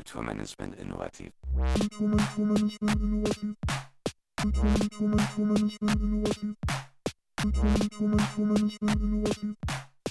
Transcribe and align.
Kulturmanagement 0.00 0.74
innovativ. 0.76 1.30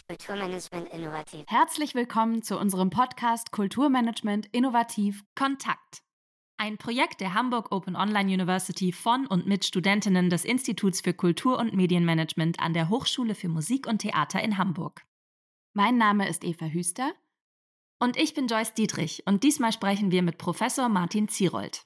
Kulturmanagement 0.08 0.94
innovativ. 0.94 1.44
Herzlich 1.48 1.96
willkommen 1.96 2.44
zu 2.44 2.60
unserem 2.60 2.92
Podcast 2.92 3.52
Kulturmanagement 3.52 4.46
innovativ 4.52 5.24
Kontakt. 5.34 6.04
Ein 6.58 6.78
Projekt 6.78 7.20
der 7.20 7.34
Hamburg 7.34 7.72
Open 7.72 7.96
Online 7.96 8.32
University 8.32 8.92
von 8.92 9.26
und 9.26 9.48
mit 9.48 9.66
Studentinnen 9.66 10.30
des 10.30 10.46
Instituts 10.46 11.02
für 11.02 11.16
Kultur- 11.16 11.58
und 11.58 11.74
Medienmanagement 11.74 12.60
an 12.60 12.76
der 12.76 12.90
Hochschule 12.90 13.34
für 13.34 13.50
Musik 13.50 13.88
und 13.88 14.04
Theater 14.04 14.40
in 14.40 14.60
Hamburg. 14.60 15.04
Mein 15.74 15.98
Name 15.98 16.30
ist 16.30 16.44
Eva 16.44 16.68
Hüster. 16.68 17.12
Und 18.02 18.16
ich 18.16 18.34
bin 18.34 18.48
Joyce 18.48 18.74
Dietrich 18.74 19.24
und 19.26 19.44
diesmal 19.44 19.74
sprechen 19.74 20.10
wir 20.10 20.22
mit 20.22 20.38
Professor 20.38 20.88
Martin 20.88 21.28
Zierold. 21.28 21.86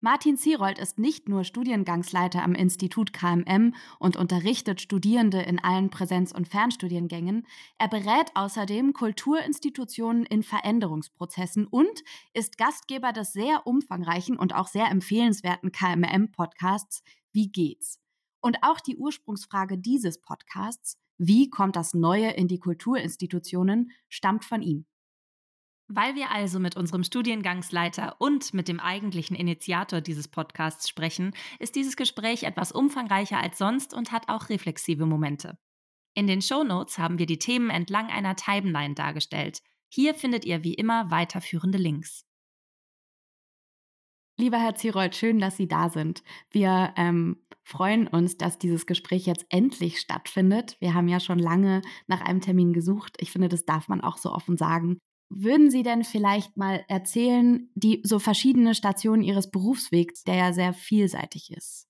Martin 0.00 0.36
Zierold 0.36 0.80
ist 0.80 0.98
nicht 0.98 1.28
nur 1.28 1.44
Studiengangsleiter 1.44 2.42
am 2.42 2.56
Institut 2.56 3.12
KMM 3.12 3.72
und 4.00 4.16
unterrichtet 4.16 4.80
Studierende 4.80 5.40
in 5.40 5.60
allen 5.60 5.90
Präsenz- 5.90 6.32
und 6.32 6.48
Fernstudiengängen, 6.48 7.46
er 7.78 7.86
berät 7.86 8.32
außerdem 8.34 8.94
Kulturinstitutionen 8.94 10.26
in 10.26 10.42
Veränderungsprozessen 10.42 11.68
und 11.68 12.02
ist 12.34 12.58
Gastgeber 12.58 13.12
des 13.12 13.32
sehr 13.32 13.64
umfangreichen 13.64 14.36
und 14.36 14.56
auch 14.56 14.66
sehr 14.66 14.90
empfehlenswerten 14.90 15.70
KMM-Podcasts 15.70 17.04
Wie 17.30 17.52
geht's? 17.52 18.00
Und 18.40 18.58
auch 18.62 18.80
die 18.80 18.96
Ursprungsfrage 18.96 19.78
dieses 19.78 20.20
Podcasts, 20.20 20.98
wie 21.16 21.48
kommt 21.48 21.76
das 21.76 21.94
Neue 21.94 22.30
in 22.30 22.48
die 22.48 22.58
Kulturinstitutionen, 22.58 23.92
stammt 24.08 24.44
von 24.44 24.62
ihm. 24.62 24.84
Weil 25.94 26.14
wir 26.14 26.30
also 26.30 26.58
mit 26.58 26.74
unserem 26.74 27.04
Studiengangsleiter 27.04 28.16
und 28.18 28.54
mit 28.54 28.66
dem 28.68 28.80
eigentlichen 28.80 29.36
Initiator 29.36 30.00
dieses 30.00 30.26
Podcasts 30.26 30.88
sprechen, 30.88 31.34
ist 31.58 31.76
dieses 31.76 31.96
Gespräch 31.96 32.44
etwas 32.44 32.72
umfangreicher 32.72 33.38
als 33.38 33.58
sonst 33.58 33.92
und 33.92 34.10
hat 34.10 34.30
auch 34.30 34.48
reflexive 34.48 35.04
Momente. 35.04 35.58
In 36.14 36.26
den 36.26 36.40
Shownotes 36.40 36.96
haben 36.96 37.18
wir 37.18 37.26
die 37.26 37.38
Themen 37.38 37.68
entlang 37.68 38.08
einer 38.08 38.36
Timeline 38.36 38.94
dargestellt. 38.94 39.60
Hier 39.90 40.14
findet 40.14 40.46
ihr 40.46 40.64
wie 40.64 40.72
immer 40.72 41.10
weiterführende 41.10 41.76
Links. 41.76 42.24
Lieber 44.38 44.58
Herr 44.58 44.74
Zierold, 44.74 45.14
schön, 45.14 45.40
dass 45.40 45.58
Sie 45.58 45.68
da 45.68 45.90
sind. 45.90 46.22
Wir 46.50 46.94
ähm, 46.96 47.44
freuen 47.64 48.08
uns, 48.08 48.38
dass 48.38 48.58
dieses 48.58 48.86
Gespräch 48.86 49.26
jetzt 49.26 49.44
endlich 49.50 50.00
stattfindet. 50.00 50.78
Wir 50.80 50.94
haben 50.94 51.08
ja 51.08 51.20
schon 51.20 51.38
lange 51.38 51.82
nach 52.06 52.22
einem 52.22 52.40
Termin 52.40 52.72
gesucht. 52.72 53.18
Ich 53.20 53.30
finde, 53.30 53.50
das 53.50 53.66
darf 53.66 53.88
man 53.88 54.00
auch 54.00 54.16
so 54.16 54.32
offen 54.32 54.56
sagen. 54.56 54.96
Würden 55.34 55.70
Sie 55.70 55.82
denn 55.82 56.04
vielleicht 56.04 56.56
mal 56.56 56.84
erzählen, 56.88 57.70
die 57.74 58.02
so 58.04 58.18
verschiedene 58.18 58.74
Stationen 58.74 59.22
Ihres 59.22 59.50
Berufswegs, 59.50 60.24
der 60.24 60.34
ja 60.34 60.52
sehr 60.52 60.74
vielseitig 60.74 61.50
ist? 61.52 61.88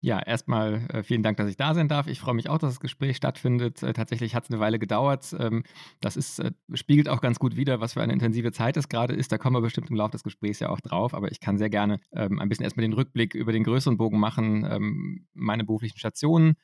Ja, 0.00 0.20
erstmal 0.20 0.86
äh, 0.92 1.02
vielen 1.02 1.24
Dank, 1.24 1.38
dass 1.38 1.48
ich 1.48 1.56
da 1.56 1.74
sein 1.74 1.88
darf. 1.88 2.06
Ich 2.06 2.20
freue 2.20 2.34
mich 2.34 2.48
auch, 2.48 2.58
dass 2.58 2.74
das 2.74 2.80
Gespräch 2.80 3.16
stattfindet. 3.16 3.82
Äh, 3.82 3.92
tatsächlich 3.94 4.36
hat 4.36 4.44
es 4.44 4.50
eine 4.50 4.60
Weile 4.60 4.78
gedauert. 4.78 5.34
Ähm, 5.36 5.64
das 6.00 6.16
ist, 6.16 6.38
äh, 6.38 6.52
spiegelt 6.74 7.08
auch 7.08 7.20
ganz 7.20 7.40
gut 7.40 7.56
wider, 7.56 7.80
was 7.80 7.94
für 7.94 8.02
eine 8.02 8.12
intensive 8.12 8.52
Zeit 8.52 8.76
es 8.76 8.88
gerade 8.88 9.14
ist. 9.14 9.32
Da 9.32 9.38
kommen 9.38 9.56
wir 9.56 9.60
bestimmt 9.60 9.90
im 9.90 9.96
Laufe 9.96 10.12
des 10.12 10.22
Gesprächs 10.22 10.60
ja 10.60 10.68
auch 10.68 10.80
drauf. 10.80 11.14
Aber 11.14 11.32
ich 11.32 11.40
kann 11.40 11.58
sehr 11.58 11.68
gerne 11.68 11.98
ähm, 12.12 12.38
ein 12.38 12.48
bisschen 12.48 12.62
erstmal 12.62 12.82
den 12.82 12.92
Rückblick 12.92 13.34
über 13.34 13.50
den 13.50 13.64
größeren 13.64 13.96
Bogen 13.96 14.20
machen, 14.20 14.64
ähm, 14.70 15.26
meine 15.34 15.64
beruflichen 15.64 15.98
Stationen 15.98 16.54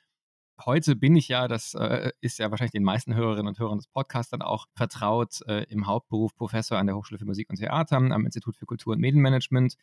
Heute 0.61 0.95
bin 0.95 1.17
ich 1.17 1.29
ja, 1.29 1.49
das 1.49 1.75
äh, 1.75 2.13
ist 2.21 2.39
ja 2.39 2.51
wahrscheinlich 2.51 2.73
den 2.73 2.85
meisten 2.85 3.15
Hörerinnen 3.15 3.49
und 3.49 3.59
Hörern 3.59 3.79
des 3.79 3.89
Podcasts 3.89 4.31
dann 4.31 4.43
auch 4.43 4.67
vertraut, 4.75 5.41
äh, 5.49 5.65
im 5.65 5.87
Hauptberuf 5.87 6.35
Professor 6.37 6.79
an 6.79 6.87
der 6.87 6.97
Hochschule 6.97 7.19
für 7.19 7.25
Musik 7.25 7.51
und 7.51 7.57
Theater 7.57 7.97
am 7.97 8.25
Institut 8.25 8.57
für 8.57 8.65
Kultur 8.65 8.93
und 8.93 9.01
Medienmanagement. 9.01 9.75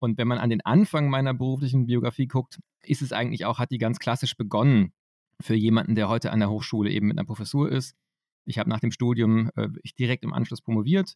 Und 0.00 0.18
wenn 0.18 0.28
man 0.28 0.38
an 0.38 0.50
den 0.50 0.60
Anfang 0.60 1.08
meiner 1.08 1.32
beruflichen 1.32 1.86
Biografie 1.86 2.26
guckt, 2.26 2.60
ist 2.82 3.00
es 3.00 3.12
eigentlich 3.12 3.46
auch, 3.46 3.58
hat 3.58 3.70
die 3.70 3.78
ganz 3.78 3.98
klassisch 4.00 4.36
begonnen 4.36 4.92
für 5.40 5.54
jemanden, 5.54 5.94
der 5.94 6.08
heute 6.08 6.30
an 6.30 6.40
der 6.40 6.50
Hochschule 6.50 6.90
eben 6.90 7.08
mit 7.08 7.18
einer 7.18 7.26
Professur 7.26 7.70
ist. 7.70 7.96
Ich 8.44 8.58
habe 8.58 8.68
nach 8.68 8.80
dem 8.80 8.90
Studium 8.90 9.50
äh, 9.56 9.68
ich 9.82 9.94
direkt 9.94 10.24
im 10.24 10.34
Anschluss 10.34 10.60
promoviert, 10.60 11.14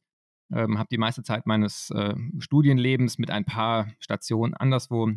ähm, 0.53 0.79
habe 0.79 0.89
die 0.91 0.99
meiste 0.99 1.23
Zeit 1.23 1.47
meines 1.47 1.91
äh, 1.91 2.15
Studienlebens 2.39 3.19
mit 3.19 3.31
ein 3.31 3.45
paar 3.45 3.89
Stationen 3.99 4.55
anderswo 4.55 5.11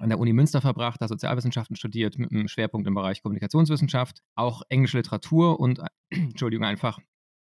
an 0.00 0.08
der 0.08 0.18
Uni 0.18 0.32
Münster 0.32 0.60
verbracht, 0.60 1.00
da 1.00 1.08
Sozialwissenschaften 1.08 1.76
studiert 1.76 2.18
mit 2.18 2.32
einem 2.32 2.48
Schwerpunkt 2.48 2.88
im 2.88 2.94
Bereich 2.94 3.22
Kommunikationswissenschaft, 3.22 4.22
auch 4.34 4.62
englische 4.70 4.96
Literatur 4.96 5.60
und, 5.60 5.80
Entschuldigung, 6.10 6.64
einfach, 6.64 6.98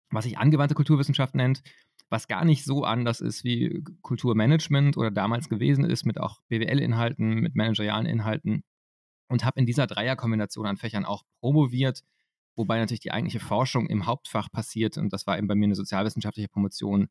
was 0.09 0.25
sich 0.25 0.37
angewandte 0.37 0.73
Kulturwissenschaft 0.73 1.35
nennt, 1.35 1.61
was 2.09 2.27
gar 2.27 2.43
nicht 2.43 2.65
so 2.65 2.83
anders 2.83 3.21
ist 3.21 3.43
wie 3.43 3.83
Kulturmanagement 4.01 4.97
oder 4.97 5.11
damals 5.11 5.47
gewesen 5.47 5.85
ist, 5.85 6.05
mit 6.05 6.19
auch 6.19 6.41
BWL-Inhalten, 6.49 7.35
mit 7.35 7.55
managerialen 7.55 8.07
Inhalten. 8.07 8.63
Und 9.27 9.45
habe 9.45 9.59
in 9.59 9.67
dieser 9.67 9.85
Dreierkombination 9.85 10.65
an 10.65 10.77
Fächern 10.77 11.05
auch 11.05 11.23
promoviert, 11.39 12.01
wobei 12.55 12.79
natürlich 12.79 13.01
die 13.01 13.11
eigentliche 13.11 13.39
Forschung 13.39 13.85
im 13.85 14.07
Hauptfach 14.07 14.51
passiert. 14.51 14.97
Und 14.97 15.13
das 15.13 15.27
war 15.27 15.37
eben 15.37 15.47
bei 15.47 15.53
mir 15.53 15.65
eine 15.65 15.75
sozialwissenschaftliche 15.75 16.49
Promotion 16.49 17.09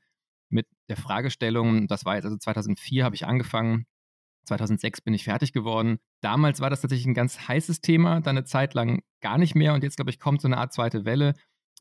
mit 0.49 0.67
der 0.89 0.97
Fragestellung, 0.97 1.87
das 1.87 2.05
war 2.05 2.17
jetzt 2.17 2.25
also 2.25 2.39
2004 2.39 3.05
habe 3.05 3.15
ich 3.15 3.27
angefangen, 3.27 3.87
2006 4.49 5.01
bin 5.03 5.15
ich 5.15 5.25
fertig 5.25 5.53
geworden. 5.53 5.99
Damals 6.21 6.61
war 6.61 6.71
das 6.71 6.81
tatsächlich 6.81 7.07
ein 7.07 7.15
ganz 7.15 7.49
heißes 7.49 7.81
Thema, 7.81 8.21
dann 8.21 8.37
eine 8.37 8.45
Zeit 8.45 8.75
lang 8.75 9.03
gar 9.21 9.39
nicht 9.39 9.55
mehr 9.55 9.75
und 9.75 9.83
jetzt, 9.83 9.97
glaube 9.97 10.11
ich, 10.11 10.19
kommt 10.19 10.41
so 10.41 10.49
eine 10.49 10.59
Art 10.59 10.73
zweite 10.73 11.05
Welle. 11.05 11.35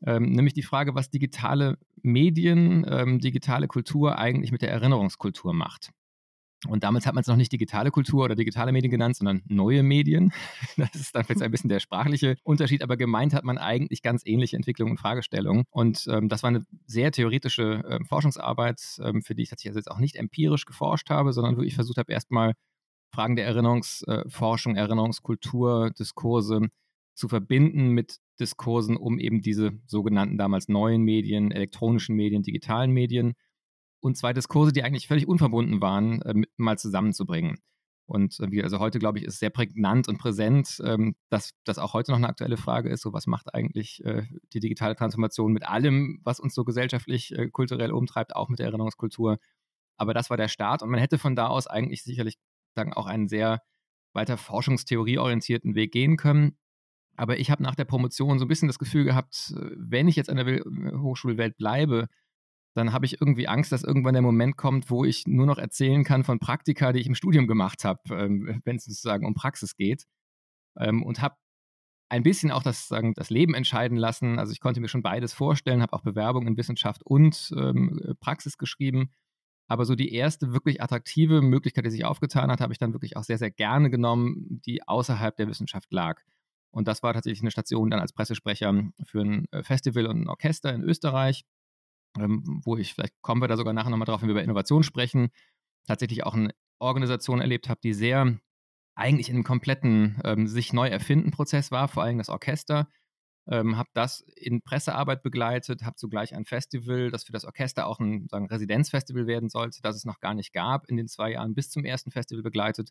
Ähm, 0.06 0.30
nämlich 0.30 0.54
die 0.54 0.62
Frage, 0.62 0.94
was 0.94 1.10
digitale 1.10 1.78
Medien, 2.02 2.86
ähm, 2.88 3.18
digitale 3.18 3.66
Kultur 3.66 4.18
eigentlich 4.18 4.52
mit 4.52 4.62
der 4.62 4.70
Erinnerungskultur 4.70 5.52
macht. 5.52 5.90
Und 6.66 6.82
damals 6.82 7.06
hat 7.06 7.14
man 7.14 7.22
es 7.22 7.28
noch 7.28 7.36
nicht 7.36 7.52
digitale 7.52 7.90
Kultur 7.90 8.24
oder 8.24 8.34
digitale 8.34 8.72
Medien 8.72 8.90
genannt, 8.90 9.16
sondern 9.16 9.42
neue 9.46 9.82
Medien. 9.82 10.32
Das 10.76 10.94
ist 10.94 11.14
dann 11.14 11.24
vielleicht 11.24 11.42
ein 11.42 11.50
bisschen 11.50 11.68
der 11.68 11.80
sprachliche 11.80 12.36
Unterschied, 12.42 12.82
aber 12.82 12.96
gemeint 12.96 13.34
hat 13.34 13.44
man 13.44 13.58
eigentlich 13.58 14.02
ganz 14.02 14.22
ähnliche 14.24 14.56
Entwicklungen 14.56 14.92
und 14.92 14.98
Fragestellungen. 14.98 15.64
Und 15.70 16.06
ähm, 16.10 16.28
das 16.28 16.42
war 16.42 16.48
eine 16.48 16.64
sehr 16.86 17.12
theoretische 17.12 17.84
äh, 17.84 18.04
Forschungsarbeit, 18.04 18.80
ähm, 19.02 19.22
für 19.22 19.34
die 19.34 19.42
ich 19.42 19.50
tatsächlich 19.50 19.76
jetzt 19.76 19.90
auch 19.90 19.98
nicht 19.98 20.16
empirisch 20.16 20.64
geforscht 20.64 21.10
habe, 21.10 21.32
sondern 21.32 21.56
wo 21.56 21.62
ich 21.62 21.74
versucht 21.74 21.98
habe, 21.98 22.12
erstmal 22.12 22.54
Fragen 23.12 23.36
der 23.36 23.46
Erinnerungsforschung, 23.46 24.76
äh, 24.76 24.80
Erinnerungskultur, 24.80 25.90
Diskurse 25.90 26.68
zu 27.14 27.28
verbinden 27.28 27.90
mit 27.90 28.18
Diskursen 28.38 28.96
um 28.96 29.18
eben 29.18 29.40
diese 29.40 29.72
sogenannten 29.86 30.38
damals 30.38 30.68
neuen 30.68 31.02
Medien, 31.02 31.50
elektronischen 31.50 32.14
Medien, 32.14 32.42
digitalen 32.42 32.92
Medien 32.92 33.34
und 34.00 34.16
zwei 34.16 34.32
Diskurse, 34.32 34.72
die 34.72 34.82
eigentlich 34.82 35.08
völlig 35.08 35.28
unverbunden 35.28 35.80
waren, 35.80 36.22
äh, 36.22 36.34
mal 36.56 36.78
zusammenzubringen. 36.78 37.58
Und 38.08 38.40
äh, 38.40 38.62
also 38.62 38.78
heute, 38.78 38.98
glaube 38.98 39.18
ich, 39.18 39.24
ist 39.24 39.38
sehr 39.38 39.50
prägnant 39.50 40.08
und 40.08 40.18
präsent, 40.18 40.80
ähm, 40.84 41.14
dass 41.28 41.52
das 41.64 41.78
auch 41.78 41.92
heute 41.92 42.10
noch 42.12 42.18
eine 42.18 42.28
aktuelle 42.28 42.56
Frage 42.56 42.88
ist. 42.88 43.02
So, 43.02 43.12
was 43.12 43.26
macht 43.26 43.54
eigentlich 43.54 44.02
äh, 44.04 44.22
die 44.54 44.60
digitale 44.60 44.96
Transformation 44.96 45.52
mit 45.52 45.68
allem, 45.68 46.20
was 46.24 46.40
uns 46.40 46.54
so 46.54 46.64
gesellschaftlich, 46.64 47.36
äh, 47.36 47.48
kulturell 47.50 47.92
umtreibt, 47.92 48.34
auch 48.34 48.48
mit 48.48 48.60
der 48.60 48.66
Erinnerungskultur? 48.66 49.38
Aber 49.98 50.14
das 50.14 50.30
war 50.30 50.38
der 50.38 50.48
Start 50.48 50.82
und 50.82 50.88
man 50.90 51.00
hätte 51.00 51.18
von 51.18 51.36
da 51.36 51.48
aus 51.48 51.66
eigentlich 51.66 52.02
sicherlich 52.02 52.38
sagen, 52.74 52.94
auch 52.94 53.06
einen 53.06 53.28
sehr 53.28 53.60
weiter 54.14 54.38
forschungstheorieorientierten 54.38 55.74
Weg 55.74 55.92
gehen 55.92 56.16
können. 56.16 56.56
Aber 57.16 57.38
ich 57.38 57.50
habe 57.50 57.62
nach 57.62 57.74
der 57.74 57.84
Promotion 57.84 58.38
so 58.38 58.44
ein 58.46 58.48
bisschen 58.48 58.68
das 58.68 58.78
Gefühl 58.78 59.04
gehabt, 59.04 59.52
äh, 59.54 59.70
wenn 59.76 60.08
ich 60.08 60.16
jetzt 60.16 60.30
an 60.30 60.36
der 60.36 60.62
Hochschulwelt 60.98 61.58
bleibe, 61.58 62.08
dann 62.78 62.92
habe 62.92 63.06
ich 63.06 63.20
irgendwie 63.20 63.48
Angst, 63.48 63.72
dass 63.72 63.84
irgendwann 63.84 64.14
der 64.14 64.22
Moment 64.22 64.56
kommt, 64.56 64.90
wo 64.90 65.04
ich 65.04 65.26
nur 65.26 65.46
noch 65.46 65.58
erzählen 65.58 66.04
kann 66.04 66.24
von 66.24 66.38
Praktika, 66.38 66.92
die 66.92 67.00
ich 67.00 67.06
im 67.06 67.14
Studium 67.14 67.46
gemacht 67.46 67.84
habe, 67.84 68.00
ähm, 68.10 68.60
wenn 68.64 68.76
es 68.76 68.84
sozusagen 68.84 69.26
um 69.26 69.34
Praxis 69.34 69.76
geht. 69.76 70.06
Ähm, 70.78 71.02
und 71.02 71.20
habe 71.20 71.36
ein 72.10 72.22
bisschen 72.22 72.50
auch 72.50 72.62
das, 72.62 72.88
sagen, 72.88 73.12
das 73.14 73.30
Leben 73.30 73.54
entscheiden 73.54 73.98
lassen. 73.98 74.38
Also 74.38 74.52
ich 74.52 74.60
konnte 74.60 74.80
mir 74.80 74.88
schon 74.88 75.02
beides 75.02 75.34
vorstellen, 75.34 75.82
habe 75.82 75.92
auch 75.92 76.02
Bewerbungen 76.02 76.48
in 76.48 76.56
Wissenschaft 76.56 77.02
und 77.04 77.52
ähm, 77.56 78.14
Praxis 78.20 78.56
geschrieben. 78.56 79.10
Aber 79.66 79.84
so 79.84 79.94
die 79.94 80.14
erste 80.14 80.54
wirklich 80.54 80.82
attraktive 80.82 81.42
Möglichkeit, 81.42 81.84
die 81.84 81.90
sich 81.90 82.06
aufgetan 82.06 82.50
hat, 82.50 82.62
habe 82.62 82.72
ich 82.72 82.78
dann 82.78 82.94
wirklich 82.94 83.18
auch 83.18 83.24
sehr, 83.24 83.36
sehr 83.36 83.50
gerne 83.50 83.90
genommen, 83.90 84.62
die 84.64 84.88
außerhalb 84.88 85.36
der 85.36 85.48
Wissenschaft 85.48 85.92
lag. 85.92 86.22
Und 86.70 86.88
das 86.88 87.02
war 87.02 87.12
tatsächlich 87.12 87.42
eine 87.42 87.50
Station 87.50 87.90
dann 87.90 88.00
als 88.00 88.14
Pressesprecher 88.14 88.90
für 89.04 89.20
ein 89.20 89.44
äh, 89.50 89.62
Festival 89.62 90.06
und 90.06 90.22
ein 90.22 90.28
Orchester 90.28 90.72
in 90.72 90.82
Österreich 90.82 91.44
ähm, 92.20 92.60
wo 92.64 92.76
ich, 92.76 92.94
vielleicht 92.94 93.14
kommen 93.22 93.42
wir 93.42 93.48
da 93.48 93.56
sogar 93.56 93.72
nachher 93.72 93.90
nochmal 93.90 94.06
drauf, 94.06 94.22
wenn 94.22 94.28
wir 94.28 94.34
über 94.34 94.42
Innovation 94.42 94.82
sprechen, 94.82 95.28
tatsächlich 95.86 96.24
auch 96.24 96.34
eine 96.34 96.52
Organisation 96.78 97.40
erlebt 97.40 97.68
habe, 97.68 97.80
die 97.82 97.92
sehr 97.92 98.38
eigentlich 98.94 99.28
in 99.28 99.36
einem 99.36 99.44
kompletten 99.44 100.20
ähm, 100.24 100.46
sich 100.46 100.72
neu 100.72 100.88
erfinden 100.88 101.30
Prozess 101.30 101.70
war, 101.70 101.88
vor 101.88 102.02
allem 102.02 102.18
das 102.18 102.28
Orchester. 102.28 102.88
Ähm, 103.50 103.78
habe 103.78 103.88
das 103.94 104.20
in 104.36 104.60
Pressearbeit 104.60 105.22
begleitet, 105.22 105.82
habe 105.82 105.96
zugleich 105.96 106.34
ein 106.34 106.44
Festival, 106.44 107.10
das 107.10 107.24
für 107.24 107.32
das 107.32 107.46
Orchester 107.46 107.86
auch 107.86 107.98
ein 107.98 108.28
sagen, 108.28 108.46
Residenzfestival 108.46 109.26
werden 109.26 109.48
sollte, 109.48 109.80
das 109.82 109.96
es 109.96 110.04
noch 110.04 110.20
gar 110.20 110.34
nicht 110.34 110.52
gab, 110.52 110.86
in 110.88 110.96
den 110.96 111.08
zwei 111.08 111.32
Jahren 111.32 111.54
bis 111.54 111.70
zum 111.70 111.84
ersten 111.84 112.10
Festival 112.10 112.42
begleitet 112.42 112.90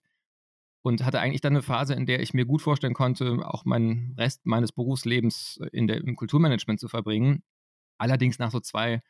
und 0.88 1.04
hatte 1.04 1.20
eigentlich 1.20 1.42
dann 1.42 1.54
eine 1.54 1.62
Phase, 1.62 1.94
in 1.94 2.06
der 2.06 2.22
ich 2.22 2.34
mir 2.34 2.46
gut 2.46 2.62
vorstellen 2.62 2.94
konnte, 2.94 3.40
auch 3.44 3.66
meinen 3.66 4.16
Rest 4.18 4.46
meines 4.46 4.72
Berufslebens 4.72 5.60
in 5.72 5.88
der, 5.88 5.98
im 5.98 6.16
Kulturmanagement 6.16 6.80
zu 6.80 6.88
verbringen. 6.88 7.44
Allerdings 8.00 8.40
nach 8.40 8.52
so 8.52 8.60
zwei 8.60 9.02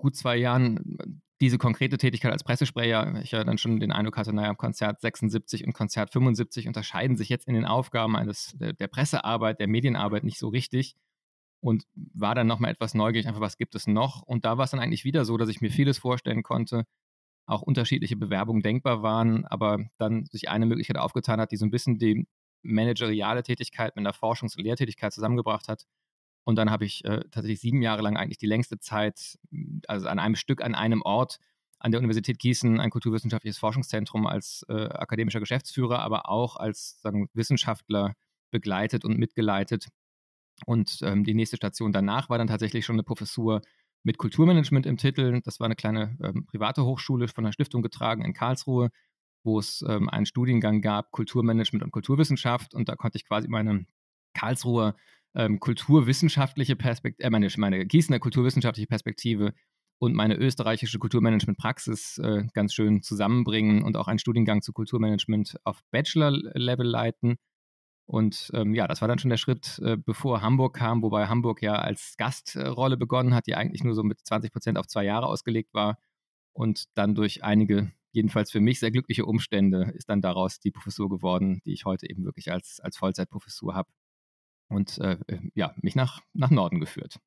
gut 0.00 0.16
zwei 0.16 0.36
Jahren 0.36 0.98
diese 1.40 1.56
konkrete 1.56 1.96
Tätigkeit 1.96 2.32
als 2.32 2.44
Pressesprecher, 2.44 3.20
ich 3.22 3.30
ja 3.30 3.44
dann 3.44 3.56
schon 3.56 3.80
den 3.80 3.92
Eindruck 3.92 4.18
hatte, 4.18 4.34
naja, 4.34 4.54
Konzert 4.54 5.00
76 5.00 5.66
und 5.66 5.72
Konzert 5.72 6.12
75 6.12 6.66
unterscheiden 6.68 7.16
sich 7.16 7.30
jetzt 7.30 7.48
in 7.48 7.54
den 7.54 7.64
Aufgaben 7.64 8.14
eines 8.14 8.54
der, 8.58 8.74
der 8.74 8.88
Pressearbeit, 8.88 9.58
der 9.58 9.68
Medienarbeit 9.68 10.22
nicht 10.22 10.38
so 10.38 10.48
richtig 10.48 10.96
und 11.60 11.84
war 11.94 12.34
dann 12.34 12.46
nochmal 12.46 12.70
etwas 12.70 12.94
neugierig, 12.94 13.26
einfach 13.26 13.40
was 13.40 13.56
gibt 13.56 13.74
es 13.74 13.86
noch. 13.86 14.22
Und 14.22 14.44
da 14.44 14.58
war 14.58 14.64
es 14.64 14.70
dann 14.70 14.80
eigentlich 14.80 15.04
wieder 15.04 15.24
so, 15.24 15.38
dass 15.38 15.48
ich 15.48 15.62
mir 15.62 15.70
vieles 15.70 15.98
vorstellen 15.98 16.42
konnte, 16.42 16.84
auch 17.46 17.62
unterschiedliche 17.62 18.16
Bewerbungen 18.16 18.62
denkbar 18.62 19.02
waren, 19.02 19.46
aber 19.46 19.78
dann 19.98 20.26
sich 20.26 20.50
eine 20.50 20.66
Möglichkeit 20.66 20.98
aufgetan 20.98 21.40
hat, 21.40 21.52
die 21.52 21.56
so 21.56 21.64
ein 21.64 21.70
bisschen 21.70 21.98
die 21.98 22.26
manageriale 22.62 23.42
Tätigkeit 23.42 23.96
mit 23.96 24.06
einer 24.06 24.14
Forschungs- 24.14 24.56
und 24.56 24.64
Lehrtätigkeit 24.64 25.12
zusammengebracht 25.12 25.68
hat. 25.68 25.86
Und 26.44 26.56
dann 26.56 26.70
habe 26.70 26.84
ich 26.84 27.04
äh, 27.04 27.20
tatsächlich 27.30 27.60
sieben 27.60 27.82
Jahre 27.82 28.02
lang 28.02 28.16
eigentlich 28.16 28.38
die 28.38 28.46
längste 28.46 28.78
Zeit, 28.78 29.38
also 29.86 30.08
an 30.08 30.18
einem 30.18 30.36
Stück, 30.36 30.62
an 30.62 30.74
einem 30.74 31.02
Ort 31.02 31.38
an 31.80 31.92
der 31.92 31.98
Universität 31.98 32.38
Gießen 32.38 32.78
ein 32.78 32.90
kulturwissenschaftliches 32.90 33.58
Forschungszentrum 33.58 34.26
als 34.26 34.64
äh, 34.68 34.84
akademischer 34.84 35.40
Geschäftsführer, 35.40 36.00
aber 36.00 36.28
auch 36.28 36.56
als 36.56 37.00
sagen, 37.00 37.28
Wissenschaftler 37.32 38.14
begleitet 38.50 39.04
und 39.04 39.18
mitgeleitet. 39.18 39.88
Und 40.66 40.98
ähm, 41.02 41.24
die 41.24 41.34
nächste 41.34 41.56
Station 41.56 41.90
danach 41.90 42.28
war 42.28 42.36
dann 42.36 42.48
tatsächlich 42.48 42.84
schon 42.84 42.96
eine 42.96 43.02
Professur 43.02 43.62
mit 44.02 44.18
Kulturmanagement 44.18 44.84
im 44.84 44.98
Titel. 44.98 45.40
Das 45.42 45.58
war 45.58 45.66
eine 45.66 45.76
kleine 45.76 46.18
ähm, 46.22 46.44
private 46.46 46.84
Hochschule 46.84 47.28
von 47.28 47.44
der 47.44 47.52
Stiftung 47.52 47.80
getragen 47.80 48.24
in 48.24 48.34
Karlsruhe, 48.34 48.90
wo 49.42 49.58
es 49.58 49.82
ähm, 49.88 50.10
einen 50.10 50.26
Studiengang 50.26 50.82
gab, 50.82 51.12
Kulturmanagement 51.12 51.82
und 51.82 51.92
Kulturwissenschaft. 51.92 52.74
Und 52.74 52.90
da 52.90 52.96
konnte 52.96 53.16
ich 53.16 53.26
quasi 53.26 53.48
meine 53.48 53.86
Karlsruher 54.34 54.96
ähm, 55.34 55.60
kulturwissenschaftliche 55.60 56.76
Perspektive, 56.76 57.26
äh, 57.26 57.30
meine, 57.30 57.48
meine 57.56 57.86
Gießener 57.86 58.18
kulturwissenschaftliche 58.18 58.88
Perspektive 58.88 59.52
und 59.98 60.14
meine 60.14 60.36
österreichische 60.36 60.98
Kulturmanagement-Praxis 60.98 62.18
äh, 62.18 62.44
ganz 62.54 62.74
schön 62.74 63.02
zusammenbringen 63.02 63.82
und 63.82 63.96
auch 63.96 64.08
einen 64.08 64.18
Studiengang 64.18 64.62
zu 64.62 64.72
Kulturmanagement 64.72 65.56
auf 65.64 65.80
Bachelor-Level 65.90 66.86
leiten. 66.86 67.36
Und 68.06 68.50
ähm, 68.54 68.74
ja, 68.74 68.88
das 68.88 69.02
war 69.02 69.08
dann 69.08 69.18
schon 69.20 69.28
der 69.30 69.36
Schritt, 69.36 69.78
äh, 69.84 69.96
bevor 69.96 70.42
Hamburg 70.42 70.76
kam, 70.76 71.02
wobei 71.02 71.28
Hamburg 71.28 71.62
ja 71.62 71.74
als 71.74 72.16
Gastrolle 72.16 72.96
begonnen 72.96 73.34
hat, 73.34 73.46
die 73.46 73.54
eigentlich 73.54 73.84
nur 73.84 73.94
so 73.94 74.02
mit 74.02 74.18
20 74.20 74.50
Prozent 74.52 74.78
auf 74.78 74.88
zwei 74.88 75.04
Jahre 75.04 75.26
ausgelegt 75.26 75.74
war. 75.74 75.98
Und 76.52 76.86
dann 76.94 77.14
durch 77.14 77.44
einige, 77.44 77.92
jedenfalls 78.12 78.50
für 78.50 78.60
mich 78.60 78.80
sehr 78.80 78.90
glückliche 78.90 79.26
Umstände, 79.26 79.92
ist 79.94 80.08
dann 80.08 80.22
daraus 80.22 80.58
die 80.58 80.72
Professur 80.72 81.08
geworden, 81.08 81.60
die 81.64 81.72
ich 81.72 81.84
heute 81.84 82.10
eben 82.10 82.24
wirklich 82.24 82.50
als, 82.50 82.80
als 82.80 82.96
Vollzeitprofessur 82.96 83.74
habe. 83.74 83.90
Und 84.70 84.98
äh, 84.98 85.18
äh, 85.26 85.50
ja, 85.54 85.74
mich 85.82 85.94
nach, 85.94 86.22
nach 86.32 86.50
Norden 86.50 86.80
geführt. 86.80 87.20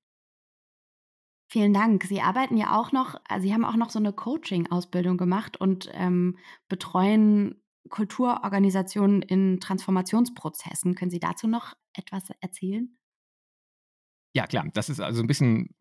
Vielen 1.51 1.73
Dank. 1.73 2.05
Sie 2.05 2.21
arbeiten 2.21 2.57
ja 2.57 2.75
auch 2.79 2.91
noch, 2.91 3.15
äh, 3.29 3.39
Sie 3.39 3.53
haben 3.53 3.65
auch 3.65 3.75
noch 3.75 3.91
so 3.91 3.99
eine 3.99 4.13
Coaching-Ausbildung 4.13 5.17
gemacht 5.17 5.57
und 5.57 5.89
ähm, 5.93 6.37
betreuen 6.67 7.61
Kulturorganisationen 7.89 9.21
in 9.21 9.59
Transformationsprozessen. 9.59 10.95
Können 10.95 11.11
Sie 11.11 11.19
dazu 11.19 11.47
noch 11.47 11.75
etwas 11.93 12.29
erzählen? 12.39 12.97
Ja, 14.35 14.47
klar. 14.47 14.67
Das 14.73 14.89
ist 14.89 14.99
also 14.99 15.21
ein 15.21 15.27
bisschen 15.27 15.75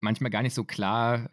manchmal 0.00 0.30
gar 0.30 0.42
nicht 0.42 0.54
so 0.54 0.64
klar 0.64 1.30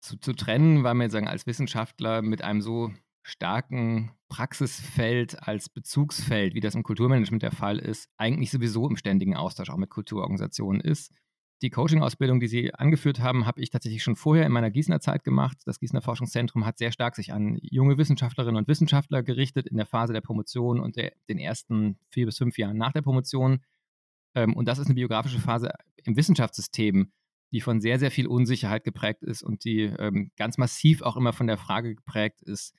zu, 0.00 0.16
zu 0.16 0.32
trennen, 0.32 0.82
weil 0.82 0.94
man 0.94 1.10
sagen, 1.10 1.28
als 1.28 1.46
Wissenschaftler 1.46 2.22
mit 2.22 2.42
einem 2.42 2.62
so 2.62 2.92
starken 3.28 4.10
Praxisfeld 4.28 5.46
als 5.46 5.68
Bezugsfeld, 5.68 6.54
wie 6.54 6.60
das 6.60 6.74
im 6.74 6.82
Kulturmanagement 6.82 7.42
der 7.42 7.52
Fall 7.52 7.78
ist, 7.78 8.08
eigentlich 8.16 8.50
sowieso 8.50 8.88
im 8.88 8.96
ständigen 8.96 9.36
Austausch 9.36 9.70
auch 9.70 9.76
mit 9.76 9.90
Kulturorganisationen 9.90 10.80
ist. 10.80 11.12
Die 11.60 11.70
Coaching-Ausbildung, 11.70 12.40
die 12.40 12.46
Sie 12.46 12.72
angeführt 12.72 13.20
haben, 13.20 13.44
habe 13.44 13.60
ich 13.60 13.70
tatsächlich 13.70 14.02
schon 14.02 14.16
vorher 14.16 14.46
in 14.46 14.52
meiner 14.52 14.70
Gießener 14.70 15.00
Zeit 15.00 15.24
gemacht. 15.24 15.58
Das 15.66 15.80
Gießener 15.80 16.00
Forschungszentrum 16.00 16.64
hat 16.64 16.78
sehr 16.78 16.92
stark 16.92 17.16
sich 17.16 17.32
an 17.32 17.58
junge 17.60 17.98
Wissenschaftlerinnen 17.98 18.56
und 18.56 18.68
Wissenschaftler 18.68 19.22
gerichtet 19.22 19.66
in 19.66 19.76
der 19.76 19.86
Phase 19.86 20.12
der 20.12 20.20
Promotion 20.20 20.80
und 20.80 20.96
der, 20.96 21.12
den 21.28 21.38
ersten 21.38 21.98
vier 22.10 22.26
bis 22.26 22.38
fünf 22.38 22.56
Jahren 22.58 22.78
nach 22.78 22.92
der 22.92 23.02
Promotion. 23.02 23.60
Ähm, 24.34 24.54
und 24.54 24.68
das 24.68 24.78
ist 24.78 24.86
eine 24.86 24.94
biografische 24.94 25.40
Phase 25.40 25.72
im 26.04 26.16
Wissenschaftssystem, 26.16 27.12
die 27.52 27.60
von 27.60 27.80
sehr, 27.80 27.98
sehr 27.98 28.10
viel 28.10 28.28
Unsicherheit 28.28 28.84
geprägt 28.84 29.22
ist 29.22 29.42
und 29.42 29.64
die 29.64 29.82
ähm, 29.82 30.30
ganz 30.36 30.58
massiv 30.58 31.02
auch 31.02 31.16
immer 31.16 31.32
von 31.32 31.48
der 31.48 31.58
Frage 31.58 31.94
geprägt 31.96 32.40
ist, 32.42 32.74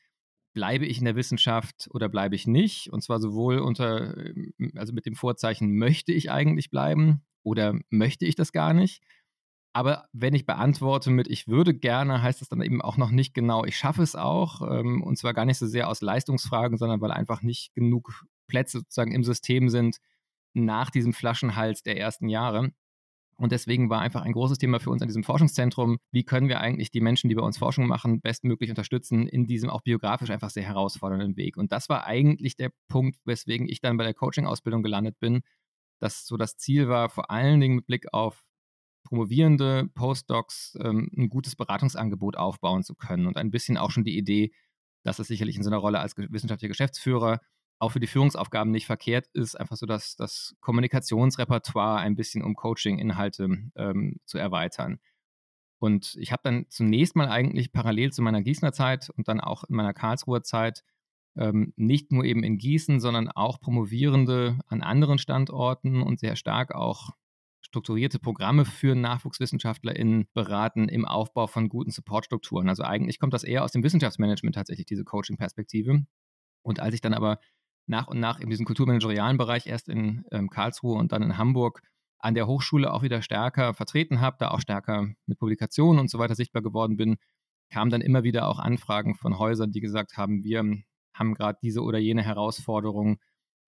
bleibe 0.53 0.85
ich 0.85 0.99
in 0.99 1.05
der 1.05 1.15
Wissenschaft 1.15 1.89
oder 1.91 2.09
bleibe 2.09 2.35
ich 2.35 2.47
nicht? 2.47 2.91
Und 2.91 3.01
zwar 3.01 3.19
sowohl 3.19 3.59
unter, 3.59 4.17
ähm, 4.17 4.53
also 4.75 4.93
mit 4.93 5.05
dem 5.05 5.15
Vorzeichen, 5.15 5.75
möchte 5.77 6.11
ich 6.13 6.31
eigentlich 6.31 6.69
bleiben 6.69 7.23
oder 7.43 7.79
möchte 7.89 8.25
ich 8.25 8.35
das 8.35 8.51
gar 8.51 8.73
nicht? 8.73 9.03
Aber 9.73 10.07
wenn 10.13 10.33
ich 10.33 10.45
beantworte 10.45 11.11
mit 11.11 11.27
ich 11.27 11.47
würde 11.47 11.73
gerne, 11.73 12.21
heißt 12.21 12.41
das 12.41 12.49
dann 12.49 12.61
eben 12.61 12.81
auch 12.81 12.97
noch 12.97 13.11
nicht 13.11 13.33
genau, 13.33 13.65
ich 13.65 13.77
schaffe 13.77 14.01
es 14.03 14.15
auch. 14.15 14.61
Ähm, 14.61 15.03
und 15.03 15.17
zwar 15.17 15.33
gar 15.33 15.45
nicht 15.45 15.57
so 15.59 15.67
sehr 15.67 15.87
aus 15.87 16.01
Leistungsfragen, 16.01 16.77
sondern 16.77 17.01
weil 17.01 17.11
einfach 17.11 17.41
nicht 17.41 17.73
genug 17.75 18.25
Plätze 18.47 18.79
sozusagen 18.79 19.13
im 19.13 19.23
System 19.23 19.69
sind 19.69 19.97
nach 20.53 20.89
diesem 20.89 21.13
Flaschenhals 21.13 21.83
der 21.83 21.97
ersten 21.97 22.29
Jahre. 22.29 22.71
Und 23.39 23.53
deswegen 23.53 23.89
war 23.89 24.01
einfach 24.01 24.23
ein 24.23 24.33
großes 24.33 24.57
Thema 24.57 24.81
für 24.81 24.89
uns 24.89 25.01
an 25.01 25.07
diesem 25.07 25.23
Forschungszentrum, 25.23 25.97
wie 26.11 26.25
können 26.25 26.49
wir 26.49 26.59
eigentlich 26.59 26.91
die 26.91 26.99
Menschen, 26.99 27.29
die 27.29 27.35
bei 27.35 27.41
uns 27.41 27.57
Forschung 27.57 27.87
machen, 27.87 28.19
bestmöglich 28.19 28.69
unterstützen 28.69 29.27
in 29.27 29.47
diesem 29.47 29.69
auch 29.69 29.81
biografisch 29.81 30.29
einfach 30.29 30.49
sehr 30.49 30.63
herausfordernden 30.63 31.37
Weg. 31.37 31.55
Und 31.55 31.71
das 31.71 31.87
war 31.87 32.05
eigentlich 32.05 32.57
der 32.57 32.71
Punkt, 32.89 33.17
weswegen 33.23 33.69
ich 33.69 33.79
dann 33.79 33.95
bei 33.95 34.03
der 34.03 34.13
Coaching-Ausbildung 34.13 34.83
gelandet 34.83 35.17
bin, 35.21 35.41
dass 36.01 36.27
so 36.27 36.35
das 36.35 36.57
Ziel 36.57 36.89
war, 36.89 37.09
vor 37.09 37.31
allen 37.31 37.61
Dingen 37.61 37.77
mit 37.77 37.85
Blick 37.87 38.13
auf 38.13 38.43
promovierende 39.05 39.89
Postdocs 39.95 40.77
ähm, 40.83 41.09
ein 41.17 41.29
gutes 41.29 41.55
Beratungsangebot 41.55 42.35
aufbauen 42.35 42.83
zu 42.83 42.93
können 42.93 43.25
und 43.25 43.37
ein 43.37 43.51
bisschen 43.51 43.77
auch 43.77 43.91
schon 43.91 44.03
die 44.03 44.17
Idee, 44.17 44.51
dass 45.03 45.19
es 45.19 45.27
sicherlich 45.27 45.55
in 45.55 45.63
so 45.63 45.69
einer 45.69 45.77
Rolle 45.77 45.99
als 45.99 46.17
wissenschaftlicher 46.17 46.69
Geschäftsführer 46.69 47.39
auch 47.79 47.93
für 47.93 47.99
die 47.99 48.07
Führungsaufgaben 48.07 48.71
nicht 48.71 48.85
verkehrt 48.85 49.27
ist, 49.33 49.55
einfach 49.55 49.77
so 49.77 49.85
dass 49.85 50.15
das 50.15 50.55
Kommunikationsrepertoire 50.59 51.99
ein 51.99 52.15
bisschen 52.15 52.43
um 52.43 52.55
Coaching-Inhalte 52.55 53.71
ähm, 53.75 54.19
zu 54.25 54.37
erweitern. 54.37 54.99
Und 55.79 56.15
ich 56.19 56.33
habe 56.33 56.41
dann 56.43 56.65
zunächst 56.69 57.15
mal 57.15 57.29
eigentlich 57.29 57.71
parallel 57.71 58.11
zu 58.11 58.21
meiner 58.21 58.41
Gießener 58.41 58.73
Zeit 58.73 59.09
und 59.09 59.29
dann 59.29 59.39
auch 59.39 59.63
in 59.63 59.75
meiner 59.75 59.93
Karlsruher 59.93 60.43
Zeit 60.43 60.83
ähm, 61.37 61.73
nicht 61.77 62.11
nur 62.11 62.25
eben 62.25 62.43
in 62.43 62.57
Gießen, 62.57 62.99
sondern 62.99 63.29
auch 63.29 63.61
Promovierende 63.61 64.59
an 64.67 64.81
anderen 64.81 65.19
Standorten 65.19 66.01
und 66.01 66.19
sehr 66.19 66.35
stark 66.35 66.75
auch 66.75 67.11
strukturierte 67.61 68.19
Programme 68.19 68.65
für 68.65 68.95
NachwuchswissenschaftlerInnen 68.95 70.27
beraten 70.33 70.89
im 70.89 71.05
Aufbau 71.05 71.47
von 71.47 71.69
guten 71.69 71.91
Supportstrukturen. 71.91 72.67
Also 72.67 72.83
eigentlich 72.83 73.19
kommt 73.19 73.33
das 73.33 73.43
eher 73.43 73.63
aus 73.63 73.71
dem 73.71 73.83
Wissenschaftsmanagement 73.83 74.55
tatsächlich, 74.55 74.87
diese 74.87 75.05
Coaching-Perspektive. 75.05 76.05
Und 76.61 76.79
als 76.79 76.93
ich 76.95 77.01
dann 77.01 77.13
aber 77.13 77.39
nach 77.89 78.07
und 78.07 78.19
nach 78.19 78.39
in 78.39 78.49
diesem 78.49 78.65
kulturmanagerialen 78.65 79.37
Bereich 79.37 79.67
erst 79.67 79.89
in 79.89 80.23
ähm, 80.31 80.49
Karlsruhe 80.49 80.97
und 80.97 81.11
dann 81.11 81.23
in 81.23 81.37
Hamburg 81.37 81.81
an 82.19 82.35
der 82.35 82.47
Hochschule 82.47 82.93
auch 82.93 83.01
wieder 83.01 83.21
stärker 83.21 83.73
vertreten 83.73 84.21
habe, 84.21 84.37
da 84.39 84.49
auch 84.49 84.59
stärker 84.59 85.07
mit 85.25 85.39
Publikationen 85.39 85.99
und 85.99 86.09
so 86.09 86.19
weiter 86.19 86.35
sichtbar 86.35 86.61
geworden 86.61 86.97
bin, 86.97 87.17
kamen 87.71 87.91
dann 87.91 88.01
immer 88.01 88.23
wieder 88.23 88.47
auch 88.47 88.59
Anfragen 88.59 89.15
von 89.15 89.39
Häusern, 89.39 89.71
die 89.71 89.79
gesagt 89.79 90.17
haben, 90.17 90.43
wir 90.43 90.63
haben 91.13 91.33
gerade 91.33 91.59
diese 91.61 91.81
oder 91.81 91.97
jene 91.97 92.21
Herausforderung 92.21 93.19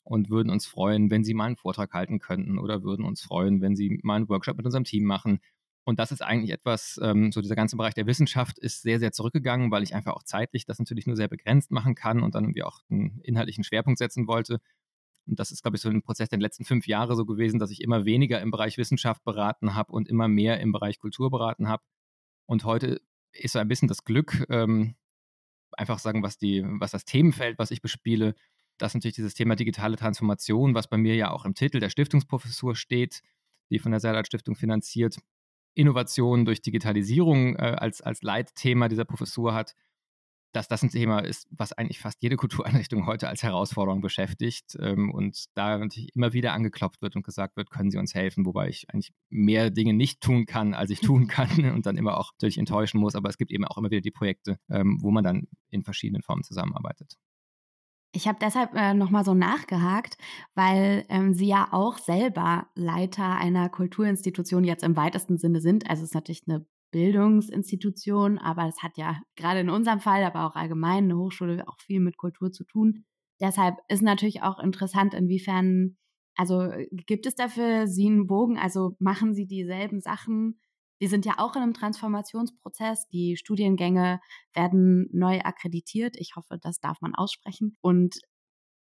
und 0.03 0.29
würden 0.29 0.49
uns 0.49 0.65
freuen, 0.65 1.09
wenn 1.09 1.23
Sie 1.23 1.33
mal 1.33 1.45
einen 1.45 1.57
Vortrag 1.57 1.93
halten 1.93 2.19
könnten 2.19 2.57
oder 2.59 2.83
würden 2.83 3.05
uns 3.05 3.21
freuen, 3.21 3.61
wenn 3.61 3.75
Sie 3.75 3.99
mal 4.03 4.15
einen 4.15 4.29
Workshop 4.29 4.57
mit 4.57 4.65
unserem 4.65 4.83
Team 4.83 5.05
machen. 5.05 5.39
Und 5.83 5.99
das 5.99 6.11
ist 6.11 6.21
eigentlich 6.21 6.51
etwas, 6.51 6.99
ähm, 7.01 7.31
so 7.31 7.41
dieser 7.41 7.55
ganze 7.55 7.75
Bereich 7.75 7.95
der 7.95 8.05
Wissenschaft 8.05 8.59
ist 8.59 8.83
sehr, 8.83 8.99
sehr 8.99 9.11
zurückgegangen, 9.11 9.71
weil 9.71 9.83
ich 9.83 9.95
einfach 9.95 10.13
auch 10.13 10.23
zeitlich 10.23 10.65
das 10.65 10.77
natürlich 10.79 11.07
nur 11.07 11.15
sehr 11.15 11.27
begrenzt 11.27 11.71
machen 11.71 11.95
kann 11.95 12.21
und 12.21 12.35
dann 12.35 12.43
irgendwie 12.43 12.63
auch 12.63 12.81
einen 12.89 13.19
inhaltlichen 13.21 13.63
Schwerpunkt 13.63 13.97
setzen 13.97 14.27
wollte. 14.27 14.61
Und 15.27 15.39
das 15.39 15.51
ist, 15.51 15.63
glaube 15.63 15.77
ich, 15.77 15.81
so 15.81 15.89
ein 15.89 16.03
Prozess 16.03 16.29
der 16.29 16.39
letzten 16.39 16.65
fünf 16.65 16.87
Jahre 16.87 17.15
so 17.15 17.25
gewesen, 17.25 17.59
dass 17.59 17.71
ich 17.71 17.81
immer 17.81 18.05
weniger 18.05 18.41
im 18.41 18.51
Bereich 18.51 18.77
Wissenschaft 18.77 19.23
beraten 19.23 19.75
habe 19.75 19.91
und 19.91 20.07
immer 20.07 20.27
mehr 20.27 20.59
im 20.59 20.71
Bereich 20.71 20.99
Kultur 20.99 21.31
beraten 21.31 21.67
habe. 21.67 21.83
Und 22.45 22.63
heute 22.63 23.01
ist 23.33 23.53
so 23.53 23.59
ein 23.59 23.67
bisschen 23.67 23.87
das 23.87 24.03
Glück, 24.03 24.45
ähm, 24.49 24.95
einfach 25.71 25.99
sagen, 25.99 26.21
was, 26.21 26.37
die, 26.37 26.63
was 26.65 26.91
das 26.91 27.05
Themenfeld, 27.05 27.57
was 27.57 27.71
ich 27.71 27.81
bespiele, 27.81 28.35
das 28.77 28.91
ist 28.91 28.95
natürlich 28.95 29.15
dieses 29.15 29.35
Thema 29.35 29.55
digitale 29.55 29.95
Transformation, 29.95 30.73
was 30.73 30.89
bei 30.89 30.97
mir 30.97 31.15
ja 31.15 31.29
auch 31.31 31.45
im 31.45 31.53
Titel 31.53 31.79
der 31.79 31.89
Stiftungsprofessur 31.89 32.75
steht, 32.75 33.21
die 33.69 33.79
von 33.79 33.91
der 33.91 33.99
Serlat 33.99 34.27
Stiftung 34.27 34.55
finanziert, 34.55 35.17
Innovation 35.73 36.45
durch 36.45 36.61
Digitalisierung 36.61 37.55
äh, 37.55 37.75
als, 37.77 38.01
als 38.01 38.21
Leitthema 38.21 38.87
dieser 38.87 39.05
Professur 39.05 39.53
hat 39.53 39.73
dass 40.51 40.67
das 40.67 40.83
ein 40.83 40.89
Thema 40.89 41.19
ist, 41.19 41.47
was 41.51 41.73
eigentlich 41.73 41.99
fast 41.99 42.21
jede 42.21 42.35
Kultureinrichtung 42.37 43.05
heute 43.05 43.29
als 43.29 43.43
Herausforderung 43.43 44.01
beschäftigt 44.01 44.77
ähm, 44.79 45.11
und 45.11 45.45
da 45.55 45.77
natürlich 45.77 46.15
immer 46.15 46.33
wieder 46.33 46.53
angeklopft 46.53 47.01
wird 47.01 47.15
und 47.15 47.23
gesagt 47.23 47.57
wird, 47.57 47.69
können 47.69 47.91
Sie 47.91 47.97
uns 47.97 48.13
helfen, 48.13 48.45
wobei 48.45 48.67
ich 48.67 48.89
eigentlich 48.89 49.11
mehr 49.29 49.69
Dinge 49.69 49.93
nicht 49.93 50.21
tun 50.21 50.45
kann, 50.45 50.73
als 50.73 50.91
ich 50.91 50.99
tun 50.99 51.27
kann 51.27 51.71
und 51.71 51.85
dann 51.85 51.97
immer 51.97 52.17
auch 52.17 52.31
natürlich 52.33 52.57
enttäuschen 52.57 52.99
muss, 52.99 53.15
aber 53.15 53.29
es 53.29 53.37
gibt 53.37 53.51
eben 53.51 53.65
auch 53.65 53.77
immer 53.77 53.91
wieder 53.91 54.01
die 54.01 54.11
Projekte, 54.11 54.59
ähm, 54.69 54.97
wo 55.01 55.11
man 55.11 55.23
dann 55.23 55.47
in 55.69 55.83
verschiedenen 55.83 56.21
Formen 56.21 56.43
zusammenarbeitet. 56.43 57.17
Ich 58.13 58.27
habe 58.27 58.39
deshalb 58.41 58.73
äh, 58.75 58.93
nochmal 58.93 59.23
so 59.23 59.33
nachgehakt, 59.33 60.17
weil 60.53 61.05
ähm, 61.07 61.33
Sie 61.33 61.47
ja 61.47 61.69
auch 61.71 61.97
selber 61.97 62.67
Leiter 62.75 63.37
einer 63.37 63.69
Kulturinstitution 63.69 64.65
jetzt 64.65 64.83
im 64.83 64.97
weitesten 64.97 65.37
Sinne 65.37 65.61
sind. 65.61 65.89
Also 65.89 66.03
es 66.03 66.09
ist 66.09 66.15
natürlich 66.15 66.43
eine 66.47 66.65
Bildungsinstitution, 66.91 68.37
aber 68.37 68.67
es 68.67 68.83
hat 68.83 68.97
ja 68.97 69.21
gerade 69.37 69.61
in 69.61 69.69
unserem 69.69 70.01
Fall, 70.01 70.23
aber 70.23 70.45
auch 70.45 70.55
allgemein 70.55 71.05
eine 71.05 71.17
Hochschule 71.17 71.65
auch 71.67 71.79
viel 71.79 72.01
mit 72.01 72.17
Kultur 72.17 72.51
zu 72.51 72.65
tun. 72.65 73.05
Deshalb 73.39 73.77
ist 73.87 74.03
natürlich 74.03 74.43
auch 74.43 74.59
interessant, 74.59 75.13
inwiefern, 75.13 75.97
also 76.35 76.69
gibt 76.91 77.25
es 77.25 77.35
dafür 77.35 77.87
Sie 77.87 78.07
einen 78.07 78.27
Bogen, 78.27 78.57
also 78.57 78.95
machen 78.99 79.33
Sie 79.33 79.47
dieselben 79.47 80.01
Sachen? 80.01 80.59
Wir 81.01 81.09
sind 81.09 81.25
ja 81.25 81.39
auch 81.39 81.55
in 81.55 81.63
einem 81.63 81.73
Transformationsprozess. 81.73 83.07
Die 83.07 83.35
Studiengänge 83.35 84.19
werden 84.53 85.09
neu 85.11 85.39
akkreditiert. 85.39 86.15
Ich 86.15 86.35
hoffe, 86.35 86.59
das 86.61 86.79
darf 86.79 87.01
man 87.01 87.15
aussprechen. 87.15 87.75
Und 87.81 88.19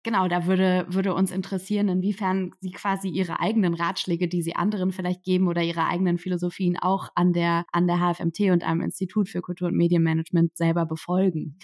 genau, 0.03 0.27
da 0.27 0.45
würde, 0.45 0.85
würde 0.89 1.13
uns 1.13 1.31
interessieren, 1.31 1.87
inwiefern 1.87 2.51
Sie 2.59 2.71
quasi 2.71 3.07
Ihre 3.07 3.39
eigenen 3.39 3.73
Ratschläge, 3.73 4.27
die 4.27 4.41
Sie 4.41 4.53
anderen 4.53 4.91
vielleicht 4.91 5.23
geben 5.23 5.47
oder 5.47 5.63
Ihre 5.63 5.85
eigenen 5.85 6.17
Philosophien 6.17 6.77
auch 6.77 7.07
an 7.15 7.31
der, 7.31 7.63
an 7.71 7.87
der 7.87 7.99
HFMT 7.99 8.51
und 8.51 8.67
am 8.67 8.81
Institut 8.81 9.29
für 9.29 9.39
Kultur- 9.39 9.69
und 9.69 9.77
Medienmanagement 9.77 10.57
selber 10.57 10.85
befolgen. 10.85 11.57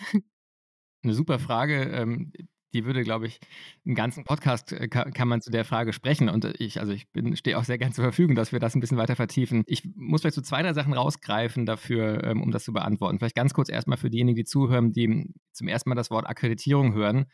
Eine 1.04 1.14
super 1.16 1.38
Frage. 1.38 1.92
Die 2.75 2.84
würde, 2.84 3.03
glaube 3.03 3.27
ich, 3.27 3.39
einen 3.86 3.96
ganzen 3.96 4.25
Podcast 4.25 4.74
äh, 4.74 4.89
kann, 4.89 5.27
man 5.29 5.39
zu 5.39 5.50
der 5.50 5.63
Frage 5.63 5.94
sprechen. 5.94 6.27
Und 6.27 6.44
ich, 6.60 6.82
also 6.82 6.91
ich 6.91 7.08
stehe 7.36 7.58
auch 7.58 7.63
sehr 7.63 7.77
gern 7.77 7.94
zur 7.94 8.03
Verfügung, 8.03 8.36
dass 8.36 8.51
wir 8.51 8.60
das 8.60 8.75
ein 8.75 8.82
bisschen 8.82 8.98
weiter 8.98 9.15
vertiefen. 9.15 9.63
Ich 9.65 9.88
muss 9.96 10.22
vielleicht 10.22 10.36
so 10.36 10.41
zwei, 10.41 10.62
drei 10.62 10.74
Sachen 10.74 10.91
rausgreifen 10.91 11.65
dafür, 11.65 12.22
ähm, 12.25 12.41
um 12.41 12.51
das 12.51 12.65
zu 12.65 12.74
beantworten. 12.74 13.17
Vielleicht 13.17 13.36
ganz 13.36 13.53
kurz 13.53 13.70
erstmal 13.70 13.98
für 13.98 14.10
diejenigen, 14.10 14.36
die 14.36 14.44
zuhören, 14.44 14.91
die 14.91 15.34
zum 15.53 15.70
ersten 15.70 15.89
Mal 15.89 15.96
das 15.96 16.12
Wort 16.12 16.27
Akkreditierung 16.27 16.94
hören, 16.94 17.27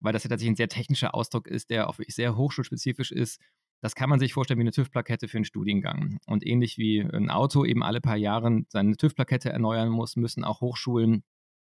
weil 0.00 0.12
das 0.12 0.24
ja 0.24 0.30
tatsächlich 0.30 0.54
ein 0.54 0.56
sehr 0.56 0.68
technischer 0.68 1.14
Ausdruck 1.14 1.46
ist, 1.46 1.70
der 1.70 1.88
auch 1.88 1.98
wirklich 1.98 2.16
sehr 2.16 2.36
hochschulspezifisch 2.36 3.12
ist. 3.12 3.40
Das 3.80 3.94
kann 3.94 4.10
man 4.10 4.18
sich 4.18 4.32
vorstellen 4.32 4.58
wie 4.58 4.64
eine 4.64 4.72
TÜV-Plakette 4.72 5.28
für 5.28 5.38
einen 5.38 5.44
Studiengang. 5.44 6.18
Und 6.26 6.44
ähnlich 6.44 6.76
wie 6.76 7.00
ein 7.00 7.30
Auto 7.30 7.64
eben 7.64 7.84
alle 7.84 8.00
paar 8.00 8.16
Jahre 8.16 8.62
seine 8.68 8.96
TÜV-Plakette 8.96 9.50
erneuern 9.50 9.90
muss, 9.90 10.16
müssen 10.16 10.42
auch 10.42 10.60
Hochschulen 10.60 11.22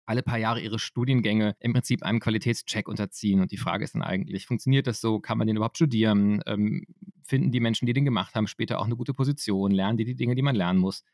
alle 0.06 0.22
paar 0.22 0.38
Jahre 0.38 0.60
ihre 0.60 0.78
Studiengänge 0.78 1.54
im 1.60 1.72
Prinzip 1.72 2.02
einem 2.02 2.20
Qualitätscheck 2.20 2.88
unterziehen. 2.88 3.40
Und 3.40 3.52
die 3.52 3.56
Frage 3.56 3.84
ist 3.84 3.94
dann 3.94 4.02
eigentlich, 4.02 4.46
funktioniert 4.46 4.86
das 4.86 5.00
so? 5.00 5.20
Kann 5.20 5.38
man 5.38 5.46
den 5.46 5.56
überhaupt 5.56 5.76
studieren? 5.76 6.42
Ähm, 6.46 6.86
finden 7.24 7.52
die 7.52 7.60
Menschen, 7.60 7.86
die 7.86 7.92
den 7.92 8.04
gemacht 8.04 8.34
haben, 8.34 8.46
später 8.46 8.78
auch 8.80 8.86
eine 8.86 8.96
gute 8.96 9.14
Position? 9.14 9.70
Lernen 9.70 9.96
die 9.96 10.04
die 10.04 10.16
Dinge, 10.16 10.34
die 10.34 10.42
man 10.42 10.56
lernen 10.56 10.78
muss? 10.78 11.04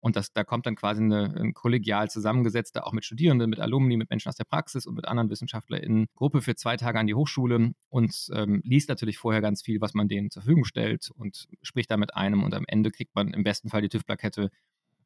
Und 0.00 0.14
das, 0.16 0.32
da 0.32 0.44
kommt 0.44 0.66
dann 0.66 0.76
quasi 0.76 1.02
eine, 1.02 1.34
eine 1.34 1.52
kollegial 1.52 2.08
zusammengesetzte, 2.08 2.86
auch 2.86 2.92
mit 2.92 3.04
Studierenden, 3.04 3.50
mit 3.50 3.58
Alumni, 3.58 3.96
mit 3.96 4.10
Menschen 4.10 4.28
aus 4.28 4.36
der 4.36 4.44
Praxis 4.44 4.86
und 4.86 4.94
mit 4.94 5.08
anderen 5.08 5.28
WissenschaftlerInnen, 5.28 6.06
Gruppe 6.14 6.40
für 6.40 6.54
zwei 6.54 6.76
Tage 6.76 7.00
an 7.00 7.08
die 7.08 7.14
Hochschule 7.14 7.72
und 7.88 8.28
ähm, 8.32 8.60
liest 8.64 8.88
natürlich 8.88 9.18
vorher 9.18 9.40
ganz 9.40 9.62
viel, 9.62 9.80
was 9.80 9.94
man 9.94 10.08
denen 10.08 10.30
zur 10.30 10.42
Verfügung 10.42 10.64
stellt 10.64 11.10
und 11.10 11.48
spricht 11.62 11.90
da 11.90 11.96
mit 11.96 12.14
einem 12.14 12.44
und 12.44 12.54
am 12.54 12.64
Ende 12.68 12.92
kriegt 12.92 13.14
man 13.16 13.32
im 13.34 13.42
besten 13.42 13.70
Fall 13.70 13.82
die 13.82 13.88
TÜV-Plakette 13.88 14.50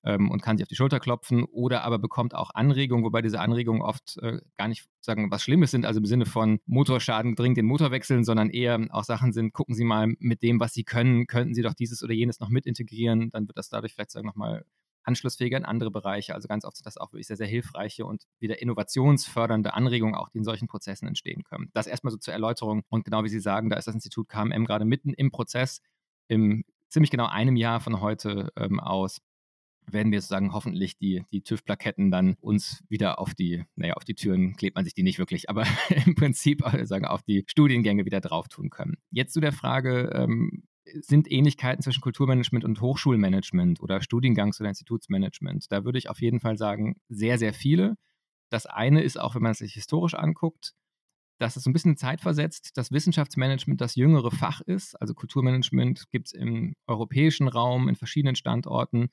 ähm, 0.05 0.31
und 0.31 0.43
kann 0.43 0.57
sich 0.57 0.65
auf 0.65 0.69
die 0.69 0.77
Schulter 0.77 1.01
klopfen 1.01 1.45
oder 1.45 1.83
aber 1.85 1.99
bekommt 1.99 2.35
auch 2.35 2.51
Anregungen, 2.55 3.05
wobei 3.05 3.23
diese 3.23 3.41
Anregungen 3.41 3.83
oft 3.83 4.19
äh, 4.19 4.41
gar 4.57 4.69
nicht 4.69 4.87
sagen 5.01 5.31
was 5.31 5.43
Schlimmes 5.43 5.71
sind, 5.71 5.87
also 5.87 5.99
im 5.99 6.07
Sinne 6.07 6.27
von 6.27 6.61
Motorschaden 6.67 7.35
dringend 7.35 7.59
den 7.59 7.67
Motor 7.67 7.91
wechseln, 7.91 8.25
sondern 8.25 8.51
eher 8.51 8.87
auch 8.91 9.05
Sachen 9.05 9.33
sind, 9.33 9.53
gucken 9.53 9.75
Sie 9.75 9.85
mal 9.85 10.15
mit 10.19 10.43
dem, 10.43 10.61
was 10.61 10.73
Sie 10.73 10.85
können, 10.85 11.27
könnten 11.27 11.55
Sie 11.55 11.63
doch 11.63 11.75
dieses 11.75 12.03
oder 12.03 12.13
jenes 12.13 12.41
noch 12.41 12.49
mit 12.49 12.67
integrieren, 12.67 13.31
dann 13.31 13.49
wird 13.49 13.59
das 13.59 13.69
dadurch 13.69 13.95
vielleicht 13.95 14.11
sagen 14.11 14.27
nochmal 14.27 14.65
anschlussfähiger 15.05 15.57
in 15.57 15.65
andere 15.65 15.91
Bereiche. 15.91 16.35
Also 16.35 16.49
ganz 16.49 16.65
oft 16.65 16.77
sind 16.77 16.87
das 16.87 16.97
auch 16.97 17.13
wirklich 17.13 17.27
sehr, 17.27 17.37
sehr 17.37 17.47
hilfreiche 17.47 18.07
und 18.07 18.25
wieder 18.39 18.61
innovationsfördernde 18.61 19.75
Anregungen 19.75 20.15
auch, 20.15 20.29
die 20.29 20.39
in 20.39 20.45
solchen 20.45 20.69
Prozessen 20.69 21.09
entstehen 21.09 21.45
können. 21.45 21.71
Das 21.73 21.87
erstmal 21.87 22.13
so 22.13 22.19
zur 22.19 22.33
Erläuterung. 22.33 22.83
Und 22.89 23.05
genau 23.05 23.25
wie 23.25 23.29
Sie 23.29 23.41
sagen, 23.41 23.71
da 23.71 23.77
ist 23.77 23.87
das 23.87 23.95
Institut 23.95 24.29
KMM 24.29 24.65
gerade 24.65 24.85
mitten 24.85 25.13
im 25.13 25.31
Prozess, 25.31 25.81
im 26.29 26.65
ziemlich 26.89 27.11
genau 27.11 27.27
einem 27.27 27.57
Jahr 27.57 27.81
von 27.81 28.01
heute 28.01 28.53
ähm, 28.57 28.79
aus 28.79 29.21
werden 29.87 30.13
wir 30.13 30.21
sozusagen 30.21 30.53
hoffentlich 30.53 30.97
die, 30.97 31.25
die 31.33 31.43
TÜV-Plaketten 31.43 32.11
dann 32.11 32.37
uns 32.41 32.83
wieder 32.89 33.19
auf 33.19 33.35
die, 33.35 33.65
naja, 33.77 33.95
auf 33.95 34.05
die 34.05 34.15
Türen 34.15 34.57
klebt 34.57 34.77
man 34.77 34.85
sich 34.85 34.95
die 34.95 35.03
nicht 35.03 35.19
wirklich, 35.19 35.51
aber 35.51 35.65
im 36.07 36.15
Prinzip 36.15 36.63
äh, 36.73 36.87
sagen 36.87 37.05
auf 37.05 37.23
die 37.23 37.45
Studiengänge 37.47 38.05
wieder 38.05 38.21
drauf 38.21 38.49
tun 38.49 38.71
können. 38.71 38.97
Jetzt 39.11 39.33
zu 39.33 39.41
der 39.41 39.53
Frage, 39.53 40.11
ähm, 40.15 40.65
sind 40.85 41.31
Ähnlichkeiten 41.31 41.83
zwischen 41.83 42.01
Kulturmanagement 42.01 42.65
und 42.65 42.81
Hochschulmanagement 42.81 43.81
oder 43.81 43.99
Studiengangs- 43.99 44.61
oder 44.61 44.69
Institutsmanagement? 44.69 45.71
Da 45.71 45.85
würde 45.85 45.99
ich 45.99 46.11
auf 46.11 46.21
jeden 46.21 46.41
Fall 46.41 46.59
sagen, 46.59 46.97
sehr, 47.09 47.39
sehr 47.39 47.55
viele. 47.55 47.97
Das 48.51 48.67
eine 48.67 49.03
ist 49.03 49.19
auch, 49.19 49.35
wenn 49.35 49.43
man 49.43 49.53
es 49.53 49.59
sich 49.59 49.75
historisch 49.75 50.15
anguckt, 50.15 50.75
dass 51.39 51.57
es 51.57 51.65
so 51.65 51.71
ein 51.71 51.73
bisschen 51.73 51.97
zeitversetzt, 51.97 52.77
dass 52.77 52.93
Wissenschaftsmanagement 52.93 53.81
das 53.81 53.97
jüngere 53.97 54.31
Fach 54.31 54.61
ist. 54.61 55.01
Also 55.01 55.15
Kulturmanagement 55.15 56.11
gibt 56.11 56.29
es 56.29 56.33
im 56.33 56.75
europäischen 56.87 57.49
Raum, 57.49 57.89
in 57.89 57.97
verschiedenen 57.97 58.37
Standorten 58.37 59.11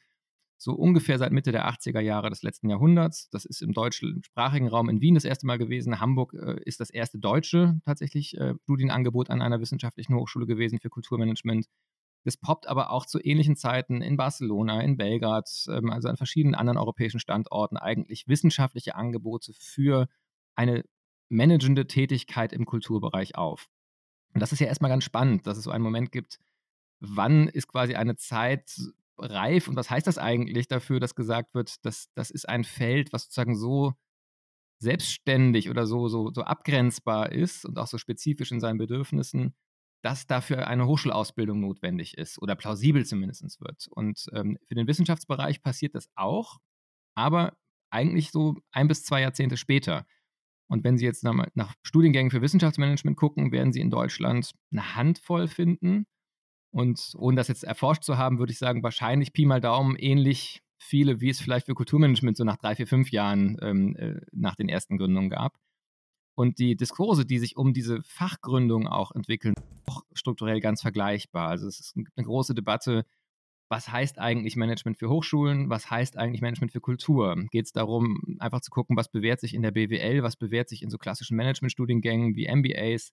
so 0.61 0.73
ungefähr 0.73 1.17
seit 1.17 1.31
Mitte 1.31 1.53
der 1.53 1.69
80er 1.69 2.01
Jahre 2.01 2.29
des 2.29 2.43
letzten 2.43 2.69
Jahrhunderts. 2.69 3.29
Das 3.29 3.45
ist 3.45 3.61
im 3.61 3.71
deutschsprachigen 3.71 4.67
Raum 4.67 4.89
in 4.89 4.99
Wien 4.99 5.15
das 5.15 5.23
erste 5.23 5.47
Mal 5.47 5.57
gewesen. 5.57 6.01
Hamburg 6.01 6.33
äh, 6.33 6.61
ist 6.65 6.81
das 6.81 6.89
erste 6.89 7.17
deutsche 7.17 7.79
tatsächlich 7.85 8.37
äh, 8.37 8.55
Studienangebot 8.63 9.29
an 9.29 9.41
einer 9.41 9.61
wissenschaftlichen 9.61 10.13
Hochschule 10.15 10.45
gewesen 10.45 10.79
für 10.79 10.89
Kulturmanagement. 10.89 11.67
Das 12.25 12.35
poppt 12.35 12.67
aber 12.67 12.91
auch 12.91 13.05
zu 13.05 13.23
ähnlichen 13.23 13.55
Zeiten 13.55 14.01
in 14.01 14.17
Barcelona, 14.17 14.81
in 14.81 14.97
Belgrad, 14.97 15.49
ähm, 15.69 15.91
also 15.91 16.09
an 16.09 16.17
verschiedenen 16.17 16.55
anderen 16.55 16.77
europäischen 16.77 17.21
Standorten 17.21 17.77
eigentlich 17.77 18.27
wissenschaftliche 18.27 18.95
Angebote 18.95 19.53
für 19.53 20.09
eine 20.55 20.83
managende 21.29 21.87
Tätigkeit 21.87 22.51
im 22.51 22.65
Kulturbereich 22.65 23.37
auf. 23.37 23.69
Und 24.33 24.41
das 24.41 24.51
ist 24.51 24.59
ja 24.59 24.67
erstmal 24.67 24.91
ganz 24.91 25.05
spannend, 25.05 25.47
dass 25.47 25.57
es 25.57 25.63
so 25.63 25.71
einen 25.71 25.85
Moment 25.85 26.11
gibt, 26.11 26.37
wann 26.99 27.47
ist 27.47 27.69
quasi 27.69 27.95
eine 27.95 28.17
Zeit 28.17 28.77
reif 29.19 29.67
und 29.67 29.75
was 29.75 29.89
heißt 29.89 30.07
das 30.07 30.17
eigentlich 30.17 30.67
dafür, 30.67 30.99
dass 30.99 31.15
gesagt 31.15 31.53
wird, 31.53 31.85
dass 31.85 32.07
das 32.15 32.31
ist 32.31 32.47
ein 32.47 32.63
Feld, 32.63 33.13
was 33.13 33.23
sozusagen 33.23 33.55
so 33.55 33.93
selbstständig 34.81 35.69
oder 35.69 35.85
so, 35.85 36.07
so, 36.07 36.31
so 36.33 36.41
abgrenzbar 36.43 37.31
ist 37.31 37.65
und 37.65 37.77
auch 37.77 37.87
so 37.87 37.97
spezifisch 37.97 38.51
in 38.51 38.59
seinen 38.59 38.77
Bedürfnissen, 38.77 39.53
dass 40.01 40.27
dafür 40.27 40.67
eine 40.67 40.87
Hochschulausbildung 40.87 41.59
notwendig 41.59 42.17
ist 42.17 42.41
oder 42.41 42.55
plausibel 42.55 43.05
zumindest 43.05 43.59
wird. 43.59 43.87
Und 43.89 44.25
ähm, 44.33 44.57
für 44.65 44.75
den 44.75 44.87
Wissenschaftsbereich 44.87 45.61
passiert 45.61 45.95
das 45.95 46.09
auch, 46.15 46.59
aber 47.15 47.57
eigentlich 47.91 48.31
so 48.31 48.55
ein 48.71 48.87
bis 48.87 49.03
zwei 49.03 49.21
Jahrzehnte 49.21 49.57
später. 49.57 50.05
Und 50.69 50.83
wenn 50.83 50.97
Sie 50.97 51.05
jetzt 51.05 51.23
nach, 51.23 51.47
nach 51.55 51.73
Studiengängen 51.81 52.31
für 52.31 52.41
Wissenschaftsmanagement 52.41 53.17
gucken, 53.17 53.51
werden 53.51 53.73
Sie 53.73 53.81
in 53.81 53.89
Deutschland 53.89 54.51
eine 54.71 54.95
Handvoll 54.95 55.47
finden. 55.47 56.05
Und 56.71 57.13
ohne 57.17 57.37
das 57.37 57.47
jetzt 57.47 57.63
erforscht 57.63 58.03
zu 58.03 58.17
haben, 58.17 58.39
würde 58.39 58.51
ich 58.51 58.59
sagen, 58.59 58.83
wahrscheinlich 58.83 59.33
Pi 59.33 59.45
mal 59.45 59.61
Daumen 59.61 59.95
ähnlich 59.95 60.61
viele, 60.77 61.19
wie 61.21 61.29
es 61.29 61.39
vielleicht 61.39 61.65
für 61.65 61.73
Kulturmanagement 61.73 62.37
so 62.37 62.43
nach 62.43 62.57
drei, 62.57 62.75
vier, 62.75 62.87
fünf 62.87 63.11
Jahren 63.11 63.57
ähm, 63.61 63.95
äh, 63.95 64.21
nach 64.31 64.55
den 64.55 64.69
ersten 64.69 64.97
Gründungen 64.97 65.29
gab. 65.29 65.57
Und 66.35 66.57
die 66.57 66.77
Diskurse, 66.77 67.25
die 67.25 67.37
sich 67.37 67.57
um 67.57 67.73
diese 67.73 68.01
Fachgründung 68.03 68.87
auch 68.87 69.11
entwickeln, 69.11 69.55
auch 69.87 70.03
strukturell 70.13 70.61
ganz 70.61 70.81
vergleichbar. 70.81 71.49
Also 71.49 71.67
es 71.67 71.79
ist 71.79 71.97
eine 71.97 72.25
große 72.25 72.53
Debatte, 72.53 73.05
was 73.69 73.91
heißt 73.91 74.17
eigentlich 74.19 74.55
Management 74.55 74.97
für 74.97 75.09
Hochschulen, 75.09 75.69
was 75.69 75.91
heißt 75.91 76.17
eigentlich 76.17 76.41
Management 76.41 76.71
für 76.71 76.81
Kultur? 76.81 77.35
Geht 77.51 77.65
es 77.65 77.71
darum, 77.71 78.37
einfach 78.39 78.61
zu 78.61 78.71
gucken, 78.71 78.97
was 78.97 79.11
bewährt 79.11 79.39
sich 79.39 79.53
in 79.53 79.61
der 79.61 79.71
BWL, 79.71 80.23
was 80.23 80.35
bewährt 80.35 80.69
sich 80.69 80.81
in 80.81 80.89
so 80.89 80.97
klassischen 80.97 81.37
Managementstudiengängen 81.37 82.35
wie 82.35 82.47
MBAs, 82.47 83.11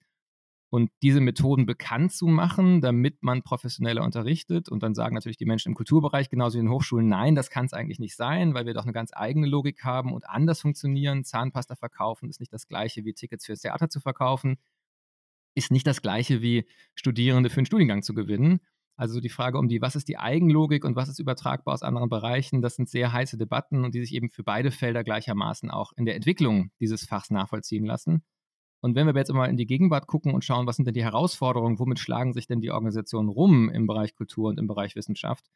und 0.68 0.90
diese 1.02 1.20
Methoden 1.20 1.64
bekannt 1.64 2.12
zu 2.12 2.26
machen, 2.26 2.80
damit 2.80 3.22
man 3.22 3.42
professioneller 3.42 4.02
unterrichtet. 4.02 4.68
Und 4.68 4.82
dann 4.82 4.94
sagen 4.94 5.14
natürlich 5.14 5.36
die 5.36 5.46
Menschen 5.46 5.70
im 5.70 5.74
Kulturbereich, 5.74 6.28
genauso 6.28 6.56
wie 6.56 6.60
in 6.60 6.66
den 6.66 6.72
Hochschulen, 6.72 7.08
nein, 7.08 7.34
das 7.34 7.50
kann 7.50 7.66
es 7.66 7.72
eigentlich 7.72 8.00
nicht 8.00 8.16
sein, 8.16 8.54
weil 8.54 8.66
wir 8.66 8.74
doch 8.74 8.82
eine 8.82 8.92
ganz 8.92 9.12
eigene 9.14 9.46
Logik 9.46 9.84
haben 9.84 10.12
und 10.12 10.28
anders 10.28 10.60
funktionieren. 10.60 11.24
Zahnpasta 11.24 11.76
verkaufen 11.76 12.28
ist 12.28 12.40
nicht 12.40 12.52
das 12.52 12.66
gleiche 12.66 13.04
wie 13.04 13.14
Tickets 13.14 13.46
fürs 13.46 13.60
Theater 13.60 13.88
zu 13.88 14.00
verkaufen, 14.00 14.56
ist 15.54 15.70
nicht 15.70 15.86
das 15.86 16.02
gleiche 16.02 16.42
wie 16.42 16.66
Studierende 16.94 17.48
für 17.48 17.58
einen 17.58 17.66
Studiengang 17.66 18.02
zu 18.02 18.14
gewinnen. 18.14 18.60
Also 18.96 19.20
die 19.20 19.28
Frage 19.28 19.58
um 19.58 19.68
die, 19.68 19.82
was 19.82 19.94
ist 19.94 20.08
die 20.08 20.18
Eigenlogik 20.18 20.84
und 20.84 20.96
was 20.96 21.08
ist 21.08 21.18
übertragbar 21.18 21.74
aus 21.74 21.82
anderen 21.82 22.08
Bereichen, 22.08 22.62
das 22.62 22.76
sind 22.76 22.88
sehr 22.88 23.12
heiße 23.12 23.36
Debatten 23.36 23.84
und 23.84 23.94
die 23.94 24.00
sich 24.00 24.14
eben 24.14 24.30
für 24.30 24.42
beide 24.42 24.70
Felder 24.70 25.04
gleichermaßen 25.04 25.70
auch 25.70 25.92
in 25.96 26.06
der 26.06 26.16
Entwicklung 26.16 26.70
dieses 26.80 27.04
Fachs 27.04 27.30
nachvollziehen 27.30 27.84
lassen. 27.84 28.24
Und 28.80 28.94
wenn 28.94 29.06
wir 29.06 29.14
jetzt 29.14 29.32
mal 29.32 29.46
in 29.46 29.56
die 29.56 29.66
Gegenwart 29.66 30.06
gucken 30.06 30.34
und 30.34 30.44
schauen, 30.44 30.66
was 30.66 30.76
sind 30.76 30.86
denn 30.86 30.94
die 30.94 31.04
Herausforderungen, 31.04 31.78
womit 31.78 31.98
schlagen 31.98 32.32
sich 32.32 32.46
denn 32.46 32.60
die 32.60 32.70
Organisationen 32.70 33.28
rum 33.28 33.68
im 33.70 33.86
Bereich 33.86 34.14
Kultur 34.14 34.48
und 34.48 34.58
im 34.58 34.66
Bereich 34.66 34.94
Wissenschaft, 34.96 35.46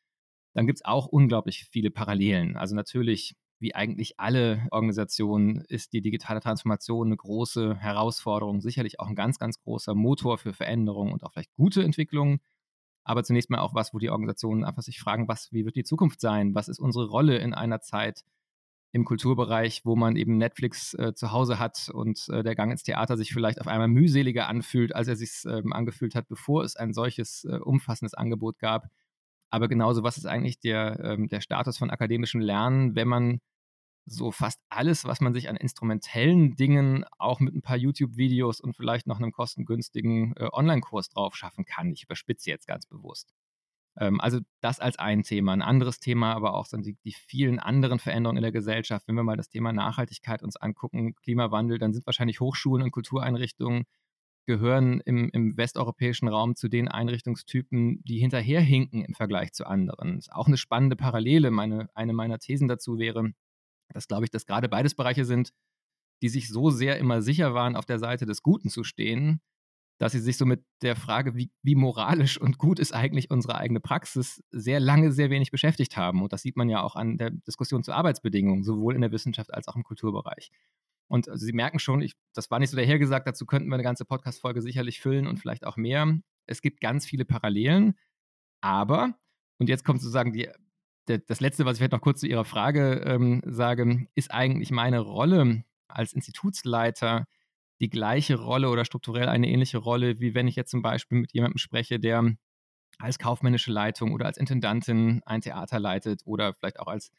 dann 0.55 0.67
gibt 0.67 0.79
es 0.79 0.85
auch 0.85 1.07
unglaublich 1.07 1.67
viele 1.71 1.91
Parallelen. 1.91 2.57
Also 2.57 2.75
natürlich, 2.75 3.37
wie 3.61 3.75
eigentlich 3.75 4.19
alle 4.19 4.67
Organisationen, 4.71 5.61
ist 5.69 5.93
die 5.93 6.01
digitale 6.01 6.41
Transformation 6.41 7.09
eine 7.09 7.17
große 7.17 7.77
Herausforderung, 7.77 8.61
sicherlich 8.61 8.99
auch 8.99 9.09
ein 9.09 9.15
ganz, 9.15 9.39
ganz 9.39 9.61
großer 9.61 9.95
Motor 9.95 10.39
für 10.39 10.53
Veränderungen 10.53 11.13
und 11.13 11.23
auch 11.23 11.33
vielleicht 11.33 11.55
gute 11.55 11.85
Entwicklungen. 11.85 12.41
Aber 13.05 13.23
zunächst 13.23 13.51
mal 13.51 13.61
auch 13.61 13.75
was, 13.75 13.95
wo 13.95 13.99
die 13.99 14.11
Organisationen 14.11 14.65
einfach 14.65 14.83
sich 14.83 14.99
fragen, 14.99 15.29
was, 15.29 15.53
wie 15.53 15.65
wird 15.65 15.77
die 15.77 15.85
Zukunft 15.85 16.21
sein? 16.21 16.55
Was 16.55 16.69
ist 16.69 16.79
unsere 16.79 17.07
Rolle 17.09 17.39
in 17.39 17.55
einer 17.55 17.81
Zeit, 17.81 18.25
im 18.93 19.05
Kulturbereich, 19.05 19.83
wo 19.85 19.95
man 19.95 20.17
eben 20.17 20.37
Netflix 20.37 20.95
äh, 20.95 21.15
zu 21.15 21.31
Hause 21.31 21.59
hat 21.59 21.91
und 21.93 22.29
äh, 22.29 22.43
der 22.43 22.55
Gang 22.57 22.73
ins 22.73 22.83
Theater 22.83 23.17
sich 23.17 23.33
vielleicht 23.33 23.61
auf 23.61 23.69
einmal 23.69 23.89
mühseliger 23.89 24.49
anfühlt, 24.49 24.95
als 24.95 25.09
er 25.09 25.17
sich 25.17 25.45
ähm, 25.47 25.73
angefühlt 25.73 26.15
hat, 26.15 26.29
bevor 26.29 26.65
es 26.65 26.77
ein 26.77 26.93
solches 26.93 27.45
äh, 27.45 27.59
umfassendes 27.59 28.15
Angebot 28.15 28.59
gab. 28.59 28.89
Aber 29.51 29.69
genauso, 29.69 30.03
was 30.03 30.17
ist 30.17 30.27
eigentlich 30.27 30.61
der, 30.61 31.01
ähm, 31.05 31.29
der 31.29 31.41
Status 31.41 31.79
von 31.79 31.91
akademischem 31.91 32.41
Lernen, 32.41 32.97
wenn 32.97 33.09
man 33.09 33.41
so 34.07 34.33
fast 34.33 34.61
alles, 34.71 35.05
was 35.05 35.21
man 35.21 35.35
sich 35.35 35.49
an 35.49 35.57
instrumentellen 35.57 36.57
Dingen 36.57 37.05
auch 37.19 37.39
mit 37.41 37.55
ein 37.55 37.63
paar 37.63 37.77
YouTube-Videos 37.77 38.61
und 38.61 38.75
vielleicht 38.77 39.07
noch 39.07 39.19
einem 39.19 39.33
kostengünstigen 39.33 40.35
äh, 40.37 40.49
Online-Kurs 40.53 41.11
drauf 41.11 41.37
schaffen 41.37 41.65
kann. 41.65 41.93
Ich 41.93 42.05
überspitze 42.05 42.51
jetzt 42.51 42.67
ganz 42.67 42.87
bewusst. 42.87 43.33
Ähm, 44.01 44.21
also 44.21 44.41
das 44.61 44.81
als 44.81 44.99
ein 44.99 45.23
Thema. 45.23 45.53
Ein 45.53 45.63
anderes 45.63 46.01
Thema, 46.01 46.35
aber 46.35 46.55
auch 46.55 46.67
die, 46.73 46.97
die, 47.05 47.13
vielen 47.13 47.61
anderen 47.61 47.99
Veränderungen 47.99 48.39
in 48.39 48.43
der 48.43 48.53
Gesellschaft. 48.53 49.07
Wenn 49.07 49.15
wir 49.15 49.23
mal 49.23 49.37
das 49.37 49.51
Thema 49.51 49.73
Nachhaltigkeit 49.73 50.43
uns 50.43 50.57
angucken, 50.57 51.15
Klimawandel, 51.17 51.79
dann 51.79 51.93
sind 51.93 52.07
wahrscheinlich 52.07 52.41
Hochschulen 52.41 52.83
und 52.83 52.91
Kultureinrichtungen 52.91 53.85
gehören 54.47 55.01
im, 55.05 55.29
im 55.33 55.57
westeuropäischen 55.57 56.27
Raum 56.27 56.57
zu 56.57 56.69
den 56.69 56.89
Einrichtungstypen, 56.89 58.03
die 58.03 58.19
hinterherhinken 58.19 59.05
im 59.05 59.15
Vergleich 59.15 59.53
zu 59.53 59.67
anderen. 59.67 60.17
Das 60.17 60.27
ist 60.27 60.33
auch 60.33 60.49
eine 60.49 60.57
spannende 60.57 60.97
Parallele. 60.97 61.51
Meine, 61.51 61.89
eine 61.95 62.15
meiner 62.15 62.39
Thesen 62.39 62.67
dazu 62.67 62.99
wäre, 62.99 63.33
dass, 63.93 64.09
glaube 64.09 64.25
ich, 64.25 64.31
dass 64.31 64.47
gerade 64.47 64.69
beides 64.69 64.95
Bereiche 64.95 65.25
sind, 65.25 65.53
die 66.23 66.29
sich 66.29 66.49
so 66.49 66.71
sehr 66.71 66.99
immer 66.99 67.23
sicher 67.23 67.55
waren, 67.55 67.77
auf 67.77 67.87
der 67.87 67.99
Seite 67.99 68.27
des 68.27 68.43
Guten 68.43 68.71
zu 68.71 68.83
stehen, 68.83 69.41
dass 70.01 70.13
sie 70.13 70.19
sich 70.19 70.39
so 70.39 70.47
mit 70.47 70.65
der 70.81 70.97
Frage, 70.97 71.37
wie, 71.37 71.51
wie 71.63 71.75
moralisch 71.75 72.41
und 72.41 72.57
gut 72.57 72.79
ist 72.79 72.93
eigentlich 72.93 73.31
unsere 73.31 73.57
eigene 73.57 73.81
Praxis, 73.81 74.43
sehr 74.51 74.81
lange, 74.81 75.13
sehr 75.13 75.29
wenig 75.29 75.51
beschäftigt 75.51 75.99
haben. 75.99 76.23
Und 76.23 76.33
das 76.33 76.41
sieht 76.41 76.57
man 76.57 76.71
ja 76.71 76.81
auch 76.81 76.97
an 76.97 77.19
der 77.19 77.31
Diskussion 77.31 77.83
zu 77.85 77.93
Arbeitsbedingungen, 77.93 78.65
sowohl 78.65 78.95
in 78.95 79.03
der 79.03 79.13
Wissenschaft 79.13 79.53
als 79.53 79.69
auch 79.69 79.77
im 79.77 79.85
Kulturbereich. 79.85 80.51
Und 81.07 81.29
also 81.29 81.45
Sie 81.45 81.53
merken 81.53 81.79
schon, 81.79 82.01
ich, 82.01 82.15
das 82.33 82.51
war 82.51 82.59
nicht 82.59 82.71
so 82.71 82.79
dahergesagt, 82.79 83.27
dazu 83.27 83.45
könnten 83.45 83.69
wir 83.69 83.75
eine 83.75 83.83
ganze 83.83 84.07
Podcast-Folge 84.07 84.63
sicherlich 84.63 85.01
füllen 85.01 85.27
und 85.27 85.39
vielleicht 85.39 85.67
auch 85.67 85.77
mehr. 85.77 86.19
Es 86.47 86.63
gibt 86.63 86.81
ganz 86.81 87.05
viele 87.05 87.27
Parallelen, 87.27 87.95
aber, 88.63 89.19
und 89.59 89.69
jetzt 89.69 89.85
kommt 89.85 90.01
sozusagen 90.01 90.33
die 90.33 90.49
das 91.07 91.41
Letzte, 91.41 91.65
was 91.65 91.75
ich 91.75 91.79
vielleicht 91.79 91.93
noch 91.93 92.01
kurz 92.01 92.21
zu 92.21 92.29
Ihrer 92.29 92.45
Frage 92.45 93.03
ähm, 93.05 93.43
sage, 93.45 94.07
ist 94.15 94.31
eigentlich 94.31 94.71
meine 94.71 95.01
Rolle 95.01 95.65
als 95.89 96.13
Institutsleiter 96.13 97.27
die 97.81 97.91
gleiche 97.91 98.37
Rolle 98.37 98.69
oder 98.69 98.85
strukturell 98.85 99.29
eine 99.29 99.49
ähnliche 99.49 99.79
Rolle, 99.79 100.21
wie 100.21 100.35
wenn 100.35 100.49
ich 100.49 100.57
jetzt 100.57 100.71
zum 100.71 100.83
Beispiel 100.83 101.19
mit 101.19 101.33
jemandem 101.33 101.59
spreche, 101.59 101.99
der 101.99 102.35
als 102.99 103.19
kaufmännische 103.19 103.73
Leitung 103.73 104.13
oder 104.13 104.27
als 104.27 104.37
Intendantin 104.37 105.23
ein 105.25 105.41
Theater 105.41 105.81
leitet 105.81 106.23
oder 106.27 106.55
vielleicht 106.55 106.79
auch 106.79 106.89
als 106.89 107.11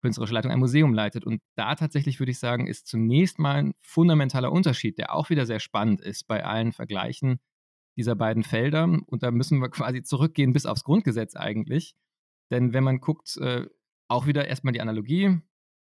künstlerische 0.00 0.34
Leitung 0.34 0.50
ein 0.50 0.58
Museum 0.58 0.94
leitet. 0.94 1.24
Und 1.24 1.40
da 1.56 1.74
tatsächlich 1.74 2.18
würde 2.18 2.32
ich 2.32 2.38
sagen, 2.38 2.66
ist 2.66 2.86
zunächst 2.86 3.38
mal 3.38 3.56
ein 3.56 3.74
fundamentaler 3.80 4.52
Unterschied, 4.52 4.98
der 4.98 5.14
auch 5.14 5.30
wieder 5.30 5.46
sehr 5.46 5.60
spannend 5.60 6.00
ist 6.00 6.26
bei 6.26 6.44
allen 6.44 6.72
Vergleichen 6.72 7.40
dieser 7.96 8.14
beiden 8.14 8.42
Felder. 8.42 8.84
Und 9.06 9.22
da 9.22 9.30
müssen 9.30 9.60
wir 9.60 9.70
quasi 9.70 10.02
zurückgehen 10.02 10.52
bis 10.52 10.66
aufs 10.66 10.84
Grundgesetz 10.84 11.36
eigentlich. 11.36 11.94
Denn 12.50 12.72
wenn 12.72 12.84
man 12.84 13.00
guckt, 13.00 13.36
äh, 13.38 13.66
auch 14.08 14.26
wieder 14.26 14.48
erstmal 14.48 14.72
die 14.72 14.80
Analogie, 14.80 15.40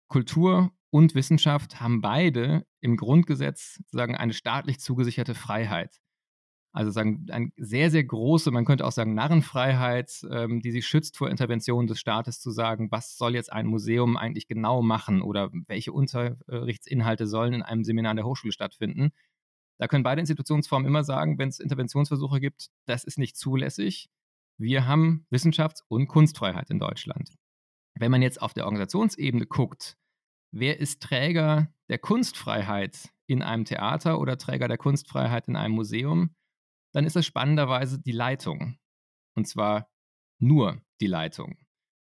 Kultur 0.09 0.73
und 0.91 1.15
Wissenschaft 1.15 1.81
haben 1.81 2.01
beide 2.01 2.67
im 2.81 2.97
Grundgesetz 2.97 3.83
sagen 3.91 4.15
eine 4.15 4.33
staatlich 4.33 4.79
zugesicherte 4.79 5.35
Freiheit. 5.35 6.01
Also 6.73 6.91
sagen 6.91 7.27
eine 7.31 7.51
sehr, 7.57 7.91
sehr 7.91 8.05
große, 8.05 8.51
man 8.51 8.67
könnte 8.67 8.85
auch 8.85 8.93
sagen 8.93 9.15
Narrenfreiheit, 9.15 10.27
ähm, 10.31 10.61
die 10.61 10.71
sich 10.73 10.87
schützt 10.87 11.17
vor 11.17 11.31
Interventionen 11.31 11.87
des 11.87 11.99
Staates 11.99 12.41
zu 12.41 12.51
sagen, 12.51 12.91
was 12.91 13.17
soll 13.17 13.35
jetzt 13.35 13.51
ein 13.51 13.67
Museum 13.67 14.17
eigentlich 14.17 14.47
genau 14.47 14.83
machen 14.83 15.23
oder 15.23 15.51
welche 15.69 15.93
Unterrichtsinhalte 15.93 17.27
sollen 17.27 17.55
in 17.55 17.63
einem 17.63 17.83
Seminar 17.83 18.11
an 18.11 18.17
der 18.17 18.27
Hochschule 18.27 18.53
stattfinden. 18.53 19.11
Da 19.79 19.89
können 19.89 20.05
beide 20.05 20.21
Institutionsformen 20.21 20.87
immer 20.87 21.05
sagen, 21.05 21.39
wenn 21.39 21.49
es 21.49 21.61
Interventionsversuche 21.61 22.41
gibt, 22.41 22.69
das 22.87 23.05
ist 23.05 23.19
nicht 23.19 23.37
zulässig 23.37 24.11
wir 24.59 24.87
haben 24.87 25.27
Wissenschafts- 25.31 25.83
und 25.89 26.09
Kunstfreiheit 26.09 26.71
in 26.71 26.79
Deutschland. 26.79 27.31
Wenn 27.99 28.11
man 28.11 28.23
jetzt 28.23 28.41
auf 28.41 28.53
der 28.53 28.67
Organisationsebene 28.67 29.47
guckt, 29.47 29.97
wer 30.53 30.79
ist 30.79 31.03
Träger 31.03 31.73
der 31.89 31.99
Kunstfreiheit 31.99 33.11
in 33.27 33.43
einem 33.43 33.65
Theater 33.65 34.21
oder 34.21 34.39
Träger 34.39 34.69
der 34.69 34.79
Kunstfreiheit 34.79 35.49
in 35.49 35.57
einem 35.57 35.75
Museum, 35.75 36.35
dann 36.93 37.05
ist 37.05 37.17
das 37.17 37.27
spannenderweise 37.27 38.01
die 38.01 38.13
Leitung. 38.13 38.79
Und 39.35 39.47
zwar 39.47 39.91
nur 40.41 40.83
die 41.01 41.07
Leitung. 41.07 41.59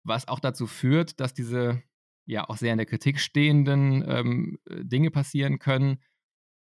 Was 0.05 0.29
auch 0.29 0.41
dazu 0.41 0.67
führt, 0.67 1.21
dass 1.21 1.35
diese 1.35 1.83
ja 2.27 2.49
auch 2.49 2.57
sehr 2.57 2.73
in 2.73 2.79
der 2.79 2.87
Kritik 2.87 3.19
stehenden 3.21 4.05
ähm, 4.09 4.59
Dinge 4.69 5.11
passieren 5.11 5.59
können, 5.59 5.99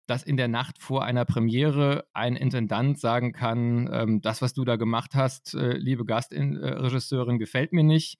dass 0.08 0.24
in 0.24 0.38
der 0.38 0.48
Nacht 0.48 0.82
vor 0.82 1.04
einer 1.04 1.26
Premiere 1.26 2.08
ein 2.14 2.36
Intendant 2.36 3.00
sagen 3.00 3.32
kann, 3.32 3.90
ähm, 3.92 4.22
das, 4.22 4.42
was 4.42 4.54
du 4.54 4.66
da 4.66 4.76
gemacht 4.76 5.14
hast, 5.16 5.54
äh, 5.54 5.78
liebe 5.78 6.06
Gastregisseurin, 6.06 7.36
äh, 7.36 7.40
gefällt 7.40 7.74
mir 7.74 7.84
nicht. 7.84 8.20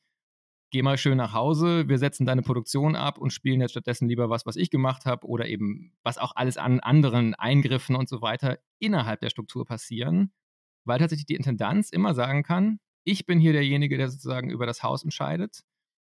Geh 0.72 0.84
mal 0.84 0.98
schön 1.00 1.18
nach 1.18 1.34
Hause, 1.34 1.90
wir 1.90 1.98
setzen 1.98 2.28
deine 2.28 2.44
Produktion 2.44 2.96
ab 2.96 3.18
und 3.18 3.34
spielen 3.34 3.60
jetzt 3.60 3.72
stattdessen 3.72 4.08
lieber 4.08 4.30
was, 4.30 4.46
was 4.46 4.56
ich 4.56 4.70
gemacht 4.70 5.06
habe 5.06 5.26
oder 5.26 5.48
eben 5.48 5.94
was 6.04 6.20
auch 6.20 6.36
alles 6.36 6.58
an 6.58 6.80
anderen 6.80 7.34
Eingriffen 7.34 7.96
und 7.96 8.08
so 8.08 8.22
weiter 8.22 8.60
innerhalb 8.78 9.20
der 9.20 9.32
Struktur 9.32 9.66
passieren, 9.66 10.32
weil 10.86 11.00
tatsächlich 11.00 11.26
die 11.26 11.36
Intendanz 11.36 11.90
immer 11.90 12.14
sagen 12.14 12.44
kann, 12.44 12.80
ich 13.04 13.26
bin 13.26 13.40
hier 13.40 13.54
derjenige, 13.54 13.98
der 13.98 14.10
sozusagen 14.10 14.52
über 14.52 14.68
das 14.68 14.84
Haus 14.84 15.04
entscheidet 15.04 15.64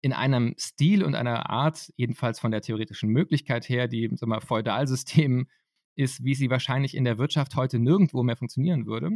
in 0.02 0.14
einem 0.14 0.56
Stil 0.58 1.04
und 1.04 1.16
einer 1.16 1.50
Art, 1.50 1.92
jedenfalls 1.96 2.40
von 2.40 2.52
der 2.52 2.62
theoretischen 2.62 3.10
Möglichkeit 3.10 3.70
her, 3.70 3.88
die 3.88 4.02
sagen 4.02 4.42
Feudalsystem 4.42 5.48
ist, 5.96 6.24
wie 6.24 6.36
sie 6.36 6.50
wahrscheinlich 6.50 6.96
in 6.96 7.04
der 7.04 7.20
Wirtschaft 7.20 7.56
heute 7.56 7.80
nirgendwo 7.80 8.24
mehr 8.24 8.38
funktionieren 8.38 8.88
würde. 8.88 9.12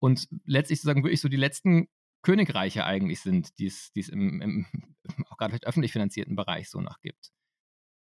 Und 0.00 0.28
letztlich 0.44 0.80
sozusagen 0.80 1.04
wirklich 1.04 1.20
so 1.20 1.28
die 1.28 1.36
letzten 1.36 1.88
Königreiche 2.22 2.84
eigentlich 2.84 3.20
sind, 3.20 3.58
die 3.58 3.66
es 3.66 3.90
im, 4.08 4.40
im 4.40 4.66
auch 5.30 5.36
gerade 5.36 5.58
öffentlich 5.62 5.92
finanzierten 5.92 6.36
Bereich 6.36 6.70
so 6.70 6.80
noch 6.80 7.00
gibt. 7.00 7.30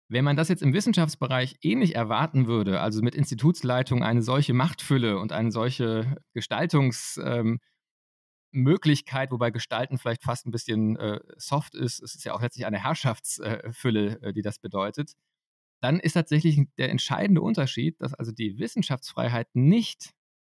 Wenn 0.10 0.26
man 0.26 0.36
das 0.36 0.50
jetzt 0.50 0.62
im 0.62 0.74
Wissenschaftsbereich 0.74 1.56
ähnlich 1.62 1.96
erwarten 1.96 2.46
würde, 2.46 2.82
also 2.82 3.02
mit 3.02 3.16
Institutsleitung 3.16 4.04
eine 4.04 4.22
solche 4.22 4.54
Machtfülle 4.54 5.18
und 5.18 5.32
eine 5.32 5.52
solche 5.52 6.18
Gestaltungsmöglichkeit, 6.34 7.62
ähm, 8.54 9.32
wobei 9.32 9.52
Gestalten 9.52 9.98
vielleicht 9.98 10.24
fast 10.24 10.46
ein 10.46 10.52
bisschen 10.52 10.98
äh, 10.98 11.22
soft 11.38 11.76
ist, 11.76 12.04
es 12.04 12.16
ist 12.16 12.26
ja 12.26 12.34
auch 12.34 12.42
letztlich 12.42 12.66
eine 12.66 12.84
Herrschaftsfülle, 12.84 14.22
äh, 14.22 14.34
die 14.34 14.42
das 14.42 14.60
bedeutet, 14.60 15.14
dann 15.82 15.98
ist 16.00 16.14
tatsächlich 16.14 16.60
der 16.78 16.90
entscheidende 16.90 17.42
Unterschied, 17.42 18.02
dass 18.02 18.14
also 18.14 18.34
die 18.34 18.60
Wissenschaftsfreiheit 18.60 19.48
nicht 19.54 20.12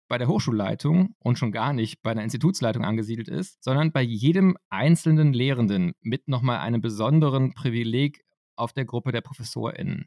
bei 0.09 0.19
der 0.19 0.29
Hochschulleitung 0.29 1.15
und 1.19 1.39
schon 1.39 1.53
gar 1.53 1.73
nicht 1.73 2.03
bei 2.03 2.15
der 2.15 2.25
Institutsleitung 2.25 2.85
angesiedelt 2.85 3.29
ist, 3.29 3.63
sondern 3.63 3.93
bei 3.93 4.03
jedem 4.03 4.57
einzelnen 4.71 5.33
Lehrenden 5.33 5.93
mit 6.01 6.29
nochmal 6.29 6.59
einem 6.59 6.81
besonderen 6.81 7.55
Privileg 7.55 8.25
auf 8.57 8.73
der 8.73 8.85
Gruppe 8.85 9.13
der 9.13 9.21
ProfessorInnen. 9.21 10.07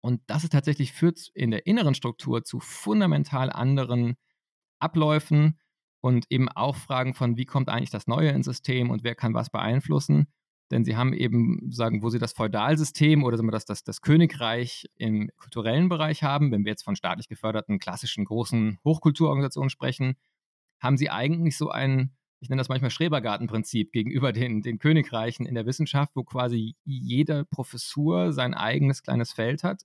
Und 0.00 0.22
das 0.26 0.44
ist 0.44 0.52
tatsächlich 0.52 0.92
führt 0.92 1.28
in 1.34 1.50
der 1.50 1.66
inneren 1.66 1.94
Struktur 1.94 2.44
zu 2.44 2.60
fundamental 2.60 3.50
anderen 3.50 4.16
Abläufen 4.80 5.58
und 6.00 6.26
eben 6.30 6.48
auch 6.48 6.76
Fragen 6.76 7.14
von, 7.14 7.36
wie 7.36 7.44
kommt 7.44 7.68
eigentlich 7.68 7.90
das 7.90 8.06
Neue 8.06 8.30
ins 8.30 8.46
System 8.46 8.90
und 8.90 9.02
wer 9.04 9.14
kann 9.14 9.34
was 9.34 9.50
beeinflussen. 9.50 10.28
Denn 10.70 10.84
sie 10.84 10.96
haben 10.96 11.14
eben, 11.14 11.70
sagen, 11.70 12.02
wo 12.02 12.10
sie 12.10 12.18
das 12.18 12.32
Feudalsystem 12.32 13.24
oder 13.24 13.36
sagen 13.36 13.48
wir 13.48 13.52
das, 13.52 13.64
das, 13.64 13.84
das 13.84 14.02
Königreich 14.02 14.86
im 14.96 15.30
kulturellen 15.36 15.88
Bereich 15.88 16.22
haben, 16.22 16.52
wenn 16.52 16.64
wir 16.64 16.72
jetzt 16.72 16.82
von 16.82 16.96
staatlich 16.96 17.28
geförderten 17.28 17.78
klassischen 17.78 18.24
großen 18.24 18.78
Hochkulturorganisationen 18.84 19.70
sprechen, 19.70 20.16
haben 20.80 20.98
sie 20.98 21.10
eigentlich 21.10 21.56
so 21.56 21.70
ein, 21.70 22.12
ich 22.40 22.50
nenne 22.50 22.60
das 22.60 22.68
manchmal 22.68 22.90
Schrebergartenprinzip 22.90 23.92
gegenüber 23.92 24.32
den, 24.32 24.60
den 24.60 24.78
Königreichen 24.78 25.46
in 25.46 25.54
der 25.54 25.66
Wissenschaft, 25.66 26.12
wo 26.14 26.22
quasi 26.22 26.76
jede 26.84 27.46
Professur 27.46 28.32
sein 28.32 28.52
eigenes 28.52 29.02
kleines 29.02 29.32
Feld 29.32 29.64
hat 29.64 29.84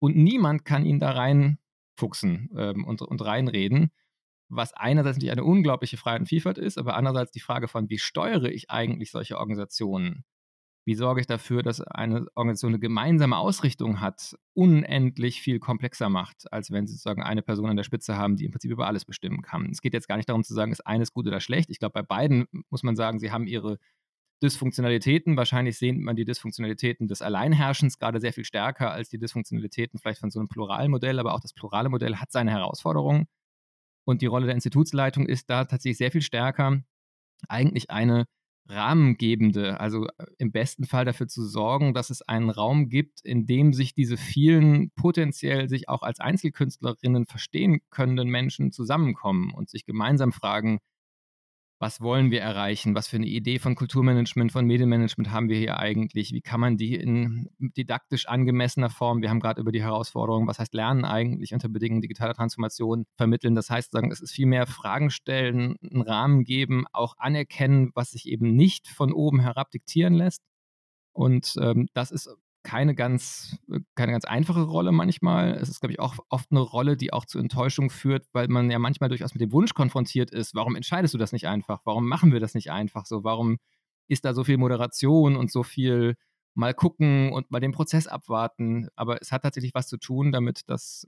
und 0.00 0.16
niemand 0.16 0.64
kann 0.64 0.84
ihn 0.84 0.98
da 0.98 1.12
reinfuchsen 1.12 2.50
ähm, 2.56 2.84
und, 2.84 3.00
und 3.02 3.24
reinreden 3.24 3.92
was 4.50 4.74
einerseits 4.74 5.16
natürlich 5.16 5.32
eine 5.32 5.44
unglaubliche 5.44 5.96
Freiheit 5.96 6.20
und 6.20 6.26
Vielfalt 6.26 6.58
ist, 6.58 6.76
aber 6.76 6.96
andererseits 6.96 7.32
die 7.32 7.40
Frage 7.40 7.68
von, 7.68 7.88
wie 7.88 7.98
steuere 7.98 8.50
ich 8.50 8.70
eigentlich 8.70 9.10
solche 9.10 9.38
Organisationen? 9.38 10.24
Wie 10.86 10.94
sorge 10.94 11.20
ich 11.20 11.26
dafür, 11.26 11.62
dass 11.62 11.80
eine 11.80 12.26
Organisation 12.34 12.72
eine 12.72 12.80
gemeinsame 12.80 13.36
Ausrichtung 13.36 14.00
hat, 14.00 14.36
unendlich 14.54 15.40
viel 15.40 15.60
komplexer 15.60 16.08
macht, 16.08 16.52
als 16.52 16.70
wenn 16.70 16.86
sie 16.86 16.94
sozusagen 16.94 17.22
eine 17.22 17.42
Person 17.42 17.70
an 17.70 17.76
der 17.76 17.84
Spitze 17.84 18.16
haben, 18.16 18.36
die 18.36 18.44
im 18.44 18.50
Prinzip 18.50 18.70
über 18.70 18.86
alles 18.86 19.04
bestimmen 19.04 19.42
kann. 19.42 19.70
Es 19.70 19.82
geht 19.82 19.94
jetzt 19.94 20.08
gar 20.08 20.16
nicht 20.16 20.28
darum 20.28 20.42
zu 20.42 20.54
sagen, 20.54 20.72
ist 20.72 20.86
eines 20.86 21.12
gut 21.12 21.26
oder 21.26 21.40
schlecht. 21.40 21.70
Ich 21.70 21.78
glaube, 21.78 21.92
bei 21.92 22.02
beiden 22.02 22.46
muss 22.70 22.82
man 22.82 22.96
sagen, 22.96 23.20
sie 23.20 23.30
haben 23.30 23.46
ihre 23.46 23.78
Dysfunktionalitäten. 24.42 25.36
Wahrscheinlich 25.36 25.78
sehnt 25.78 26.00
man 26.00 26.16
die 26.16 26.24
Dysfunktionalitäten 26.24 27.08
des 27.08 27.22
Alleinherrschens 27.22 27.98
gerade 27.98 28.20
sehr 28.20 28.32
viel 28.32 28.44
stärker 28.44 28.90
als 28.90 29.10
die 29.10 29.18
Dysfunktionalitäten 29.18 30.00
vielleicht 30.00 30.20
von 30.20 30.30
so 30.30 30.40
einem 30.40 30.48
pluralen 30.48 30.90
Modell, 30.90 31.18
aber 31.18 31.34
auch 31.34 31.40
das 31.40 31.52
plurale 31.52 31.90
Modell 31.90 32.16
hat 32.16 32.32
seine 32.32 32.50
Herausforderungen. 32.50 33.26
Und 34.10 34.22
die 34.22 34.26
Rolle 34.26 34.46
der 34.46 34.56
Institutsleitung 34.56 35.26
ist 35.26 35.48
da 35.50 35.64
tatsächlich 35.64 35.98
sehr 35.98 36.10
viel 36.10 36.20
stärker, 36.20 36.82
eigentlich 37.48 37.90
eine 37.90 38.26
rahmengebende, 38.68 39.80
also 39.80 40.06
äh, 40.06 40.26
im 40.38 40.52
besten 40.52 40.84
Fall 40.84 41.04
dafür 41.04 41.28
zu 41.28 41.44
sorgen, 41.44 41.94
dass 41.94 42.10
es 42.10 42.22
einen 42.22 42.50
Raum 42.50 42.88
gibt, 42.88 43.20
in 43.22 43.46
dem 43.46 43.72
sich 43.72 43.94
diese 43.94 44.16
vielen 44.16 44.90
potenziell 44.96 45.68
sich 45.68 45.88
auch 45.88 46.02
als 46.02 46.20
Einzelkünstlerinnen 46.20 47.26
verstehen 47.26 47.80
können 47.90 48.28
Menschen 48.28 48.72
zusammenkommen 48.72 49.52
und 49.54 49.70
sich 49.70 49.84
gemeinsam 49.86 50.32
fragen, 50.32 50.80
was 51.80 52.02
wollen 52.02 52.30
wir 52.30 52.42
erreichen, 52.42 52.94
was 52.94 53.08
für 53.08 53.16
eine 53.16 53.26
Idee 53.26 53.58
von 53.58 53.74
Kulturmanagement, 53.74 54.52
von 54.52 54.66
Medienmanagement 54.66 55.30
haben 55.30 55.48
wir 55.48 55.56
hier 55.56 55.78
eigentlich, 55.78 56.30
wie 56.30 56.42
kann 56.42 56.60
man 56.60 56.76
die 56.76 56.94
in 56.94 57.48
didaktisch 57.58 58.28
angemessener 58.28 58.90
Form, 58.90 59.22
wir 59.22 59.30
haben 59.30 59.40
gerade 59.40 59.62
über 59.62 59.72
die 59.72 59.82
Herausforderungen, 59.82 60.46
was 60.46 60.58
heißt 60.58 60.74
Lernen 60.74 61.06
eigentlich 61.06 61.54
unter 61.54 61.70
Bedingungen 61.70 62.02
digitaler 62.02 62.34
Transformation 62.34 63.06
vermitteln. 63.16 63.54
Das 63.54 63.70
heißt, 63.70 63.92
sagen, 63.92 64.12
es 64.12 64.20
ist 64.20 64.32
viel 64.32 64.44
mehr 64.44 64.66
Fragen 64.66 65.10
stellen, 65.10 65.76
einen 65.82 66.02
Rahmen 66.02 66.44
geben, 66.44 66.84
auch 66.92 67.14
anerkennen, 67.16 67.92
was 67.94 68.10
sich 68.10 68.26
eben 68.26 68.54
nicht 68.54 68.86
von 68.86 69.10
oben 69.10 69.40
herab 69.40 69.70
diktieren 69.70 70.12
lässt. 70.12 70.42
Und 71.12 71.54
ähm, 71.60 71.88
das 71.94 72.10
ist 72.10 72.28
keine 72.62 72.94
ganz, 72.94 73.56
äh, 73.70 73.80
keine 73.94 74.12
ganz 74.12 74.24
einfache 74.24 74.62
Rolle 74.62 74.92
manchmal. 74.92 75.52
Es 75.54 75.68
ist, 75.68 75.80
glaube 75.80 75.92
ich, 75.92 76.00
auch 76.00 76.16
oft 76.28 76.50
eine 76.50 76.60
Rolle, 76.60 76.96
die 76.96 77.12
auch 77.12 77.24
zu 77.24 77.38
Enttäuschung 77.38 77.90
führt, 77.90 78.26
weil 78.32 78.48
man 78.48 78.70
ja 78.70 78.78
manchmal 78.78 79.08
durchaus 79.08 79.34
mit 79.34 79.40
dem 79.40 79.52
Wunsch 79.52 79.74
konfrontiert 79.74 80.30
ist, 80.30 80.54
warum 80.54 80.76
entscheidest 80.76 81.14
du 81.14 81.18
das 81.18 81.32
nicht 81.32 81.46
einfach? 81.48 81.80
Warum 81.84 82.08
machen 82.08 82.32
wir 82.32 82.40
das 82.40 82.54
nicht 82.54 82.70
einfach 82.70 83.06
so? 83.06 83.24
Warum 83.24 83.58
ist 84.08 84.24
da 84.24 84.34
so 84.34 84.44
viel 84.44 84.58
Moderation 84.58 85.36
und 85.36 85.50
so 85.50 85.62
viel 85.62 86.16
mal 86.54 86.74
gucken 86.74 87.32
und 87.32 87.50
mal 87.50 87.60
den 87.60 87.72
Prozess 87.72 88.06
abwarten? 88.06 88.88
Aber 88.96 89.20
es 89.22 89.32
hat 89.32 89.42
tatsächlich 89.42 89.74
was 89.74 89.88
zu 89.88 89.96
tun, 89.98 90.32
damit 90.32 90.62
das 90.68 91.06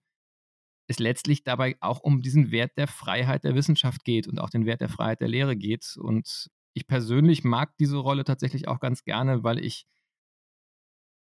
es 0.88 0.98
letztlich 0.98 1.44
dabei 1.44 1.76
auch 1.80 2.00
um 2.00 2.22
diesen 2.22 2.50
Wert 2.50 2.76
der 2.76 2.88
Freiheit 2.88 3.44
der 3.44 3.54
Wissenschaft 3.54 4.04
geht 4.04 4.26
und 4.28 4.38
auch 4.38 4.50
den 4.50 4.66
Wert 4.66 4.80
der 4.80 4.88
Freiheit 4.88 5.20
der 5.20 5.28
Lehre 5.28 5.56
geht. 5.56 5.96
Und 5.96 6.48
ich 6.74 6.86
persönlich 6.86 7.44
mag 7.44 7.76
diese 7.78 7.98
Rolle 7.98 8.24
tatsächlich 8.24 8.68
auch 8.68 8.80
ganz 8.80 9.04
gerne, 9.04 9.44
weil 9.44 9.58
ich 9.58 9.86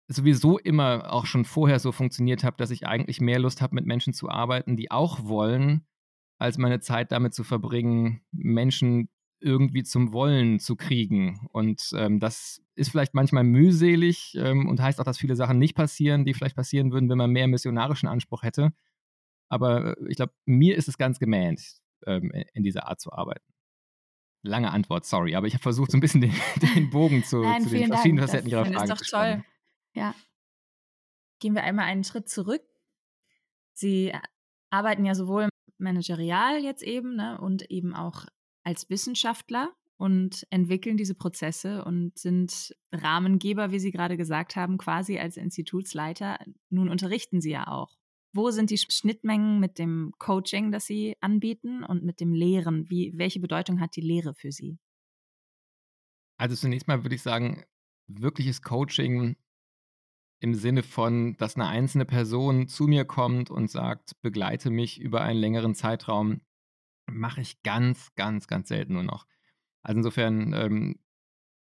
sowieso 0.07 0.57
immer 0.57 1.11
auch 1.11 1.25
schon 1.25 1.45
vorher 1.45 1.79
so 1.79 1.91
funktioniert 1.91 2.43
habe, 2.43 2.57
dass 2.57 2.71
ich 2.71 2.87
eigentlich 2.87 3.21
mehr 3.21 3.39
Lust 3.39 3.61
habe, 3.61 3.75
mit 3.75 3.85
Menschen 3.85 4.13
zu 4.13 4.29
arbeiten, 4.29 4.75
die 4.75 4.91
auch 4.91 5.23
wollen, 5.23 5.85
als 6.37 6.57
meine 6.57 6.79
Zeit 6.79 7.11
damit 7.11 7.33
zu 7.33 7.43
verbringen, 7.43 8.21
Menschen 8.31 9.09
irgendwie 9.41 9.83
zum 9.83 10.13
Wollen 10.13 10.59
zu 10.59 10.75
kriegen. 10.75 11.47
Und 11.51 11.91
ähm, 11.95 12.19
das 12.19 12.61
ist 12.75 12.91
vielleicht 12.91 13.13
manchmal 13.13 13.43
mühselig 13.43 14.35
ähm, 14.37 14.67
und 14.67 14.81
heißt 14.81 14.99
auch, 14.99 15.03
dass 15.03 15.17
viele 15.17 15.35
Sachen 15.35 15.57
nicht 15.57 15.75
passieren, 15.75 16.25
die 16.25 16.33
vielleicht 16.33 16.55
passieren 16.55 16.91
würden, 16.91 17.09
wenn 17.09 17.17
man 17.17 17.31
mehr 17.31 17.47
missionarischen 17.47 18.07
Anspruch 18.07 18.43
hätte. 18.43 18.71
Aber 19.49 19.97
äh, 19.97 20.09
ich 20.09 20.15
glaube, 20.15 20.33
mir 20.45 20.77
ist 20.77 20.87
es 20.87 20.97
ganz 20.97 21.19
gemähnt, 21.19 21.61
ähm, 22.05 22.31
in 22.53 22.63
dieser 22.63 22.87
Art 22.87 23.01
zu 23.01 23.11
arbeiten. 23.11 23.45
Lange 24.43 24.71
Antwort, 24.71 25.05
sorry, 25.05 25.35
aber 25.35 25.47
ich 25.47 25.53
habe 25.53 25.61
versucht, 25.61 25.91
so 25.91 25.97
ein 25.97 26.01
bisschen 26.01 26.21
den, 26.21 26.33
den 26.75 26.89
Bogen 26.89 27.23
zu, 27.23 27.41
Nein, 27.41 27.63
zu 27.63 27.69
den 27.69 27.87
verschiedenen 27.87 28.25
Facetten 28.25 28.49
Ihrer 28.49 28.65
Frage 28.65 28.87
zu 28.87 28.93
ist 28.93 29.11
doch 29.11 29.19
toll. 29.19 29.43
Ja. 29.93 30.15
Gehen 31.39 31.55
wir 31.55 31.63
einmal 31.63 31.85
einen 31.85 32.03
Schritt 32.03 32.29
zurück. 32.29 32.63
Sie 33.73 34.13
arbeiten 34.69 35.05
ja 35.05 35.15
sowohl 35.15 35.49
managerial 35.77 36.63
jetzt 36.63 36.83
eben 36.83 37.15
ne, 37.15 37.39
und 37.41 37.69
eben 37.71 37.95
auch 37.95 38.25
als 38.63 38.89
Wissenschaftler 38.89 39.73
und 39.97 40.47
entwickeln 40.49 40.97
diese 40.97 41.15
Prozesse 41.15 41.83
und 41.83 42.17
sind 42.17 42.75
Rahmengeber, 42.91 43.71
wie 43.71 43.79
Sie 43.79 43.91
gerade 43.91 44.17
gesagt 44.17 44.55
haben, 44.55 44.77
quasi 44.77 45.19
als 45.19 45.37
Institutsleiter. 45.37 46.39
Nun 46.69 46.89
unterrichten 46.89 47.41
Sie 47.41 47.51
ja 47.51 47.67
auch. 47.67 47.97
Wo 48.33 48.49
sind 48.49 48.69
die 48.69 48.77
Schnittmengen 48.77 49.59
mit 49.59 49.77
dem 49.77 50.13
Coaching, 50.17 50.71
das 50.71 50.85
Sie 50.85 51.17
anbieten 51.19 51.83
und 51.83 52.03
mit 52.03 52.19
dem 52.19 52.33
Lehren? 52.33 52.89
Wie, 52.89 53.13
welche 53.15 53.39
Bedeutung 53.39 53.81
hat 53.81 53.95
die 53.95 54.01
Lehre 54.01 54.33
für 54.33 54.51
Sie? 54.51 54.79
Also 56.37 56.55
zunächst 56.55 56.87
mal 56.87 57.03
würde 57.03 57.15
ich 57.15 57.21
sagen, 57.21 57.63
wirkliches 58.07 58.61
Coaching 58.61 59.35
im 60.41 60.55
Sinne 60.55 60.81
von, 60.81 61.37
dass 61.37 61.55
eine 61.55 61.67
einzelne 61.67 62.05
Person 62.05 62.67
zu 62.67 62.85
mir 62.85 63.05
kommt 63.05 63.51
und 63.51 63.69
sagt, 63.69 64.19
begleite 64.21 64.71
mich 64.71 64.99
über 64.99 65.21
einen 65.21 65.39
längeren 65.39 65.75
Zeitraum, 65.75 66.41
mache 67.05 67.41
ich 67.41 67.61
ganz, 67.61 68.13
ganz, 68.15 68.47
ganz 68.47 68.69
selten 68.69 68.93
nur 68.93 69.03
noch. 69.03 69.27
Also 69.83 69.99
insofern 69.99 70.53
ähm, 70.53 70.99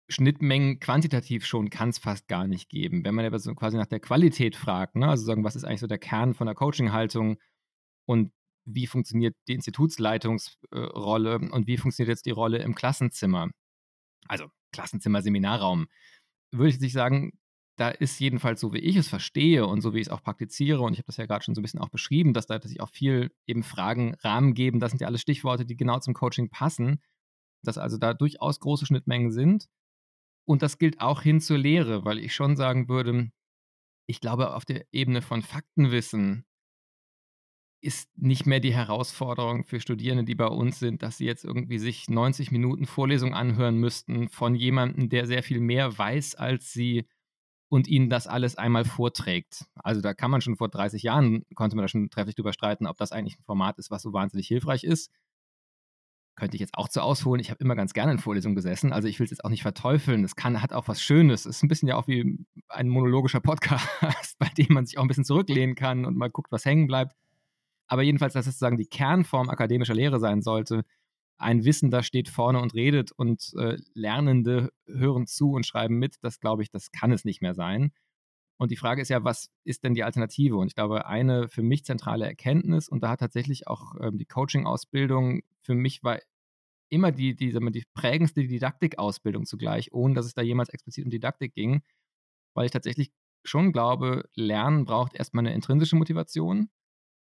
Schnittmengen 0.09 0.79
quantitativ 0.79 1.45
schon 1.45 1.71
kann 1.71 1.89
es 1.89 1.99
fast 1.99 2.29
gar 2.29 2.47
nicht 2.47 2.69
geben. 2.71 3.05
Wenn 3.05 3.17
man 3.17 3.27
aber 3.27 3.41
so 3.41 3.53
quasi 3.57 3.77
nach 3.77 3.87
der 3.87 3.99
Qualität 3.99 4.55
fragt, 4.55 4.95
ne? 4.95 5.09
also 5.09 5.25
sagen, 5.25 5.43
was 5.43 5.57
ist 5.57 5.65
eigentlich 5.65 5.81
so 5.81 5.89
der 5.89 5.99
Kern 5.99 6.35
von 6.35 6.47
der 6.47 6.55
Coaching-Haltung 6.55 7.39
und 8.07 8.33
wie 8.65 8.87
funktioniert 8.87 9.35
die 9.49 9.55
Institutsleitungsrolle 9.55 11.35
äh, 11.35 11.51
und 11.51 11.67
wie 11.67 11.79
funktioniert 11.79 12.11
jetzt 12.11 12.27
die 12.27 12.31
Rolle 12.31 12.59
im 12.59 12.77
Klassenzimmer, 12.77 13.51
also 14.29 14.47
Klassenzimmer, 14.73 15.21
Seminarraum, 15.21 15.89
würde 16.53 16.79
ich 16.87 16.93
sagen, 16.93 17.33
da 17.79 17.91
ist 17.91 18.19
jedenfalls 18.19 18.61
so, 18.61 18.73
wie 18.73 18.79
ich 18.79 18.97
es 18.97 19.09
verstehe 19.09 19.65
und 19.67 19.81
so 19.81 19.95
wie 19.95 20.01
ich 20.01 20.09
es 20.09 20.13
auch 20.13 20.23
praktiziere, 20.23 20.81
und 20.83 20.93
ich 20.93 20.99
habe 20.99 21.07
das 21.07 21.17
ja 21.17 21.27
gerade 21.27 21.45
schon 21.45 21.55
so 21.55 21.61
ein 21.61 21.63
bisschen 21.63 21.81
auch 21.81 21.91
beschrieben, 21.91 22.35
dass 22.35 22.47
da 22.47 22.61
sich 22.61 22.81
auch 22.81 22.91
viel 22.91 23.31
eben 23.47 23.63
Fragen, 23.63 24.15
Rahmen 24.21 24.55
geben, 24.55 24.81
das 24.81 24.91
sind 24.91 25.01
ja 25.01 25.07
alles 25.07 25.21
Stichworte, 25.21 25.65
die 25.65 25.77
genau 25.77 26.01
zum 26.01 26.13
Coaching 26.13 26.51
passen, 26.51 27.01
dass 27.63 27.79
also 27.79 27.97
da 27.97 28.15
durchaus 28.15 28.59
große 28.61 28.85
Schnittmengen 28.85 29.31
sind. 29.31 29.69
Und 30.45 30.63
das 30.63 30.79
gilt 30.79 31.01
auch 31.01 31.23
hin 31.23 31.41
zur 31.41 31.59
Lehre, 31.59 32.05
weil 32.05 32.19
ich 32.19 32.35
schon 32.35 32.57
sagen 32.57 32.89
würde, 32.89 33.31
ich 34.07 34.21
glaube, 34.21 34.55
auf 34.55 34.65
der 34.65 34.87
Ebene 34.91 35.23
von 35.23 35.43
Faktenwissen 35.43 36.45
ist 37.81 38.11
nicht 38.17 38.45
mehr 38.45 38.59
die 38.59 38.75
Herausforderung 38.75 39.65
für 39.65 39.79
Studierende, 39.79 40.25
die 40.25 40.35
bei 40.35 40.49
uns 40.49 40.81
sind, 40.81 41.03
dass 41.03 41.19
sie 41.19 41.27
jetzt 41.27 41.45
irgendwie 41.45 41.79
sich 41.79 42.09
90 42.09 42.51
Minuten 42.51 42.87
Vorlesung 42.87 43.35
anhören 43.35 43.77
müssten 43.77 44.29
von 44.29 44.57
jemandem, 44.57 45.11
der 45.11 45.27
sehr 45.27 45.45
viel 45.45 45.61
mehr 45.61 45.97
weiß 45.97 46.35
als 46.35 46.73
sie 46.73 47.07
und 47.69 47.87
ihnen 47.87 48.09
das 48.09 48.27
alles 48.27 48.57
einmal 48.57 48.85
vorträgt. 48.85 49.67
Also 49.77 50.01
da 50.01 50.15
kann 50.15 50.31
man 50.31 50.41
schon 50.41 50.57
vor 50.57 50.69
30 50.69 51.03
Jahren, 51.03 51.45
konnte 51.55 51.77
man 51.77 51.85
da 51.85 51.89
schon 51.89 52.11
trefflich 52.11 52.35
drüber 52.35 52.53
streiten, 52.53 52.87
ob 52.87 52.97
das 52.97 53.13
eigentlich 53.13 53.39
ein 53.39 53.45
Format 53.45 53.79
ist, 53.79 53.91
was 53.91 54.03
so 54.03 54.13
wahnsinnig 54.13 54.49
hilfreich 54.49 54.85
ist. 54.85 55.13
Könnte 56.35 56.57
ich 56.57 56.61
jetzt 56.61 56.75
auch 56.75 56.89
zu 56.89 57.03
ausholen. 57.03 57.41
Ich 57.41 57.51
habe 57.51 57.63
immer 57.63 57.75
ganz 57.75 57.93
gerne 57.93 58.13
in 58.13 58.19
Vorlesungen 58.19 58.55
gesessen. 58.55 58.93
Also 58.93 59.09
ich 59.09 59.19
will 59.19 59.25
es 59.25 59.33
jetzt 59.33 59.45
auch 59.45 59.51
nicht 59.51 59.63
verteufeln. 59.63 60.25
Es 60.25 60.37
kann, 60.37 60.63
hat 60.63 60.73
auch 60.73 60.87
was 60.87 61.03
Schönes. 61.03 61.47
Es 61.47 61.57
ist 61.57 61.63
ein 61.65 61.69
bisschen 61.69 61.89
ja 61.89 61.97
auch 61.97 62.07
wie 62.07 62.39
ein 62.69 62.89
monologischer 62.89 63.41
Podcast, 63.41 63.89
bei 64.39 64.49
dem 64.57 64.69
man 64.71 64.87
sich 64.87 64.99
auch 64.99 65.03
ein 65.03 65.09
bisschen 65.09 65.25
zurücklehnen 65.25 65.75
kann 65.75 66.05
und 66.05 66.17
mal 66.17 66.31
guckt, 66.31 66.53
was 66.53 66.65
hängen 66.65 66.87
bleibt. 66.87 67.17
Aber 67.89 68.03
jedenfalls, 68.03 68.35
dass 68.35 68.47
es 68.47 68.55
sozusagen 68.55 68.77
die 68.77 68.87
Kernform 68.87 69.51
akademischer 69.51 69.95
Lehre 69.95 70.21
sein 70.21 70.43
sollte, 70.43 70.85
ein 71.39 71.65
Wissender 71.65 72.03
steht 72.03 72.29
vorne 72.29 72.61
und 72.61 72.75
redet 72.75 73.13
und 73.13 73.53
äh, 73.57 73.77
Lernende 73.95 74.71
hören 74.87 75.27
zu 75.27 75.53
und 75.53 75.67
schreiben 75.67 75.99
mit, 75.99 76.17
das 76.23 76.41
glaube 76.41 76.63
ich, 76.63 76.71
das 76.71 76.91
kann 76.91 77.13
es 77.13 77.25
nicht 77.25 77.41
mehr 77.41 77.55
sein. 77.55 77.93
Und 78.61 78.73
die 78.73 78.77
Frage 78.77 79.01
ist 79.01 79.09
ja, 79.09 79.23
was 79.23 79.51
ist 79.65 79.85
denn 79.85 79.95
die 79.95 80.03
Alternative? 80.03 80.57
Und 80.57 80.67
ich 80.67 80.75
glaube, 80.75 81.07
eine 81.07 81.49
für 81.49 81.63
mich 81.63 81.85
zentrale 81.85 82.27
Erkenntnis, 82.27 82.89
und 82.89 83.03
da 83.05 83.11
hat 83.11 83.21
tatsächlich 83.21 83.69
auch 83.69 83.95
ähm, 84.01 84.19
die 84.19 84.27
Coaching-Ausbildung 84.27 85.43
für 85.63 85.75
mich 85.75 86.03
war 86.03 86.19
immer 86.91 87.13
die, 87.13 87.37
die, 87.37 87.53
die 87.53 87.85
prägendste 87.95 88.47
Didaktikausbildung 88.47 89.47
zugleich, 89.47 89.93
ohne 89.93 90.15
dass 90.15 90.27
es 90.27 90.35
da 90.35 90.43
jemals 90.43 90.71
explizit 90.71 91.05
um 91.05 91.11
Didaktik 91.11 91.55
ging, 91.55 91.83
weil 92.55 92.67
ich 92.67 92.73
tatsächlich 92.73 93.13
schon 93.45 93.73
glaube, 93.73 94.29
Lernen 94.35 94.85
braucht 94.85 95.15
erstmal 95.15 95.47
eine 95.47 95.55
intrinsische 95.55 95.97
Motivation. 95.97 96.71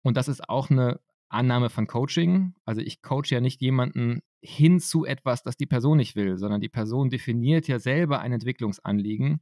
Und 0.03 0.17
das 0.17 0.29
ist 0.29 0.49
auch 0.49 0.71
eine 0.71 1.01
Annahme 1.35 1.71
von 1.71 1.87
Coaching. 1.87 2.55
Also 2.65 2.81
ich 2.81 3.03
coache 3.03 3.31
ja 3.31 3.41
nicht 3.41 3.61
jemanden 3.61 4.21
hin 4.43 4.81
zu 4.81 5.05
etwas, 5.05 5.43
das 5.43 5.57
die 5.57 5.67
Person 5.67 5.99
nicht 5.99 6.17
will, 6.17 6.39
sondern 6.39 6.61
die 6.61 6.69
Person 6.69 7.11
definiert 7.11 7.69
ja 7.69 7.79
selber 7.79 8.21
ein 8.21 8.33
Entwicklungsanliegen 8.33 9.41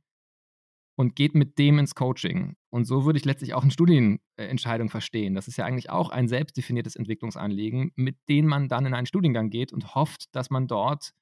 und 0.96 1.16
geht 1.16 1.34
mit 1.34 1.58
dem 1.58 1.78
ins 1.78 1.94
Coaching. 1.94 2.56
Und 2.70 2.84
so 2.84 3.04
würde 3.04 3.18
ich 3.18 3.24
letztlich 3.24 3.54
auch 3.54 3.62
eine 3.62 3.72
Studienentscheidung 3.72 4.90
verstehen. 4.90 5.34
Das 5.34 5.48
ist 5.48 5.56
ja 5.56 5.64
eigentlich 5.64 5.90
auch 5.90 6.10
ein 6.10 6.28
selbstdefiniertes 6.28 6.96
Entwicklungsanliegen, 6.96 7.92
mit 7.96 8.16
dem 8.28 8.46
man 8.46 8.68
dann 8.68 8.86
in 8.86 8.94
einen 8.94 9.06
Studiengang 9.06 9.50
geht 9.50 9.72
und 9.72 9.94
hofft, 9.94 10.34
dass 10.34 10.50
man 10.50 10.66
dort 10.68 11.12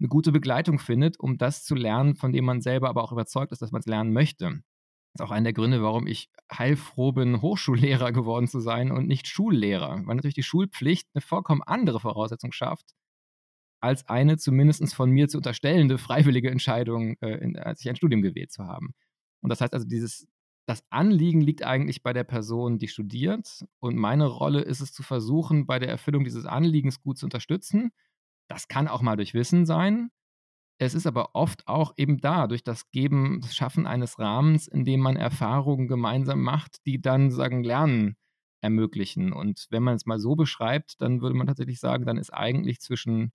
eine 0.00 0.08
gute 0.08 0.32
Begleitung 0.32 0.78
findet, 0.78 1.18
um 1.20 1.38
das 1.38 1.64
zu 1.64 1.74
lernen, 1.74 2.16
von 2.16 2.32
dem 2.32 2.44
man 2.44 2.60
selber 2.60 2.88
aber 2.88 3.02
auch 3.02 3.12
überzeugt 3.12 3.52
ist, 3.52 3.62
dass 3.62 3.72
man 3.72 3.80
es 3.80 3.86
lernen 3.86 4.12
möchte. 4.12 4.62
Das 5.14 5.24
ist 5.24 5.30
auch 5.30 5.34
einer 5.34 5.44
der 5.44 5.52
Gründe, 5.52 5.82
warum 5.82 6.06
ich 6.06 6.28
heilfroh 6.52 7.12
bin, 7.12 7.40
Hochschullehrer 7.42 8.12
geworden 8.12 8.48
zu 8.48 8.60
sein 8.60 8.90
und 8.90 9.06
nicht 9.06 9.28
Schullehrer, 9.28 10.02
weil 10.04 10.16
natürlich 10.16 10.34
die 10.34 10.42
Schulpflicht 10.42 11.08
eine 11.14 11.22
vollkommen 11.22 11.62
andere 11.62 12.00
Voraussetzung 12.00 12.52
schafft, 12.52 12.94
als 13.80 14.08
eine 14.08 14.38
zumindest 14.38 14.94
von 14.94 15.10
mir 15.10 15.28
zu 15.28 15.36
unterstellende 15.38 15.98
freiwillige 15.98 16.50
Entscheidung, 16.50 17.16
äh, 17.20 17.38
in, 17.38 17.56
als 17.56 17.80
ich 17.80 17.88
ein 17.88 17.96
Studium 17.96 18.22
gewählt 18.22 18.50
zu 18.50 18.64
haben. 18.64 18.94
Und 19.40 19.50
das 19.50 19.60
heißt 19.60 19.74
also, 19.74 19.86
dieses, 19.86 20.26
das 20.66 20.82
Anliegen 20.90 21.40
liegt 21.42 21.62
eigentlich 21.62 22.02
bei 22.02 22.12
der 22.12 22.24
Person, 22.24 22.78
die 22.78 22.88
studiert. 22.88 23.64
Und 23.80 23.96
meine 23.96 24.26
Rolle 24.26 24.62
ist 24.62 24.80
es 24.80 24.92
zu 24.92 25.02
versuchen, 25.02 25.66
bei 25.66 25.78
der 25.78 25.90
Erfüllung 25.90 26.24
dieses 26.24 26.46
Anliegens 26.46 27.02
gut 27.02 27.18
zu 27.18 27.26
unterstützen. 27.26 27.92
Das 28.48 28.68
kann 28.68 28.88
auch 28.88 29.02
mal 29.02 29.16
durch 29.16 29.34
Wissen 29.34 29.66
sein. 29.66 30.10
Es 30.78 30.94
ist 30.94 31.06
aber 31.06 31.34
oft 31.34 31.68
auch 31.68 31.94
eben 31.96 32.18
da, 32.18 32.46
durch 32.46 32.64
das 32.64 32.90
Geben, 32.90 33.40
das 33.40 33.54
Schaffen 33.54 33.86
eines 33.86 34.18
Rahmens, 34.18 34.66
in 34.66 34.84
dem 34.84 35.00
man 35.00 35.16
Erfahrungen 35.16 35.86
gemeinsam 35.86 36.42
macht, 36.42 36.84
die 36.84 37.00
dann 37.00 37.30
sagen, 37.30 37.62
Lernen 37.62 38.16
ermöglichen. 38.60 39.32
Und 39.32 39.66
wenn 39.70 39.82
man 39.82 39.94
es 39.94 40.06
mal 40.06 40.18
so 40.18 40.34
beschreibt, 40.34 41.00
dann 41.00 41.20
würde 41.20 41.36
man 41.36 41.46
tatsächlich 41.46 41.78
sagen, 41.78 42.06
dann 42.06 42.18
ist 42.18 42.32
eigentlich 42.32 42.80
zwischen 42.80 43.32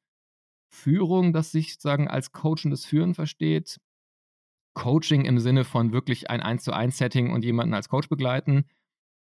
Führung, 0.69 1.33
das 1.33 1.51
sich 1.51 1.79
sagen 1.79 2.07
als 2.07 2.31
coachendes 2.31 2.85
Führen 2.85 3.15
versteht, 3.15 3.79
Coaching 4.73 5.25
im 5.25 5.39
Sinne 5.39 5.65
von 5.65 5.91
wirklich 5.93 6.29
ein 6.29 6.41
1 6.41 6.63
zu 6.63 6.73
1 6.73 6.97
Setting 6.97 7.31
und 7.31 7.43
jemanden 7.43 7.73
als 7.73 7.89
Coach 7.89 8.07
begleiten 8.07 8.65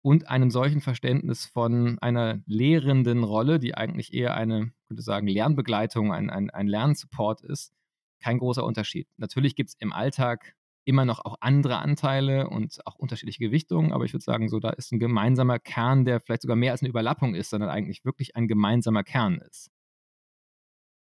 und 0.03 0.29
einem 0.29 0.51
solchen 0.51 0.81
Verständnis 0.81 1.47
von 1.47 1.99
einer 2.01 2.41
lehrenden 2.47 3.25
Rolle, 3.25 3.59
die 3.59 3.75
eigentlich 3.75 4.13
eher 4.15 4.35
eine, 4.35 4.73
könnte 4.87 5.03
sagen, 5.03 5.27
Lernbegleitung, 5.27 6.13
ein, 6.13 6.31
ein, 6.31 6.51
ein 6.51 6.69
Lernsupport 6.69 7.43
ist, 7.43 7.73
kein 8.21 8.39
großer 8.39 8.65
Unterschied. 8.65 9.09
Natürlich 9.17 9.57
gibt 9.57 9.71
es 9.71 9.77
im 9.79 9.93
Alltag 9.93 10.55
immer 10.85 11.05
noch 11.05 11.25
auch 11.25 11.37
andere 11.41 11.79
Anteile 11.79 12.49
und 12.49 12.79
auch 12.87 12.95
unterschiedliche 12.95 13.45
Gewichtungen, 13.45 13.93
aber 13.93 14.05
ich 14.05 14.15
würde 14.15 14.25
sagen, 14.25 14.49
so 14.49 14.59
da 14.59 14.71
ist 14.71 14.91
ein 14.91 14.99
gemeinsamer 14.99 15.59
Kern, 15.59 16.07
der 16.07 16.19
vielleicht 16.21 16.43
sogar 16.43 16.57
mehr 16.57 16.73
als 16.73 16.81
eine 16.81 16.89
Überlappung 16.89 17.35
ist, 17.35 17.51
sondern 17.51 17.69
eigentlich 17.69 18.05
wirklich 18.07 18.37
ein 18.37 18.49
gemeinsamer 18.49 19.05
Kern 19.05 19.39
ist. 19.51 19.71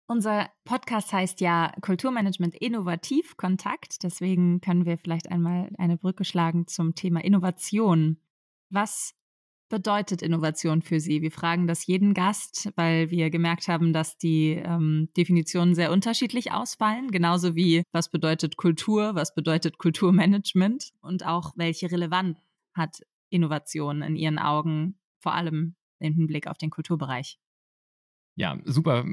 Unser 0.07 0.49
Podcast 0.63 1.13
heißt 1.13 1.39
ja 1.39 1.71
Kulturmanagement 1.81 2.55
Innovativ 2.55 3.37
Kontakt. 3.37 4.01
Deswegen 4.01 4.59
können 4.59 4.85
wir 4.85 4.97
vielleicht 4.97 5.31
einmal 5.31 5.69
eine 5.77 5.97
Brücke 5.97 6.25
schlagen 6.25 6.65
zum 6.65 6.95
Thema 6.95 7.23
Innovation. 7.23 8.17
Was 8.71 9.13
bedeutet 9.69 10.21
Innovation 10.21 10.81
für 10.81 10.99
Sie? 10.99 11.21
Wir 11.21 11.31
fragen 11.31 11.67
das 11.67 11.85
jeden 11.85 12.13
Gast, 12.13 12.71
weil 12.75 13.11
wir 13.11 13.29
gemerkt 13.29 13.67
haben, 13.67 13.93
dass 13.93 14.17
die 14.17 14.51
ähm, 14.51 15.09
Definitionen 15.15 15.75
sehr 15.75 15.91
unterschiedlich 15.91 16.51
ausfallen. 16.51 17.11
Genauso 17.11 17.55
wie 17.55 17.83
was 17.91 18.09
bedeutet 18.09 18.57
Kultur, 18.57 19.15
was 19.15 19.33
bedeutet 19.33 19.77
Kulturmanagement 19.77 20.89
und 21.01 21.25
auch 21.25 21.53
welche 21.55 21.91
Relevanz 21.91 22.37
hat 22.73 23.01
Innovation 23.29 24.01
in 24.01 24.15
Ihren 24.15 24.39
Augen, 24.39 24.99
vor 25.21 25.33
allem 25.33 25.75
im 25.99 26.13
Hinblick 26.13 26.47
auf 26.47 26.57
den 26.57 26.69
Kulturbereich. 26.69 27.39
Ja, 28.35 28.57
super, 28.63 29.05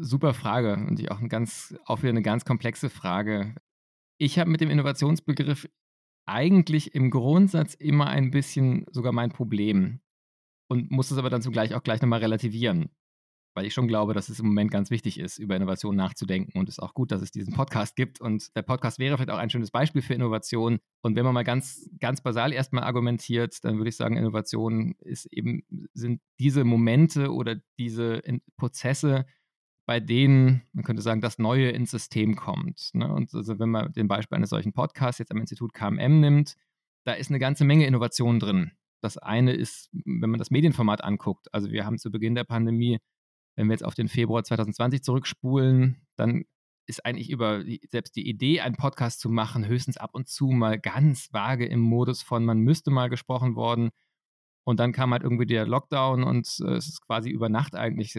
super 0.00 0.34
Frage 0.34 0.74
und 0.74 1.10
auch 1.10 1.20
ein 1.20 1.28
ganz, 1.28 1.74
auch 1.86 2.02
wieder 2.02 2.10
eine 2.10 2.22
ganz 2.22 2.44
komplexe 2.44 2.90
Frage. 2.90 3.54
Ich 4.18 4.38
habe 4.38 4.50
mit 4.50 4.60
dem 4.60 4.70
Innovationsbegriff 4.70 5.68
eigentlich 6.26 6.94
im 6.94 7.10
Grundsatz 7.10 7.74
immer 7.74 8.08
ein 8.08 8.30
bisschen 8.30 8.86
sogar 8.90 9.12
mein 9.12 9.30
Problem 9.30 10.00
und 10.68 10.90
muss 10.90 11.10
es 11.10 11.18
aber 11.18 11.30
dann 11.30 11.42
zugleich 11.42 11.74
auch 11.74 11.82
gleich 11.82 12.00
nochmal 12.00 12.20
relativieren 12.20 12.90
weil 13.54 13.66
ich 13.66 13.74
schon 13.74 13.88
glaube, 13.88 14.14
dass 14.14 14.28
es 14.28 14.40
im 14.40 14.46
Moment 14.46 14.70
ganz 14.70 14.90
wichtig 14.90 15.18
ist, 15.18 15.38
über 15.38 15.54
Innovation 15.54 15.94
nachzudenken 15.94 16.58
und 16.58 16.68
es 16.68 16.76
ist 16.76 16.78
auch 16.80 16.92
gut, 16.92 17.12
dass 17.12 17.22
es 17.22 17.30
diesen 17.30 17.54
Podcast 17.54 17.96
gibt 17.96 18.20
und 18.20 18.54
der 18.56 18.62
Podcast 18.62 18.98
wäre 18.98 19.16
vielleicht 19.16 19.30
auch 19.30 19.38
ein 19.38 19.50
schönes 19.50 19.70
Beispiel 19.70 20.02
für 20.02 20.14
Innovation 20.14 20.80
und 21.02 21.16
wenn 21.16 21.24
man 21.24 21.34
mal 21.34 21.44
ganz, 21.44 21.88
ganz 22.00 22.20
basal 22.20 22.52
erstmal 22.52 22.84
argumentiert, 22.84 23.64
dann 23.64 23.76
würde 23.76 23.88
ich 23.88 23.96
sagen, 23.96 24.16
Innovation 24.16 24.96
ist 24.98 25.26
eben, 25.26 25.64
sind 25.94 26.20
diese 26.40 26.64
Momente 26.64 27.32
oder 27.32 27.56
diese 27.78 28.22
Prozesse, 28.56 29.24
bei 29.86 30.00
denen, 30.00 30.62
man 30.72 30.84
könnte 30.84 31.02
sagen, 31.02 31.20
das 31.20 31.38
Neue 31.38 31.68
ins 31.70 31.90
System 31.90 32.36
kommt. 32.36 32.90
Ne? 32.94 33.12
Und 33.12 33.34
also 33.34 33.58
wenn 33.58 33.68
man 33.68 33.92
den 33.92 34.08
Beispiel 34.08 34.36
eines 34.36 34.50
solchen 34.50 34.72
Podcasts 34.72 35.18
jetzt 35.18 35.30
am 35.30 35.38
Institut 35.38 35.74
KMM 35.74 36.20
nimmt, 36.20 36.56
da 37.04 37.12
ist 37.12 37.30
eine 37.30 37.38
ganze 37.38 37.64
Menge 37.64 37.86
Innovation 37.86 38.40
drin. 38.40 38.72
Das 39.04 39.18
eine 39.18 39.52
ist, 39.52 39.90
wenn 39.92 40.30
man 40.30 40.38
das 40.38 40.50
Medienformat 40.50 41.04
anguckt, 41.04 41.52
also 41.52 41.70
wir 41.70 41.84
haben 41.84 41.98
zu 41.98 42.10
Beginn 42.10 42.34
der 42.34 42.44
Pandemie 42.44 42.98
wenn 43.56 43.68
wir 43.68 43.74
jetzt 43.74 43.84
auf 43.84 43.94
den 43.94 44.08
Februar 44.08 44.44
2020 44.44 45.02
zurückspulen, 45.02 46.06
dann 46.16 46.44
ist 46.86 47.04
eigentlich 47.06 47.30
über 47.30 47.64
selbst 47.88 48.14
die 48.16 48.28
Idee, 48.28 48.60
einen 48.60 48.76
Podcast 48.76 49.20
zu 49.20 49.30
machen, 49.30 49.66
höchstens 49.66 49.96
ab 49.96 50.10
und 50.12 50.28
zu 50.28 50.48
mal 50.48 50.78
ganz 50.78 51.32
vage 51.32 51.66
im 51.66 51.80
Modus 51.80 52.22
von, 52.22 52.44
man 52.44 52.58
müsste 52.58 52.90
mal 52.90 53.08
gesprochen 53.08 53.54
worden. 53.54 53.90
Und 54.66 54.80
dann 54.80 54.92
kam 54.92 55.12
halt 55.12 55.22
irgendwie 55.22 55.46
der 55.46 55.66
Lockdown 55.66 56.24
und 56.24 56.58
äh, 56.60 56.72
es 56.72 56.88
ist 56.88 57.02
quasi 57.02 57.28
über 57.28 57.50
Nacht 57.50 57.74
eigentlich 57.74 58.18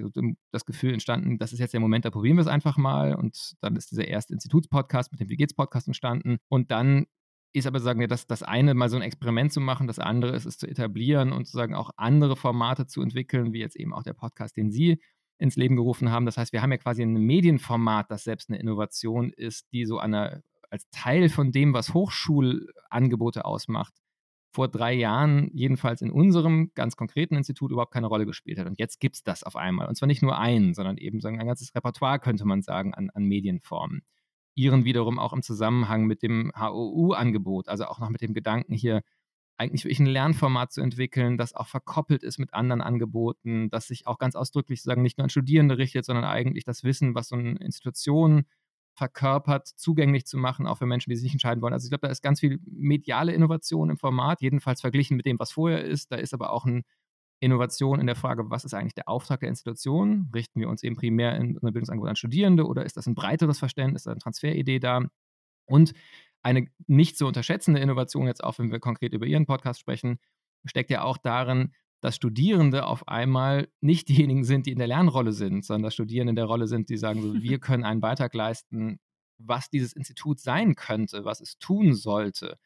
das 0.51 0.65
Gefühl 0.65 0.93
entstanden, 0.93 1.39
das 1.39 1.53
ist 1.53 1.59
jetzt 1.59 1.73
der 1.73 1.79
Moment, 1.79 2.05
da 2.05 2.11
probieren 2.11 2.37
wir 2.37 2.41
es 2.41 2.47
einfach 2.47 2.77
mal. 2.77 3.15
Und 3.15 3.55
dann 3.61 3.75
ist 3.75 3.91
dieser 3.91 4.07
erste 4.07 4.33
Institutspodcast 4.33 5.11
mit 5.11 5.21
dem 5.21 5.29
Wie 5.29 5.37
geht's 5.37 5.55
Podcast 5.55 5.87
entstanden. 5.87 6.37
Und 6.47 6.69
dann 6.69 7.07
ist 7.55 7.67
aber, 7.67 7.79
sagen 7.79 7.99
wir, 7.99 8.07
das, 8.07 8.27
das 8.27 8.43
eine 8.43 8.73
mal 8.73 8.89
so 8.89 8.95
ein 8.95 9.01
Experiment 9.01 9.51
zu 9.51 9.61
machen, 9.61 9.87
das 9.87 9.99
andere 9.99 10.35
ist 10.35 10.45
es 10.45 10.57
zu 10.57 10.67
etablieren 10.67 11.31
und 11.31 11.45
sozusagen 11.45 11.75
auch 11.75 11.91
andere 11.97 12.35
Formate 12.35 12.87
zu 12.87 13.01
entwickeln, 13.01 13.53
wie 13.53 13.59
jetzt 13.59 13.75
eben 13.75 13.93
auch 13.93 14.03
der 14.03 14.13
Podcast, 14.13 14.57
den 14.57 14.71
Sie 14.71 14.99
ins 15.37 15.55
Leben 15.55 15.75
gerufen 15.75 16.11
haben. 16.11 16.25
Das 16.25 16.37
heißt, 16.37 16.53
wir 16.53 16.61
haben 16.61 16.71
ja 16.71 16.77
quasi 16.77 17.01
ein 17.01 17.13
Medienformat, 17.13 18.09
das 18.09 18.23
selbst 18.23 18.49
eine 18.49 18.59
Innovation 18.59 19.31
ist, 19.31 19.71
die 19.73 19.85
so 19.85 19.99
eine, 19.99 20.43
als 20.69 20.89
Teil 20.91 21.29
von 21.29 21.51
dem, 21.51 21.73
was 21.73 21.93
Hochschulangebote 21.93 23.45
ausmacht, 23.45 23.93
vor 24.51 24.69
drei 24.69 24.93
Jahren 24.93 25.49
jedenfalls 25.53 26.01
in 26.01 26.11
unserem 26.11 26.71
ganz 26.75 26.95
konkreten 26.95 27.35
Institut 27.35 27.71
überhaupt 27.71 27.93
keine 27.93 28.07
Rolle 28.07 28.25
gespielt 28.25 28.57
hat. 28.57 28.67
Und 28.67 28.79
jetzt 28.79 29.01
gibt 29.01 29.15
es 29.17 29.23
das 29.23 29.43
auf 29.43 29.57
einmal. 29.57 29.87
Und 29.87 29.95
zwar 29.95 30.07
nicht 30.07 30.21
nur 30.21 30.37
einen, 30.37 30.73
sondern 30.73 30.97
eben 30.97 31.19
so 31.19 31.27
ein 31.27 31.37
ganzes 31.37 31.75
Repertoire, 31.75 32.19
könnte 32.19 32.45
man 32.45 32.61
sagen, 32.61 32.93
an, 32.93 33.09
an 33.09 33.25
Medienformen. 33.25 34.03
Ihren 34.55 34.85
wiederum 34.85 35.19
auch 35.19 35.33
im 35.33 35.41
Zusammenhang 35.41 36.05
mit 36.05 36.23
dem 36.23 36.51
HOU-Angebot, 36.57 37.67
also 37.67 37.85
auch 37.85 37.99
noch 37.99 38.09
mit 38.09 38.21
dem 38.21 38.33
Gedanken 38.33 38.73
hier, 38.73 39.01
eigentlich 39.57 39.85
wirklich 39.85 39.99
ein 39.99 40.05
Lernformat 40.05 40.73
zu 40.73 40.81
entwickeln, 40.81 41.37
das 41.37 41.53
auch 41.53 41.67
verkoppelt 41.67 42.23
ist 42.23 42.39
mit 42.39 42.53
anderen 42.53 42.81
Angeboten, 42.81 43.69
das 43.69 43.87
sich 43.87 44.05
auch 44.07 44.17
ganz 44.17 44.35
ausdrücklich 44.35 44.81
sagen 44.83 45.01
nicht 45.01 45.17
nur 45.17 45.23
an 45.23 45.29
Studierende 45.29 45.77
richtet, 45.77 46.05
sondern 46.05 46.25
eigentlich 46.25 46.65
das 46.65 46.83
Wissen, 46.83 47.15
was 47.15 47.29
so 47.29 47.35
eine 47.35 47.57
Institution 47.59 48.45
verkörpert, 48.95 49.67
zugänglich 49.67 50.25
zu 50.25 50.37
machen, 50.37 50.67
auch 50.67 50.77
für 50.77 50.85
Menschen, 50.85 51.09
die 51.09 51.15
sich 51.15 51.23
nicht 51.23 51.33
entscheiden 51.33 51.61
wollen. 51.61 51.73
Also 51.73 51.85
ich 51.85 51.91
glaube, 51.91 52.07
da 52.07 52.11
ist 52.11 52.21
ganz 52.21 52.39
viel 52.39 52.59
mediale 52.65 53.33
Innovation 53.33 53.89
im 53.89 53.97
Format, 53.97 54.41
jedenfalls 54.41 54.81
verglichen 54.81 55.17
mit 55.17 55.25
dem, 55.25 55.39
was 55.39 55.51
vorher 55.51 55.83
ist. 55.83 56.11
Da 56.11 56.15
ist 56.17 56.33
aber 56.33 56.51
auch 56.51 56.65
eine 56.65 56.83
Innovation 57.39 57.99
in 57.99 58.07
der 58.07 58.15
Frage, 58.15 58.49
was 58.49 58.65
ist 58.65 58.73
eigentlich 58.73 58.93
der 58.93 59.09
Auftrag 59.09 59.41
der 59.41 59.49
Institution? 59.49 60.29
Richten 60.33 60.59
wir 60.59 60.69
uns 60.69 60.83
eben 60.83 60.95
primär 60.95 61.35
in 61.35 61.57
einem 61.57 61.59
Bildungsangebot 61.61 62.09
an 62.09 62.15
Studierende 62.15 62.65
oder 62.65 62.85
ist 62.85 62.97
das 62.97 63.07
ein 63.07 63.15
breiteres 63.15 63.59
Verständnis, 63.59 64.01
ist 64.01 64.07
da 64.07 64.11
eine 64.11 64.19
Transferidee 64.19 64.79
da? 64.79 65.01
Und 65.67 65.93
eine 66.43 66.67
nicht 66.87 67.17
zu 67.17 67.25
unterschätzende 67.25 67.79
Innovation, 67.79 68.27
jetzt 68.27 68.43
auch 68.43 68.59
wenn 68.59 68.71
wir 68.71 68.79
konkret 68.79 69.13
über 69.13 69.25
Ihren 69.25 69.45
Podcast 69.45 69.79
sprechen, 69.79 70.19
steckt 70.65 70.91
ja 70.91 71.03
auch 71.03 71.17
darin, 71.17 71.73
dass 72.01 72.15
Studierende 72.15 72.85
auf 72.85 73.07
einmal 73.07 73.67
nicht 73.81 74.09
diejenigen 74.09 74.43
sind, 74.43 74.67
die 74.67 74.71
in 74.71 74.77
der 74.77 74.87
Lernrolle 74.87 75.31
sind, 75.31 75.65
sondern 75.65 75.83
dass 75.83 75.95
Studierende 75.95 76.29
in 76.29 76.35
der 76.35 76.45
Rolle 76.45 76.67
sind, 76.67 76.89
die 76.89 76.97
sagen, 76.97 77.21
so, 77.21 77.33
wir 77.41 77.59
können 77.59 77.83
einen 77.83 78.01
Beitrag 78.01 78.33
leisten, 78.33 78.99
was 79.37 79.69
dieses 79.69 79.93
Institut 79.93 80.39
sein 80.39 80.75
könnte, 80.75 81.25
was 81.25 81.41
es 81.41 81.57
tun 81.57 81.93
sollte. 81.93 82.57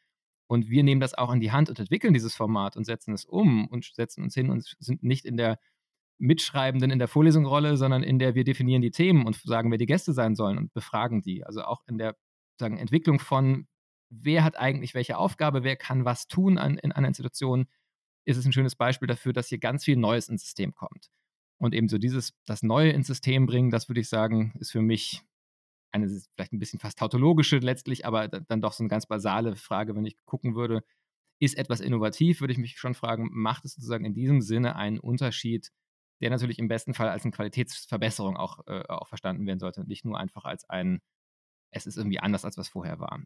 Und 0.50 0.68
wir 0.68 0.82
nehmen 0.82 1.00
das 1.00 1.14
auch 1.14 1.32
in 1.32 1.38
die 1.38 1.52
Hand 1.52 1.68
und 1.68 1.78
entwickeln 1.78 2.12
dieses 2.12 2.34
Format 2.34 2.76
und 2.76 2.84
setzen 2.84 3.14
es 3.14 3.24
um 3.24 3.68
und 3.68 3.84
setzen 3.94 4.24
uns 4.24 4.34
hin 4.34 4.50
und 4.50 4.74
sind 4.80 5.00
nicht 5.00 5.24
in 5.24 5.36
der 5.36 5.60
Mitschreibenden 6.18 6.90
in 6.90 6.98
der 6.98 7.06
Vorlesungsrolle, 7.06 7.76
sondern 7.76 8.02
in 8.02 8.18
der 8.18 8.34
wir 8.34 8.42
definieren 8.42 8.82
die 8.82 8.90
Themen 8.90 9.26
und 9.26 9.36
sagen, 9.36 9.70
wer 9.70 9.78
die 9.78 9.86
Gäste 9.86 10.12
sein 10.12 10.34
sollen 10.34 10.58
und 10.58 10.72
befragen 10.72 11.22
die. 11.22 11.44
Also 11.44 11.62
auch 11.62 11.84
in 11.86 11.98
der 11.98 12.16
sagen, 12.58 12.78
Entwicklung 12.78 13.20
von, 13.20 13.68
wer 14.08 14.42
hat 14.42 14.58
eigentlich 14.58 14.92
welche 14.92 15.18
Aufgabe, 15.18 15.62
wer 15.62 15.76
kann 15.76 16.04
was 16.04 16.26
tun 16.26 16.58
an, 16.58 16.78
in 16.78 16.90
einer 16.90 17.06
Institution, 17.06 17.66
ist 18.24 18.36
es 18.36 18.44
ein 18.44 18.52
schönes 18.52 18.74
Beispiel 18.74 19.06
dafür, 19.06 19.32
dass 19.32 19.46
hier 19.46 19.58
ganz 19.58 19.84
viel 19.84 19.96
Neues 19.96 20.28
ins 20.28 20.42
System 20.42 20.74
kommt. 20.74 21.12
Und 21.58 21.76
eben 21.76 21.88
so 21.88 21.96
dieses, 21.96 22.32
das 22.44 22.64
Neue 22.64 22.90
ins 22.90 23.06
System 23.06 23.46
bringen, 23.46 23.70
das 23.70 23.88
würde 23.88 24.00
ich 24.00 24.08
sagen, 24.08 24.52
ist 24.58 24.72
für 24.72 24.82
mich 24.82 25.22
eine 25.92 26.08
vielleicht 26.34 26.52
ein 26.52 26.58
bisschen 26.58 26.80
fast 26.80 26.98
tautologische 26.98 27.58
letztlich, 27.58 28.06
aber 28.06 28.28
dann 28.28 28.60
doch 28.60 28.72
so 28.72 28.82
eine 28.82 28.88
ganz 28.88 29.06
basale 29.06 29.56
Frage, 29.56 29.94
wenn 29.94 30.04
ich 30.04 30.16
gucken 30.24 30.54
würde, 30.54 30.82
ist 31.40 31.56
etwas 31.56 31.80
innovativ, 31.80 32.40
würde 32.40 32.52
ich 32.52 32.58
mich 32.58 32.78
schon 32.78 32.94
fragen, 32.94 33.28
macht 33.32 33.64
es 33.64 33.74
sozusagen 33.74 34.04
in 34.04 34.14
diesem 34.14 34.42
Sinne 34.42 34.76
einen 34.76 34.98
Unterschied, 35.00 35.70
der 36.20 36.30
natürlich 36.30 36.58
im 36.58 36.68
besten 36.68 36.94
Fall 36.94 37.08
als 37.08 37.24
eine 37.24 37.32
Qualitätsverbesserung 37.32 38.36
auch, 38.36 38.66
äh, 38.66 38.84
auch 38.88 39.08
verstanden 39.08 39.46
werden 39.46 39.58
sollte 39.58 39.80
und 39.80 39.88
nicht 39.88 40.04
nur 40.04 40.18
einfach 40.18 40.44
als 40.44 40.68
ein 40.68 41.00
es 41.72 41.86
ist 41.86 41.96
irgendwie 41.96 42.20
anders, 42.20 42.44
als 42.44 42.58
was 42.58 42.68
vorher 42.68 42.98
war. 42.98 43.22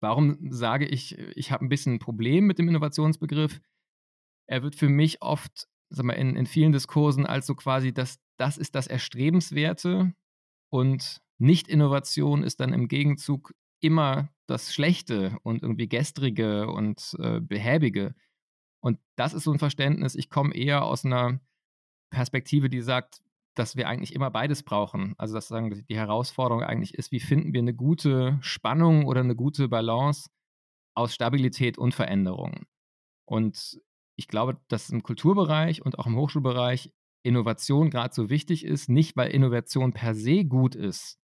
Warum 0.00 0.50
sage 0.50 0.86
ich, 0.86 1.18
ich 1.18 1.52
habe 1.52 1.64
ein 1.64 1.68
bisschen 1.68 1.94
ein 1.94 1.98
Problem 1.98 2.46
mit 2.46 2.58
dem 2.58 2.68
Innovationsbegriff? 2.68 3.60
Er 4.48 4.62
wird 4.62 4.74
für 4.74 4.88
mich 4.88 5.22
oft 5.22 5.68
sag 5.92 6.06
mal, 6.06 6.14
in, 6.14 6.36
in 6.36 6.46
vielen 6.46 6.72
Diskursen 6.72 7.26
als 7.26 7.46
so 7.46 7.54
quasi, 7.54 7.92
das, 7.92 8.18
das 8.38 8.58
ist 8.58 8.74
das 8.74 8.86
Erstrebenswerte 8.86 10.14
und 10.70 11.20
Nicht-Innovation 11.42 12.44
ist 12.44 12.60
dann 12.60 12.72
im 12.72 12.88
Gegenzug 12.88 13.52
immer 13.80 14.28
das 14.46 14.72
Schlechte 14.72 15.36
und 15.42 15.62
irgendwie 15.62 15.88
Gestrige 15.88 16.68
und 16.68 17.16
äh, 17.18 17.40
Behäbige. 17.40 18.14
Und 18.80 18.98
das 19.16 19.34
ist 19.34 19.44
so 19.44 19.52
ein 19.52 19.58
Verständnis, 19.58 20.14
ich 20.14 20.30
komme 20.30 20.54
eher 20.54 20.84
aus 20.84 21.04
einer 21.04 21.40
Perspektive, 22.10 22.68
die 22.68 22.80
sagt, 22.80 23.22
dass 23.54 23.76
wir 23.76 23.88
eigentlich 23.88 24.14
immer 24.14 24.30
beides 24.30 24.62
brauchen. 24.62 25.14
Also 25.18 25.34
dass 25.34 25.48
sagen, 25.48 25.84
die 25.88 25.96
Herausforderung 25.96 26.62
eigentlich 26.62 26.94
ist, 26.94 27.10
wie 27.10 27.20
finden 27.20 27.52
wir 27.52 27.60
eine 27.60 27.74
gute 27.74 28.38
Spannung 28.40 29.06
oder 29.06 29.20
eine 29.20 29.34
gute 29.34 29.68
Balance 29.68 30.30
aus 30.94 31.12
Stabilität 31.14 31.76
und 31.76 31.94
Veränderung. 31.94 32.66
Und 33.26 33.80
ich 34.16 34.28
glaube, 34.28 34.60
dass 34.68 34.90
im 34.90 35.02
Kulturbereich 35.02 35.84
und 35.84 35.98
auch 35.98 36.06
im 36.06 36.16
Hochschulbereich 36.16 36.92
Innovation 37.24 37.90
gerade 37.90 38.14
so 38.14 38.30
wichtig 38.30 38.64
ist, 38.64 38.88
nicht 38.88 39.16
weil 39.16 39.30
Innovation 39.30 39.92
per 39.92 40.14
se 40.14 40.44
gut 40.44 40.74
ist, 40.74 41.18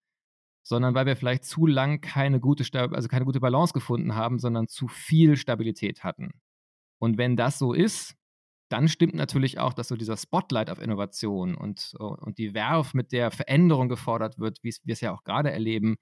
sondern 0.69 0.95
weil 0.95 1.07
wir 1.07 1.17
vielleicht 1.17 1.45
zu 1.45 1.67
lang 1.67 2.03
keine 2.03 2.41
gute, 2.41 2.63
also 2.93 3.09
keine 3.09 3.25
gute 3.25 3.41
Balance 3.41 3.73
gefunden 3.73 4.15
haben, 4.15 4.39
sondern 4.39 4.69
zu 4.69 4.87
viel 4.87 5.39
Stabilität 5.39 6.05
hatten. 6.05 6.33
Und 6.99 7.17
wenn 7.17 7.37
das 7.37 7.59
so 7.59 7.73
ist, 7.73 8.15
dann 8.69 8.87
stimmt 8.89 9.15
natürlich 9.15 9.59
auch, 9.59 9.73
dass 9.73 9.89
so 9.89 9.97
dieser 9.97 10.19
Spotlight 10.19 10.69
auf 10.69 10.79
Innovation 10.79 11.55
und, 11.55 11.95
und 11.99 12.37
die 12.37 12.53
Werf, 12.53 12.93
mit 12.93 13.13
der 13.13 13.31
Veränderung 13.31 13.89
gefordert 13.89 14.39
wird, 14.39 14.59
wie 14.63 14.75
wir 14.85 14.93
es 14.93 15.01
ja 15.01 15.15
auch 15.15 15.25
gerade 15.25 15.51
erleben, 15.51 15.97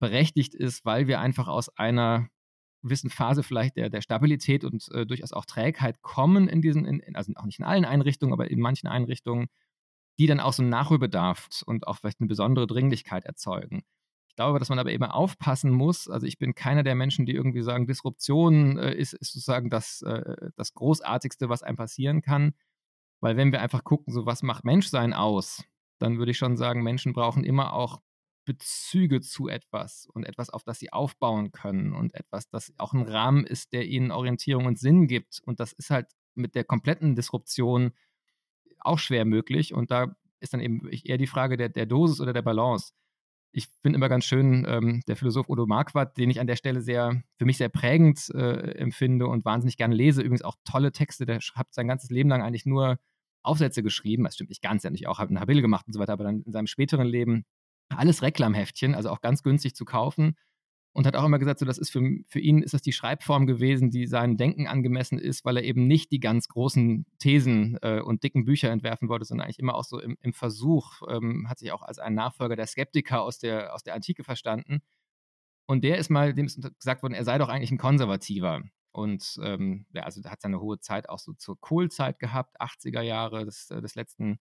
berechtigt 0.00 0.56
ist, 0.56 0.84
weil 0.84 1.06
wir 1.06 1.20
einfach 1.20 1.46
aus 1.46 1.68
einer 1.78 2.26
gewissen 2.82 3.10
Phase 3.10 3.44
vielleicht 3.44 3.76
der, 3.76 3.90
der 3.90 4.00
Stabilität 4.00 4.64
und 4.64 4.88
äh, 4.90 5.06
durchaus 5.06 5.32
auch 5.32 5.44
Trägheit 5.44 6.02
kommen 6.02 6.48
in 6.48 6.62
diesen, 6.62 6.84
in, 6.84 7.14
also 7.14 7.32
auch 7.36 7.44
nicht 7.44 7.60
in 7.60 7.64
allen 7.64 7.84
Einrichtungen, 7.84 8.32
aber 8.32 8.50
in 8.50 8.58
manchen 8.58 8.88
Einrichtungen, 8.88 9.46
die 10.18 10.26
dann 10.26 10.40
auch 10.40 10.52
so 10.52 10.62
einen 10.62 10.70
Nachholbedarf 10.70 11.48
und 11.64 11.86
auch 11.86 11.98
vielleicht 11.98 12.20
eine 12.20 12.28
besondere 12.28 12.66
Dringlichkeit 12.66 13.24
erzeugen. 13.24 13.84
Ich 14.30 14.36
glaube, 14.36 14.60
dass 14.60 14.68
man 14.68 14.78
aber 14.78 14.92
eben 14.92 15.04
aufpassen 15.04 15.72
muss. 15.72 16.08
Also 16.08 16.24
ich 16.24 16.38
bin 16.38 16.54
keiner 16.54 16.84
der 16.84 16.94
Menschen, 16.94 17.26
die 17.26 17.34
irgendwie 17.34 17.62
sagen, 17.62 17.88
Disruption 17.88 18.78
äh, 18.78 18.94
ist, 18.94 19.12
ist, 19.12 19.32
sozusagen 19.32 19.70
das, 19.70 20.02
äh, 20.02 20.50
das 20.54 20.72
Großartigste, 20.72 21.48
was 21.48 21.64
einem 21.64 21.76
passieren 21.76 22.22
kann. 22.22 22.54
Weil 23.20 23.36
wenn 23.36 23.50
wir 23.50 23.60
einfach 23.60 23.82
gucken, 23.82 24.14
so 24.14 24.26
was 24.26 24.44
macht 24.44 24.64
Menschsein 24.64 25.12
aus, 25.12 25.64
dann 25.98 26.18
würde 26.18 26.30
ich 26.30 26.38
schon 26.38 26.56
sagen, 26.56 26.84
Menschen 26.84 27.12
brauchen 27.12 27.42
immer 27.42 27.72
auch 27.72 28.00
Bezüge 28.44 29.20
zu 29.20 29.48
etwas 29.48 30.06
und 30.06 30.24
etwas, 30.24 30.48
auf 30.48 30.62
das 30.62 30.78
sie 30.78 30.92
aufbauen 30.92 31.50
können 31.50 31.92
und 31.92 32.14
etwas, 32.14 32.48
das 32.48 32.72
auch 32.78 32.92
ein 32.92 33.02
Rahmen 33.02 33.44
ist, 33.44 33.72
der 33.72 33.86
ihnen 33.86 34.12
Orientierung 34.12 34.66
und 34.66 34.78
Sinn 34.78 35.08
gibt. 35.08 35.40
Und 35.44 35.58
das 35.58 35.72
ist 35.72 35.90
halt 35.90 36.06
mit 36.36 36.54
der 36.54 36.62
kompletten 36.62 37.16
Disruption 37.16 37.94
auch 38.78 39.00
schwer 39.00 39.24
möglich. 39.24 39.74
Und 39.74 39.90
da 39.90 40.14
ist 40.38 40.54
dann 40.54 40.60
eben 40.60 40.88
eher 40.88 41.18
die 41.18 41.26
Frage 41.26 41.56
der, 41.56 41.68
der 41.68 41.86
Dosis 41.86 42.20
oder 42.20 42.32
der 42.32 42.42
Balance. 42.42 42.92
Ich 43.52 43.68
finde 43.82 43.96
immer 43.96 44.08
ganz 44.08 44.24
schön, 44.24 44.64
ähm, 44.68 45.02
der 45.08 45.16
Philosoph 45.16 45.48
Odo 45.48 45.66
Marquardt, 45.66 46.16
den 46.16 46.30
ich 46.30 46.40
an 46.40 46.46
der 46.46 46.56
Stelle 46.56 46.80
sehr, 46.80 47.22
für 47.36 47.44
mich 47.44 47.58
sehr 47.58 47.68
prägend 47.68 48.30
äh, 48.34 48.76
empfinde 48.76 49.26
und 49.26 49.44
wahnsinnig 49.44 49.76
gerne 49.76 49.94
lese. 49.94 50.22
Übrigens 50.22 50.42
auch 50.42 50.56
tolle 50.64 50.92
Texte, 50.92 51.26
der 51.26 51.40
hat 51.54 51.66
sein 51.72 51.88
ganzes 51.88 52.10
Leben 52.10 52.28
lang 52.28 52.42
eigentlich 52.42 52.66
nur 52.66 52.98
Aufsätze 53.42 53.82
geschrieben. 53.82 54.24
Das 54.24 54.34
stimmt 54.34 54.50
nicht 54.50 54.62
ganz, 54.62 54.84
hat 54.84 54.92
nicht 54.92 55.08
auch 55.08 55.18
einen 55.18 55.40
Habil 55.40 55.62
gemacht 55.62 55.86
und 55.86 55.94
so 55.94 56.00
weiter, 56.00 56.12
aber 56.12 56.24
dann 56.24 56.42
in 56.42 56.52
seinem 56.52 56.68
späteren 56.68 57.06
Leben 57.06 57.44
alles 57.88 58.22
Reklamheftchen, 58.22 58.94
also 58.94 59.10
auch 59.10 59.20
ganz 59.20 59.42
günstig 59.42 59.74
zu 59.74 59.84
kaufen 59.84 60.36
und 60.92 61.06
hat 61.06 61.14
auch 61.14 61.24
immer 61.24 61.38
gesagt, 61.38 61.60
so 61.60 61.66
das 61.66 61.78
ist 61.78 61.90
für, 61.90 62.02
für 62.26 62.40
ihn 62.40 62.62
ist 62.62 62.74
das 62.74 62.82
die 62.82 62.92
Schreibform 62.92 63.46
gewesen, 63.46 63.90
die 63.90 64.06
seinem 64.06 64.36
Denken 64.36 64.66
angemessen 64.66 65.18
ist, 65.18 65.44
weil 65.44 65.56
er 65.56 65.62
eben 65.62 65.86
nicht 65.86 66.10
die 66.10 66.20
ganz 66.20 66.48
großen 66.48 67.06
Thesen 67.18 67.78
äh, 67.82 68.00
und 68.00 68.24
dicken 68.24 68.44
Bücher 68.44 68.70
entwerfen 68.70 69.08
wollte, 69.08 69.24
sondern 69.24 69.44
eigentlich 69.44 69.60
immer 69.60 69.74
auch 69.74 69.84
so 69.84 70.00
im, 70.00 70.16
im 70.20 70.32
Versuch, 70.32 71.02
ähm, 71.08 71.48
hat 71.48 71.58
sich 71.58 71.70
auch 71.72 71.82
als 71.82 71.98
ein 71.98 72.14
Nachfolger 72.14 72.56
der 72.56 72.66
Skeptiker 72.66 73.22
aus 73.22 73.38
der, 73.38 73.74
aus 73.74 73.82
der 73.82 73.94
Antike 73.94 74.24
verstanden. 74.24 74.80
Und 75.66 75.84
der 75.84 75.98
ist 75.98 76.10
mal, 76.10 76.34
dem 76.34 76.46
ist 76.46 76.60
gesagt 76.80 77.02
worden, 77.02 77.14
er 77.14 77.24
sei 77.24 77.38
doch 77.38 77.48
eigentlich 77.48 77.70
ein 77.70 77.78
Konservativer. 77.78 78.62
Und 78.92 79.38
ähm, 79.44 79.86
ja, 79.92 80.02
also 80.02 80.22
hat 80.28 80.40
seine 80.40 80.60
hohe 80.60 80.80
Zeit 80.80 81.08
auch 81.08 81.20
so 81.20 81.32
zur 81.34 81.60
Kohlzeit 81.60 82.18
gehabt, 82.18 82.60
80er 82.60 83.02
Jahre 83.02 83.44
des, 83.44 83.70
äh, 83.70 83.80
des, 83.80 83.94
letzten, 83.94 84.40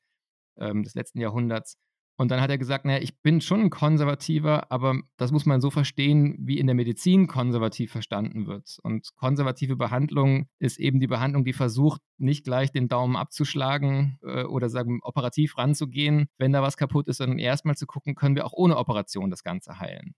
ähm, 0.58 0.82
des 0.82 0.96
letzten 0.96 1.20
Jahrhunderts. 1.20 1.78
Und 2.19 2.32
dann 2.32 2.41
hat 2.41 2.49
er 2.49 2.58
gesagt, 2.58 2.84
naja, 2.84 3.01
ich 3.01 3.21
bin 3.21 3.39
schon 3.39 3.62
ein 3.62 3.69
Konservativer, 3.69 4.73
aber 4.73 4.99
das 5.15 5.32
muss 5.32 5.45
man 5.45 5.62
so 5.62 5.71
verstehen, 5.71 6.36
wie 6.38 6.60
in 6.60 6.67
der 6.67 6.75
Medizin 6.75 7.27
konservativ 7.27 7.93
verstanden 7.93 8.45
wird. 8.45 8.77
Und 8.84 9.15
konservative 9.15 9.77
Behandlung 9.77 10.49
ist 10.60 10.79
eben 10.79 10.99
die 10.99 11.08
Behandlung, 11.08 11.45
die 11.45 11.53
versucht, 11.53 12.01
nicht 12.17 12.43
gleich 12.43 12.73
den 12.73 12.89
Daumen 12.89 13.15
abzuschlagen 13.15 14.19
äh, 14.21 14.43
oder 14.43 14.67
sagen, 14.67 14.99
operativ 15.01 15.58
ranzugehen, 15.58 16.27
wenn 16.38 16.51
da 16.51 16.62
was 16.62 16.75
kaputt 16.75 17.08
ist, 17.08 17.19
sondern 17.19 17.39
erstmal 17.39 17.77
zu 17.77 17.88
gucken, 17.88 18.15
können 18.15 18.36
wir 18.36 18.45
auch 18.45 18.51
ohne 18.51 18.75
Operation 18.75 19.29
das 19.29 19.45
Ganze 19.45 19.79
heilen. 19.79 20.13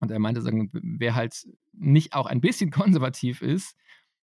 Und 0.00 0.10
er 0.10 0.18
meinte, 0.18 0.42
sagen, 0.42 0.68
wer 0.72 1.14
halt 1.14 1.42
nicht 1.72 2.12
auch 2.12 2.26
ein 2.26 2.42
bisschen 2.42 2.70
konservativ 2.70 3.40
ist, 3.40 3.74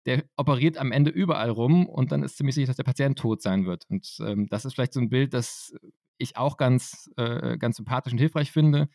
der 0.06 0.24
operiert 0.38 0.78
am 0.78 0.94
Ende 0.94 1.12
überall 1.12 1.50
rum 1.50 1.88
und 1.88 2.14
dann 2.14 2.24
ist 2.24 2.38
ziemlich 2.38 2.56
sicher, 2.56 2.68
dass 2.68 2.78
der 2.78 2.84
Patient 2.84 3.20
tot 3.20 3.42
sein 3.42 3.66
wird. 3.66 3.84
Und 3.90 4.18
ähm, 4.22 4.48
das 4.48 4.64
ist 4.64 4.76
vielleicht 4.76 4.94
so 4.94 5.02
ein 5.02 5.10
Bild, 5.10 5.34
das 5.34 5.76
ich 6.18 6.38
auch 6.38 6.58
ganz, 6.58 7.10
äh, 7.18 7.58
ganz 7.58 7.78
sympathisch 7.78 8.14
und 8.14 8.20
hilfreich 8.20 8.52
finde. 8.52 8.90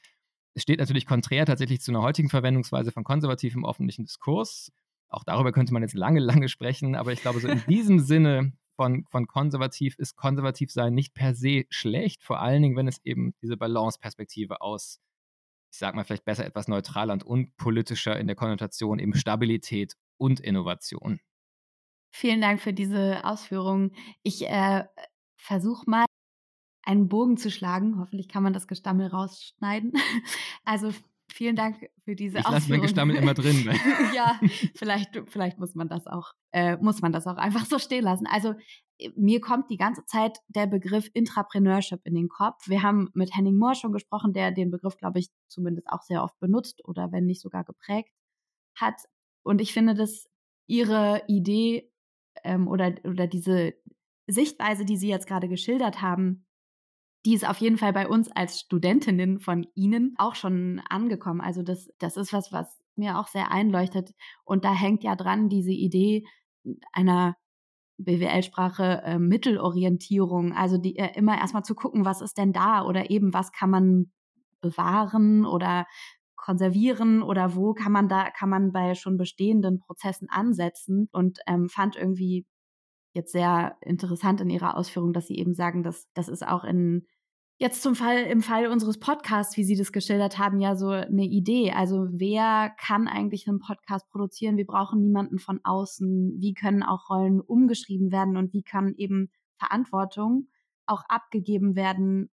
Es 0.55 0.63
steht 0.63 0.81
natürlich 0.81 1.07
konträr 1.07 1.47
tatsächlich 1.47 1.81
zu 1.81 1.93
einer 1.93 2.03
heutigen 2.03 2.29
Verwendungsweise 2.29 2.93
von 2.93 3.05
konservativem 3.05 3.65
öffentlichen 3.65 4.05
Diskurs. 4.05 4.71
Auch 5.09 5.25
darüber 5.25 5.53
könnte 5.53 5.73
man 5.73 5.83
jetzt 5.83 5.95
lange, 5.95 6.21
lange 6.21 6.49
sprechen, 6.49 6.95
aber 6.95 7.13
ich 7.13 7.23
glaube, 7.23 7.41
so 7.41 7.49
in 7.49 7.63
diesem 7.69 8.01
Sinne 8.01 8.53
von, 8.77 9.05
von 9.11 9.27
konservativ 9.27 9.99
ist 9.99 10.17
konservativ 10.17 10.73
sein 10.73 10.95
nicht 10.95 11.15
per 11.15 11.35
se 11.35 11.65
schlecht, 11.69 12.23
vor 12.23 12.41
allen 12.41 12.63
Dingen, 12.63 12.77
wenn 12.77 12.89
es 12.89 13.05
eben 13.05 13.35
diese 13.43 13.57
Balance-Perspektive 13.57 14.61
aus, 14.61 15.01
ich 15.71 15.79
sag 15.79 15.95
mal, 15.95 16.05
vielleicht 16.05 16.25
besser 16.25 16.47
etwas 16.47 16.69
neutraler 16.69 17.13
und 17.13 17.25
unpolitischer 17.25 18.19
in 18.19 18.27
der 18.27 18.37
Konnotation, 18.37 18.99
eben 18.99 19.15
Stabilität 19.15 19.95
und 20.19 20.41
Innovation. 20.41 21.21
Vielen 22.15 22.41
Dank 22.41 22.61
für 22.61 22.73
diese 22.75 23.25
Ausführungen. 23.25 23.95
Ich 24.23 24.47
äh, 24.47 24.85
versuche 25.37 25.89
mal 25.89 26.05
einen 26.85 27.09
Bogen 27.09 27.37
zu 27.37 27.51
schlagen. 27.51 27.99
Hoffentlich 27.99 28.29
kann 28.29 28.43
man 28.43 28.53
das 28.53 28.67
Gestammel 28.67 29.09
rausschneiden. 29.09 29.93
Also 30.65 30.93
vielen 31.33 31.57
Dank 31.57 31.89
für 32.05 32.15
diese 32.15 32.39
ich 32.39 32.49
lasse 32.49 32.71
mein 32.71 32.83
Gestammel 32.83 33.17
immer 33.17 33.35
drin. 33.35 33.65
Ne? 33.65 33.75
ja, 34.15 34.39
vielleicht, 34.75 35.21
vielleicht 35.27 35.59
muss 35.59 35.75
man 35.75 35.89
das 35.89 36.07
auch, 36.07 36.33
äh, 36.53 36.77
muss 36.77 37.03
man 37.03 37.13
das 37.13 37.27
auch 37.27 37.37
einfach 37.37 37.67
so 37.67 37.79
stehen 37.79 38.05
lassen. 38.05 38.27
Also 38.27 38.55
äh, 38.99 39.11
mir 39.17 39.41
kommt 39.41 39.71
die 39.71 39.77
ganze 39.77 40.05
Zeit 40.05 40.39
der 40.49 40.67
Begriff 40.67 41.11
Intrapreneurship 41.15 42.01
in 42.05 42.15
den 42.15 42.29
Kopf. 42.29 42.69
Wir 42.69 42.83
haben 42.83 43.09
mit 43.15 43.35
Henning 43.35 43.57
Moore 43.57 43.75
schon 43.75 43.93
gesprochen, 43.93 44.33
der 44.33 44.53
den 44.53 44.71
Begriff, 44.71 44.97
glaube 44.97 45.19
ich, 45.19 45.31
zumindest 45.49 45.89
auch 45.89 46.03
sehr 46.03 46.23
oft 46.23 46.39
benutzt 46.39 46.85
oder 46.85 47.11
wenn 47.11 47.27
nicht 47.27 47.41
sogar 47.41 47.65
geprägt 47.65 48.13
hat. 48.77 49.01
Und 49.43 49.61
ich 49.61 49.73
finde, 49.73 49.95
dass 49.95 50.29
ihre 50.67 51.23
Idee 51.27 51.91
ähm, 52.45 52.69
oder, 52.69 52.95
oder 53.05 53.27
diese 53.27 53.75
Sichtweise, 54.27 54.85
die 54.85 54.97
Sie 54.97 55.09
jetzt 55.09 55.27
gerade 55.27 55.49
geschildert 55.49 56.01
haben, 56.01 56.47
die 57.25 57.35
ist 57.35 57.49
auf 57.49 57.59
jeden 57.59 57.79
Fall 57.79 57.93
bei 57.93 58.09
uns 58.09 58.31
als 58.31 58.61
Studentinnen 58.61 59.41
von 59.41 59.67
Ihnen 59.75 60.15
auch 60.19 60.35
schon 60.35 60.81
angekommen. 60.89 61.41
Also 61.41 61.63
das, 61.63 61.89
das 61.99 62.17
ist 62.17 62.33
was, 62.33 62.53
was 62.53 62.81
mir 62.97 63.19
auch 63.19 63.29
sehr 63.29 63.53
einleuchtet. 63.53 64.13
Und 64.45 64.65
da 64.65 64.75
hängt 64.75 65.05
ja 65.05 65.15
dran 65.15 65.49
diese 65.49 65.73
Idee 65.73 66.27
einer 66.93 67.37
BWL-Sprache 67.99 69.03
äh, 69.05 69.19
Mittelorientierung, 69.19 70.53
also 70.53 70.79
die 70.79 70.97
äh, 70.97 71.17
immer 71.17 71.39
erstmal 71.39 71.65
zu 71.65 71.75
gucken, 71.75 72.05
was 72.05 72.21
ist 72.21 72.39
denn 72.39 72.53
da 72.53 72.85
oder 72.85 73.11
eben 73.11 73.33
was 73.33 73.53
kann 73.53 73.71
man 73.71 74.11
bewahren 74.61 75.45
oder 75.47 75.87
konservieren 76.37 77.23
oder 77.23 77.55
wo 77.55 77.73
kann 77.73 77.93
man 77.93 78.09
da 78.09 78.31
kann 78.31 78.49
man 78.49 78.73
bei 78.73 78.95
schon 78.95 79.17
bestehenden 79.17 79.79
Prozessen 79.79 80.29
ansetzen 80.29 81.09
und 81.13 81.39
ähm, 81.47 81.69
fand 81.69 81.95
irgendwie 81.95 82.47
jetzt 83.13 83.33
sehr 83.33 83.77
interessant 83.81 84.41
in 84.41 84.51
ihrer 84.51 84.77
Ausführung, 84.77 85.13
dass 85.13 85.27
sie 85.27 85.39
eben 85.39 85.55
sagen, 85.55 85.83
dass 85.83 86.09
das 86.15 86.29
ist 86.29 86.47
auch 86.47 86.65
in 86.65 87.07
jetzt 87.59 87.83
zum 87.83 87.95
Fall 87.95 88.25
im 88.25 88.43
Fall 88.43 88.67
unseres 88.67 88.99
Podcasts, 88.99 89.57
wie 89.57 89.65
Sie 89.65 89.77
das 89.77 89.93
geschildert 89.93 90.39
haben, 90.39 90.61
ja 90.61 90.75
so 90.75 90.89
eine 90.89 91.25
Idee. 91.25 91.73
Also 91.73 92.09
wer 92.11 92.75
kann 92.79 93.07
eigentlich 93.07 93.47
einen 93.47 93.61
Podcast 93.61 94.11
produzieren? 94.11 94.57
Wir 94.57 94.67
brauchen 94.67 95.01
niemanden 95.01 95.39
von 95.39 95.61
außen. 95.63 96.39
Wie 96.41 96.55
können 96.55 96.83
auch 96.83 97.09
Rollen 97.09 97.41
umgeschrieben 97.41 98.11
werden 98.11 98.37
und 98.37 98.53
wie 98.53 98.65
kann 98.65 98.95
eben 98.97 99.31
Verantwortung 99.59 100.49
auch 100.87 101.05
abgegeben 101.09 101.77
werden 101.77 102.31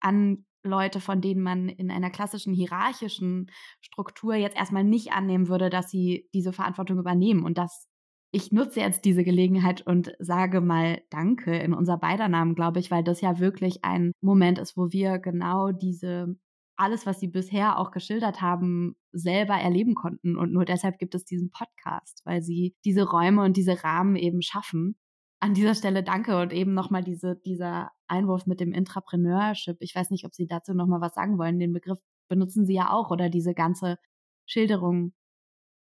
an 0.00 0.46
Leute, 0.62 1.00
von 1.00 1.20
denen 1.20 1.42
man 1.42 1.68
in 1.68 1.90
einer 1.90 2.10
klassischen 2.10 2.54
hierarchischen 2.54 3.50
Struktur 3.80 4.34
jetzt 4.34 4.56
erstmal 4.56 4.84
nicht 4.84 5.12
annehmen 5.12 5.48
würde, 5.48 5.70
dass 5.70 5.90
sie 5.90 6.28
diese 6.34 6.52
Verantwortung 6.52 6.98
übernehmen. 6.98 7.44
Und 7.44 7.58
das 7.58 7.88
ich 8.30 8.52
nutze 8.52 8.80
jetzt 8.80 9.04
diese 9.04 9.24
Gelegenheit 9.24 9.86
und 9.86 10.12
sage 10.18 10.60
mal 10.60 11.00
Danke 11.10 11.56
in 11.56 11.72
unser 11.72 11.96
beider 11.96 12.28
Namen, 12.28 12.54
glaube 12.54 12.78
ich, 12.78 12.90
weil 12.90 13.02
das 13.02 13.20
ja 13.20 13.38
wirklich 13.38 13.84
ein 13.84 14.12
Moment 14.20 14.58
ist, 14.58 14.76
wo 14.76 14.92
wir 14.92 15.18
genau 15.18 15.72
diese, 15.72 16.36
alles, 16.76 17.06
was 17.06 17.20
Sie 17.20 17.28
bisher 17.28 17.78
auch 17.78 17.90
geschildert 17.90 18.42
haben, 18.42 18.96
selber 19.12 19.54
erleben 19.54 19.94
konnten. 19.94 20.36
Und 20.36 20.52
nur 20.52 20.66
deshalb 20.66 20.98
gibt 20.98 21.14
es 21.14 21.24
diesen 21.24 21.50
Podcast, 21.50 22.20
weil 22.24 22.42
Sie 22.42 22.76
diese 22.84 23.08
Räume 23.08 23.42
und 23.42 23.56
diese 23.56 23.82
Rahmen 23.82 24.16
eben 24.16 24.42
schaffen. 24.42 24.96
An 25.40 25.54
dieser 25.54 25.74
Stelle 25.74 26.02
danke 26.02 26.38
und 26.38 26.52
eben 26.52 26.74
nochmal 26.74 27.04
diese, 27.04 27.36
dieser 27.46 27.92
Einwurf 28.08 28.46
mit 28.46 28.60
dem 28.60 28.72
Intrapreneurship. 28.72 29.78
Ich 29.80 29.94
weiß 29.94 30.10
nicht, 30.10 30.26
ob 30.26 30.34
Sie 30.34 30.46
dazu 30.46 30.74
nochmal 30.74 31.00
was 31.00 31.14
sagen 31.14 31.38
wollen. 31.38 31.58
Den 31.58 31.72
Begriff 31.72 31.98
benutzen 32.28 32.66
Sie 32.66 32.74
ja 32.74 32.90
auch 32.90 33.10
oder 33.10 33.30
diese 33.30 33.54
ganze 33.54 33.98
Schilderung 34.46 35.14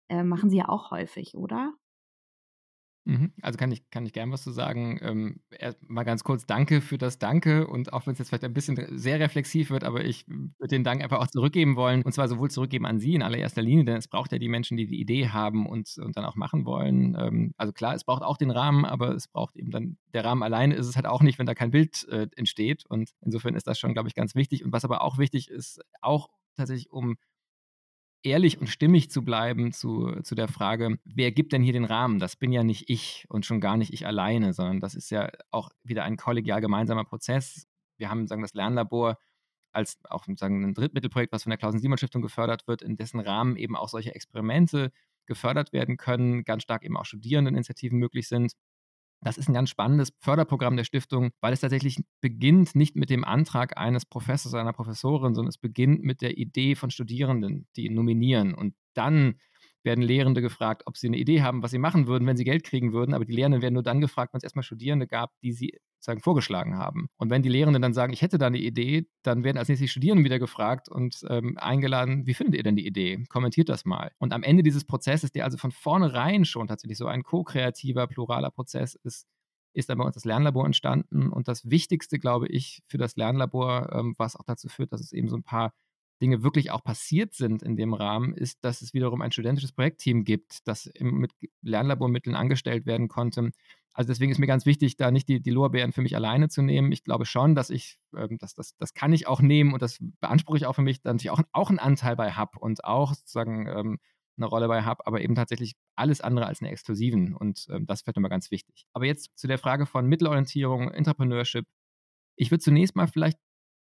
äh, 0.09 0.23
machen 0.23 0.51
Sie 0.51 0.59
ja 0.59 0.69
auch 0.69 0.91
häufig, 0.91 1.37
oder? 1.37 1.73
Mhm. 3.07 3.33
Also 3.41 3.57
kann 3.57 3.71
ich, 3.71 3.89
kann 3.91 4.05
ich 4.05 4.13
gern 4.13 4.33
was 4.33 4.43
zu 4.43 4.51
sagen. 4.51 4.99
Ähm, 5.01 5.41
mal 5.87 6.03
ganz 6.03 6.25
kurz 6.25 6.45
Danke 6.45 6.81
für 6.81 6.99
das 6.99 7.21
Danke 7.21 7.69
und 7.69 7.93
auch 7.93 8.05
wenn 8.07 8.15
es 8.15 8.19
jetzt 8.19 8.29
vielleicht 8.29 8.43
ein 8.45 8.53
bisschen 8.53 8.99
sehr 8.99 9.21
reflexiv 9.21 9.71
wird, 9.71 9.85
aber 9.85 10.05
ich 10.05 10.27
würde 10.27 10.75
den 10.75 10.83
Dank 10.83 11.03
einfach 11.05 11.21
auch 11.21 11.29
zurückgeben 11.29 11.77
wollen 11.77 12.03
und 12.03 12.13
zwar 12.13 12.27
sowohl 12.27 12.51
zurückgeben 12.51 12.85
an 12.85 12.99
Sie 12.99 13.15
in 13.15 13.23
allererster 13.23 13.63
Linie, 13.63 13.85
denn 13.85 13.97
es 13.97 14.09
braucht 14.09 14.33
ja 14.33 14.39
die 14.39 14.49
Menschen, 14.49 14.77
die 14.77 14.89
die 14.89 15.01
Idee 15.01 15.29
haben 15.29 15.67
und, 15.67 15.97
und 15.99 16.17
dann 16.17 16.25
auch 16.25 16.35
machen 16.35 16.65
wollen. 16.65 17.17
Ähm, 17.17 17.53
also 17.57 17.73
klar, 17.73 17.95
es 17.95 18.03
braucht 18.03 18.25
auch 18.25 18.39
den 18.39 18.51
Rahmen, 18.51 18.85
aber 18.85 19.15
es 19.15 19.29
braucht 19.29 19.55
eben 19.57 19.71
dann, 19.71 19.99
der 20.13 20.25
Rahmen 20.25 20.43
alleine 20.43 20.75
ist 20.75 20.89
es 20.89 20.97
halt 20.97 21.07
auch 21.07 21.23
nicht, 21.23 21.39
wenn 21.39 21.47
da 21.47 21.55
kein 21.55 21.71
Bild 21.71 22.09
äh, 22.09 22.27
entsteht 22.35 22.87
und 22.87 23.11
insofern 23.21 23.55
ist 23.55 23.69
das 23.69 23.79
schon, 23.79 23.93
glaube 23.93 24.09
ich, 24.09 24.17
ganz 24.17 24.35
wichtig 24.35 24.65
und 24.65 24.73
was 24.73 24.85
aber 24.85 25.03
auch 25.03 25.17
wichtig 25.17 25.49
ist, 25.49 25.81
auch 26.01 26.29
tatsächlich 26.57 26.91
um 26.91 27.17
ehrlich 28.27 28.61
und 28.61 28.67
stimmig 28.67 29.11
zu 29.11 29.25
bleiben 29.25 29.73
zu, 29.73 30.21
zu 30.23 30.35
der 30.35 30.49
Frage, 30.49 30.99
wer 31.05 31.33
gibt 31.33 31.53
denn 31.53 31.63
hier 31.63 31.73
den 31.73 31.85
Rahmen? 31.85 32.19
Das 32.19 32.37
bin 32.37 32.53
ja 32.53 32.65
nicht 32.65 32.91
ich 32.91 33.25
und 33.29 33.47
schon 33.47 33.61
gar 33.61 33.77
nicht 33.77 33.93
ich 33.93 34.07
alleine, 34.07 34.53
sondern 34.53 34.81
das 34.81 34.95
ist 34.95 35.11
ja 35.11 35.31
auch 35.51 35.71
wieder 35.85 36.05
ein 36.05 36.17
kollegial 36.17 36.61
gemeinsamer 36.61 37.05
Prozess. 37.05 37.67
Wir 37.97 38.11
haben 38.11 38.27
sagen, 38.27 38.43
das 38.43 38.55
Lernlabor 38.55 39.19
als 39.73 39.99
auch 40.09 40.25
sagen, 40.37 40.65
ein 40.65 40.75
Drittmittelprojekt, 40.75 41.33
was 41.33 41.45
von 41.45 41.51
der 41.51 41.59
Klausen-Simon-Stiftung 41.59 42.23
gefördert 42.23 42.67
wird, 42.67 42.83
in 42.83 42.97
dessen 42.97 43.21
Rahmen 43.21 43.57
eben 43.57 43.77
auch 43.77 43.89
solche 43.89 44.15
Experimente 44.15 44.91
gefördert 45.27 45.73
werden 45.73 45.97
können, 45.97 46.45
ganz 46.45 46.63
stark 46.63 46.85
eben 46.85 46.97
auch 46.97 47.05
Studierendeninitiativen 47.05 47.99
möglich 47.99 48.29
sind. 48.29 48.53
Das 49.23 49.39
ist 49.39 49.49
ein 49.49 49.55
ganz 49.55 49.71
spannendes 49.71 50.13
Förderprogramm 50.21 50.77
der 50.77 50.85
Stiftung, 50.85 51.31
weil 51.41 51.53
es 51.53 51.61
tatsächlich 51.61 51.99
beginnt 52.21 52.75
nicht 52.75 52.97
mit 52.97 53.11
dem 53.11 53.25
Antrag 53.25 53.79
eines 53.79 54.05
Professors 54.05 54.53
oder 54.53 54.61
einer 54.61 54.73
Professorin, 54.73 55.35
sondern 55.35 55.49
es 55.49 55.59
beginnt 55.59 56.03
mit 56.03 56.21
der 56.23 56.39
Idee 56.39 56.75
von 56.75 56.91
Studierenden, 56.91 57.67
die 57.77 57.87
ihn 57.87 57.95
nominieren. 57.95 58.55
Und 58.55 58.75
dann 58.95 59.41
werden 59.87 60.03
Lehrende 60.03 60.43
gefragt, 60.43 60.83
ob 60.85 60.99
sie 60.99 61.07
eine 61.07 61.17
Idee 61.17 61.41
haben, 61.41 61.63
was 61.63 61.71
sie 61.71 61.79
machen 61.79 62.07
würden, 62.07 62.27
wenn 62.27 62.37
sie 62.37 62.45
Geld 62.45 62.65
kriegen 62.65 62.93
würden. 62.93 63.15
Aber 63.15 63.25
die 63.25 63.33
Lehrenden 63.33 63.63
werden 63.63 63.75
nur 63.75 63.83
dann 63.83 64.03
gefragt, 64.03 64.35
wenn 64.35 64.39
es 64.39 64.45
erstmal 64.45 64.63
Studierende 64.63 65.07
gab, 65.07 65.33
die 65.41 65.53
sie 65.53 65.73
sozusagen 65.95 66.21
vorgeschlagen 66.21 66.77
haben. 66.77 67.09
Und 67.17 67.31
wenn 67.31 67.43
die 67.43 67.49
Lehrenden 67.49 67.81
dann 67.81 67.95
sagen, 67.95 68.13
ich 68.13 68.21
hätte 68.21 68.37
da 68.37 68.49
eine 68.49 68.59
Idee, 68.59 69.09
dann 69.23 69.45
werden 69.45 69.57
als 69.57 69.69
nächstes 69.69 69.87
die 69.87 69.91
Studierenden 69.91 70.25
wieder 70.25 70.39
gefragt 70.39 70.91
und 70.91 71.25
ähm, 71.31 71.57
eingeladen, 71.57 72.27
wie 72.27 72.35
findet 72.35 72.57
ihr 72.57 72.63
denn 72.63 72.77
die 72.77 72.87
Idee? 72.87 73.25
Kommentiert 73.29 73.71
das 73.71 73.87
mal. 73.87 74.13
Und 74.19 74.35
am 74.35 74.43
Ende 74.43 74.63
dieses 74.63 74.85
Prozesses, 74.85 75.33
der 75.33 75.45
also 75.45 75.57
von 75.57 75.71
vornherein 75.71 76.45
schon 76.45 76.67
tatsächlich 76.67 76.99
so 76.99 77.07
ein 77.07 77.23
ko-kreativer, 77.23 78.07
pluraler 78.07 78.51
Prozess 78.51 78.95
ist, 78.95 79.27
ist 79.73 79.91
dann 79.91 79.99
bei 79.99 80.05
uns 80.05 80.15
das 80.15 80.25
Lernlabor 80.25 80.65
entstanden. 80.65 81.31
Und 81.31 81.49
das 81.49 81.71
Wichtigste, 81.71 82.19
glaube 82.19 82.49
ich, 82.49 82.83
für 82.89 82.99
das 82.99 83.17
Lernlabor, 83.17 83.93
ähm, 83.93 84.15
was 84.19 84.37
auch 84.37 84.45
dazu 84.45 84.69
führt, 84.69 84.93
dass 84.93 85.01
es 85.01 85.13
eben 85.13 85.29
so 85.29 85.37
ein 85.37 85.43
paar 85.43 85.73
Dinge 86.21 86.43
wirklich 86.43 86.71
auch 86.71 86.83
passiert 86.83 87.35
sind 87.35 87.63
in 87.63 87.77
dem 87.77 87.95
Rahmen, 87.95 88.35
ist, 88.35 88.65
dass 88.65 88.83
es 88.83 88.95
wiederum 88.95 89.21
ein 89.23 89.33
studentisches 89.33 89.73
Projektteam 89.73 90.25
gibt, 90.25 90.67
das 90.67 90.91
mit 90.99 91.33
Lernlabormitteln 91.63 92.35
angestellt 92.35 92.87
werden 92.87 93.09
konnte. 93.09 93.51
Also 93.93 94.09
deswegen 94.09 94.31
ist 94.31 94.39
mir 94.39 94.47
ganz 94.47 94.67
wichtig, 94.67 94.97
da 94.99 95.11
nicht 95.11 95.27
die, 95.29 95.41
die 95.41 95.51
Lorbeeren 95.51 95.93
für 95.93 96.03
mich 96.03 96.15
alleine 96.15 96.51
zu 96.51 96.61
nehmen. 96.61 96.93
Ich 96.93 97.03
glaube 97.03 97.25
schon, 97.25 97.55
dass 97.55 97.71
ich, 97.71 97.99
ähm, 98.15 98.37
das, 98.39 98.55
das, 98.55 98.77
das 98.77 98.93
kann 98.93 99.15
ich 99.15 99.27
auch 99.27 99.41
nehmen 99.41 99.73
und 99.73 99.81
das 99.81 99.99
beanspruche 100.21 100.59
ich 100.59 100.67
auch 100.67 100.75
für 100.75 100.83
mich, 100.83 101.01
dass 101.01 101.23
ich 101.23 101.31
auch, 101.31 101.41
auch 101.53 101.71
einen 101.71 101.79
Anteil 101.79 102.15
bei 102.15 102.33
habe 102.33 102.59
und 102.59 102.85
auch 102.85 103.15
sozusagen 103.15 103.67
ähm, 103.67 103.99
eine 104.37 104.47
Rolle 104.47 104.69
bei 104.69 104.83
habe, 104.83 105.07
aber 105.07 105.23
eben 105.23 105.35
tatsächlich 105.35 105.77
alles 105.97 106.21
andere 106.21 106.47
als 106.47 106.61
eine 106.61 106.71
exklusiven. 106.71 107.35
Und 107.35 107.67
ähm, 107.71 107.87
das 107.87 108.03
fällt 108.03 108.19
mir 108.19 108.29
ganz 108.29 108.51
wichtig. 108.51 108.87
Aber 108.93 109.07
jetzt 109.07 109.31
zu 109.39 109.47
der 109.47 109.59
Frage 109.59 109.87
von 109.87 110.07
Mittelorientierung, 110.07 110.91
Entrepreneurship. 110.91 111.67
Ich 112.37 112.51
würde 112.51 112.63
zunächst 112.63 112.97
mal 112.97 113.09
vielleicht 113.09 113.39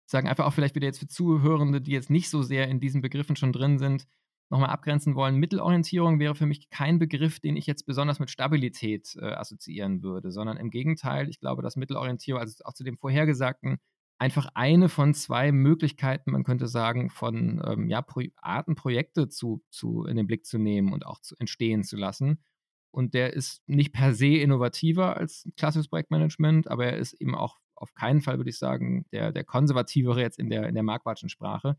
sagen, 0.09 0.27
einfach 0.27 0.45
auch 0.45 0.53
vielleicht 0.53 0.75
wieder 0.75 0.87
jetzt 0.87 0.99
für 0.99 1.07
Zuhörende, 1.07 1.81
die 1.81 1.91
jetzt 1.91 2.09
nicht 2.09 2.29
so 2.29 2.41
sehr 2.41 2.67
in 2.67 2.79
diesen 2.79 3.01
Begriffen 3.01 3.35
schon 3.35 3.53
drin 3.53 3.77
sind, 3.77 4.07
nochmal 4.49 4.69
abgrenzen 4.69 5.15
wollen. 5.15 5.35
Mittelorientierung 5.35 6.19
wäre 6.19 6.35
für 6.35 6.47
mich 6.47 6.69
kein 6.69 6.97
Begriff, 6.99 7.39
den 7.39 7.55
ich 7.55 7.67
jetzt 7.67 7.85
besonders 7.85 8.19
mit 8.19 8.31
Stabilität 8.31 9.15
äh, 9.21 9.25
assoziieren 9.25 10.01
würde, 10.01 10.31
sondern 10.31 10.57
im 10.57 10.71
Gegenteil, 10.71 11.29
ich 11.29 11.39
glaube, 11.39 11.61
dass 11.61 11.75
Mittelorientierung, 11.75 12.41
also 12.41 12.63
auch 12.65 12.73
zu 12.73 12.83
dem 12.83 12.97
vorhergesagten, 12.97 13.77
einfach 14.17 14.49
eine 14.53 14.89
von 14.89 15.13
zwei 15.13 15.51
Möglichkeiten, 15.51 16.31
man 16.31 16.43
könnte 16.43 16.67
sagen, 16.67 17.09
von 17.09 17.61
ähm, 17.65 17.89
ja, 17.89 18.01
Pro 18.01 18.21
Arten, 18.37 18.75
Projekte 18.75 19.29
zu, 19.29 19.63
zu, 19.69 20.05
in 20.05 20.17
den 20.17 20.27
Blick 20.27 20.45
zu 20.45 20.57
nehmen 20.57 20.91
und 20.91 21.05
auch 21.05 21.21
zu 21.21 21.35
entstehen 21.39 21.83
zu 21.83 21.95
lassen. 21.95 22.43
Und 22.91 23.13
der 23.13 23.33
ist 23.33 23.61
nicht 23.67 23.93
per 23.93 24.13
se 24.13 24.37
innovativer 24.37 25.15
als 25.15 25.47
klassisches 25.55 25.87
Projektmanagement, 25.87 26.67
aber 26.67 26.87
er 26.87 26.97
ist 26.97 27.13
eben 27.13 27.35
auch 27.35 27.59
auf 27.81 27.93
keinen 27.93 28.21
Fall, 28.21 28.37
würde 28.37 28.49
ich 28.49 28.57
sagen, 28.57 29.05
der, 29.11 29.31
der 29.31 29.43
konservativere 29.43 30.21
jetzt 30.21 30.39
in 30.39 30.49
der, 30.49 30.67
in 30.67 30.75
der 30.75 30.83
marktwatschen 30.83 31.29
Sprache. 31.29 31.77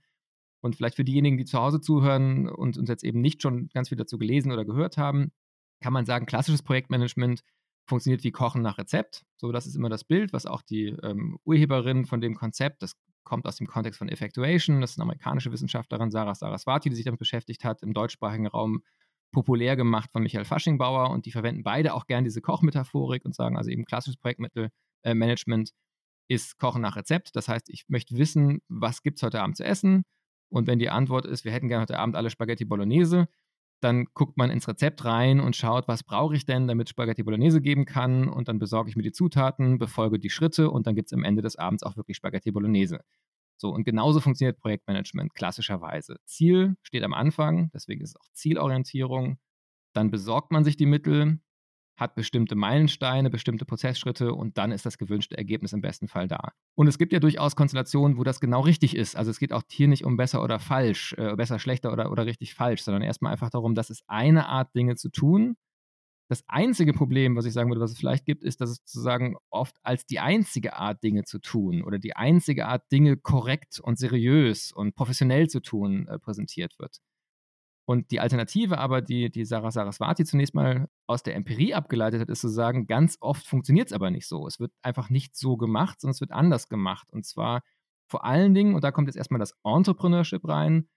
Und 0.62 0.76
vielleicht 0.76 0.96
für 0.96 1.04
diejenigen, 1.04 1.38
die 1.38 1.44
zu 1.44 1.58
Hause 1.58 1.80
zuhören 1.80 2.48
und 2.48 2.76
uns 2.76 2.88
jetzt 2.88 3.04
eben 3.04 3.20
nicht 3.20 3.42
schon 3.42 3.68
ganz 3.72 3.88
viel 3.88 3.98
dazu 3.98 4.18
gelesen 4.18 4.52
oder 4.52 4.64
gehört 4.64 4.98
haben, 4.98 5.32
kann 5.80 5.92
man 5.92 6.04
sagen, 6.04 6.26
klassisches 6.26 6.62
Projektmanagement 6.62 7.42
funktioniert 7.88 8.24
wie 8.24 8.30
Kochen 8.30 8.62
nach 8.62 8.78
Rezept. 8.78 9.24
So, 9.36 9.52
das 9.52 9.66
ist 9.66 9.74
immer 9.74 9.88
das 9.88 10.04
Bild, 10.04 10.32
was 10.32 10.46
auch 10.46 10.62
die 10.62 10.88
ähm, 11.02 11.38
Urheberin 11.44 12.04
von 12.04 12.20
dem 12.20 12.34
Konzept, 12.34 12.82
das 12.82 12.94
kommt 13.24 13.46
aus 13.46 13.56
dem 13.56 13.66
Kontext 13.66 13.98
von 13.98 14.08
Effectuation, 14.08 14.80
das 14.80 14.92
ist 14.92 14.98
eine 14.98 15.04
amerikanische 15.04 15.52
Wissenschaftlerin, 15.52 16.10
Sarah 16.10 16.34
Saraswati, 16.34 16.90
die 16.90 16.96
sich 16.96 17.04
damit 17.04 17.18
beschäftigt 17.18 17.64
hat, 17.64 17.82
im 17.82 17.94
deutschsprachigen 17.94 18.46
Raum 18.46 18.82
populär 19.32 19.76
gemacht 19.76 20.10
von 20.12 20.22
Michael 20.22 20.44
Faschingbauer 20.44 21.10
und 21.10 21.26
die 21.26 21.32
verwenden 21.32 21.62
beide 21.62 21.94
auch 21.94 22.06
gern 22.06 22.24
diese 22.24 22.40
Kochmetaphorik 22.40 23.24
und 23.24 23.34
sagen 23.34 23.56
also 23.56 23.70
eben 23.70 23.84
klassisches 23.84 24.16
Projektmittelmanagement 24.18 25.70
äh, 25.70 25.72
ist 26.30 26.58
Kochen 26.58 26.82
nach 26.82 26.96
Rezept. 26.96 27.34
Das 27.34 27.48
heißt, 27.48 27.68
ich 27.68 27.84
möchte 27.88 28.16
wissen, 28.16 28.60
was 28.68 29.02
gibt 29.02 29.18
es 29.18 29.22
heute 29.22 29.42
Abend 29.42 29.56
zu 29.56 29.64
essen 29.64 30.04
und 30.50 30.66
wenn 30.66 30.78
die 30.78 30.90
Antwort 30.90 31.26
ist, 31.26 31.44
wir 31.44 31.52
hätten 31.52 31.68
gerne 31.68 31.82
heute 31.82 31.98
Abend 31.98 32.16
alle 32.16 32.28
Spaghetti 32.28 32.64
Bolognese, 32.64 33.28
dann 33.80 34.06
guckt 34.12 34.36
man 34.36 34.50
ins 34.50 34.68
Rezept 34.68 35.04
rein 35.04 35.40
und 35.40 35.56
schaut, 35.56 35.88
was 35.88 36.02
brauche 36.02 36.36
ich 36.36 36.44
denn, 36.44 36.68
damit 36.68 36.90
Spaghetti 36.90 37.22
Bolognese 37.22 37.62
geben 37.62 37.86
kann. 37.86 38.28
Und 38.28 38.48
dann 38.48 38.58
besorge 38.58 38.90
ich 38.90 38.96
mir 38.96 39.02
die 39.02 39.12
Zutaten, 39.12 39.78
befolge 39.78 40.18
die 40.18 40.28
Schritte 40.28 40.70
und 40.70 40.86
dann 40.86 40.94
gibt 40.94 41.08
es 41.08 41.12
am 41.14 41.24
Ende 41.24 41.40
des 41.40 41.56
Abends 41.56 41.82
auch 41.82 41.96
wirklich 41.96 42.16
Spaghetti 42.16 42.50
Bolognese. 42.50 43.00
So, 43.56 43.70
und 43.70 43.84
genauso 43.84 44.20
funktioniert 44.20 44.58
Projektmanagement 44.58 45.34
klassischerweise. 45.34 46.16
Ziel 46.26 46.76
steht 46.82 47.04
am 47.04 47.14
Anfang, 47.14 47.70
deswegen 47.72 48.02
ist 48.02 48.10
es 48.10 48.16
auch 48.16 48.28
Zielorientierung. 48.32 49.38
Dann 49.94 50.10
besorgt 50.10 50.50
man 50.50 50.64
sich 50.64 50.76
die 50.76 50.86
Mittel, 50.86 51.40
hat 52.00 52.14
bestimmte 52.14 52.56
Meilensteine, 52.56 53.30
bestimmte 53.30 53.64
Prozessschritte 53.64 54.32
und 54.32 54.58
dann 54.58 54.72
ist 54.72 54.86
das 54.86 54.98
gewünschte 54.98 55.36
Ergebnis 55.36 55.72
im 55.72 55.82
besten 55.82 56.08
Fall 56.08 56.26
da. 56.26 56.52
Und 56.74 56.88
es 56.88 56.98
gibt 56.98 57.12
ja 57.12 57.20
durchaus 57.20 57.54
Konstellationen, 57.54 58.16
wo 58.16 58.24
das 58.24 58.40
genau 58.40 58.60
richtig 58.60 58.96
ist. 58.96 59.16
Also 59.16 59.30
es 59.30 59.38
geht 59.38 59.52
auch 59.52 59.62
hier 59.70 59.86
nicht 59.86 60.04
um 60.04 60.16
besser 60.16 60.42
oder 60.42 60.58
falsch, 60.58 61.14
äh, 61.18 61.36
besser, 61.36 61.58
schlechter 61.58 61.92
oder, 61.92 62.10
oder 62.10 62.26
richtig 62.26 62.54
falsch, 62.54 62.82
sondern 62.82 63.02
erstmal 63.02 63.32
einfach 63.32 63.50
darum, 63.50 63.74
dass 63.74 63.90
es 63.90 64.02
eine 64.08 64.48
Art 64.48 64.74
Dinge 64.74 64.96
zu 64.96 65.10
tun. 65.10 65.56
Das 66.30 66.44
einzige 66.46 66.92
Problem, 66.92 67.36
was 67.36 67.44
ich 67.44 67.52
sagen 67.52 67.70
würde, 67.70 67.80
was 67.80 67.90
es 67.90 67.98
vielleicht 67.98 68.24
gibt, 68.24 68.44
ist, 68.44 68.60
dass 68.60 68.70
es 68.70 68.76
sozusagen 68.84 69.36
oft 69.50 69.76
als 69.82 70.06
die 70.06 70.20
einzige 70.20 70.76
Art 70.76 71.02
Dinge 71.02 71.24
zu 71.24 71.40
tun 71.40 71.82
oder 71.82 71.98
die 71.98 72.14
einzige 72.14 72.66
Art 72.66 72.90
Dinge 72.92 73.16
korrekt 73.16 73.80
und 73.80 73.98
seriös 73.98 74.70
und 74.72 74.94
professionell 74.94 75.48
zu 75.48 75.60
tun 75.60 76.06
äh, 76.06 76.18
präsentiert 76.18 76.78
wird. 76.78 77.00
Und 77.86 78.10
die 78.10 78.20
Alternative 78.20 78.78
aber, 78.78 79.02
die, 79.02 79.30
die 79.30 79.44
Sarah 79.44 79.70
Saraswati 79.70 80.24
zunächst 80.24 80.54
mal 80.54 80.88
aus 81.06 81.22
der 81.22 81.34
Empirie 81.34 81.74
abgeleitet 81.74 82.20
hat, 82.20 82.28
ist 82.28 82.40
zu 82.40 82.48
sagen, 82.48 82.86
ganz 82.86 83.16
oft 83.20 83.44
funktioniert 83.44 83.88
es 83.88 83.92
aber 83.92 84.10
nicht 84.10 84.28
so. 84.28 84.46
Es 84.46 84.60
wird 84.60 84.72
einfach 84.82 85.10
nicht 85.10 85.36
so 85.36 85.56
gemacht, 85.56 86.00
sondern 86.00 86.12
es 86.12 86.20
wird 86.20 86.30
anders 86.30 86.68
gemacht. 86.68 87.08
Und 87.10 87.26
zwar 87.26 87.62
vor 88.08 88.24
allen 88.24 88.54
Dingen, 88.54 88.74
und 88.74 88.84
da 88.84 88.92
kommt 88.92 89.08
jetzt 89.08 89.16
erstmal 89.16 89.40
das 89.40 89.54
Entrepreneurship 89.64 90.46
rein, 90.46 90.88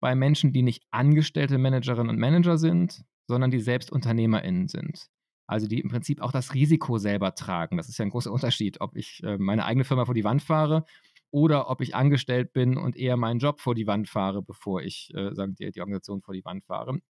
bei 0.00 0.14
Menschen, 0.14 0.52
die 0.52 0.62
nicht 0.62 0.84
angestellte 0.90 1.56
Managerinnen 1.56 2.10
und 2.10 2.18
Manager 2.18 2.58
sind, 2.58 3.04
sondern 3.26 3.50
die 3.50 3.60
selbst 3.60 3.90
UnternehmerInnen 3.90 4.68
sind. 4.68 5.06
Also 5.46 5.66
die 5.66 5.80
im 5.80 5.88
Prinzip 5.88 6.20
auch 6.20 6.32
das 6.32 6.52
Risiko 6.52 6.98
selber 6.98 7.34
tragen. 7.34 7.76
Das 7.76 7.88
ist 7.88 7.98
ja 7.98 8.04
ein 8.04 8.10
großer 8.10 8.32
Unterschied, 8.32 8.80
ob 8.80 8.96
ich 8.96 9.22
äh, 9.24 9.38
meine 9.38 9.64
eigene 9.64 9.84
Firma 9.84 10.04
vor 10.04 10.14
die 10.14 10.24
Wand 10.24 10.42
fahre 10.42 10.84
oder 11.34 11.68
ob 11.68 11.80
ich 11.80 11.96
angestellt 11.96 12.52
bin 12.52 12.78
und 12.78 12.96
eher 12.96 13.16
meinen 13.16 13.40
Job 13.40 13.58
vor 13.58 13.74
die 13.74 13.88
Wand 13.88 14.08
fahre, 14.08 14.40
bevor 14.40 14.82
ich 14.82 15.12
äh, 15.14 15.34
sagen, 15.34 15.56
die, 15.56 15.68
die 15.72 15.80
Organisation 15.80 16.22
vor 16.22 16.32
die 16.32 16.44
Wand 16.44 16.64
fahre. 16.64 17.00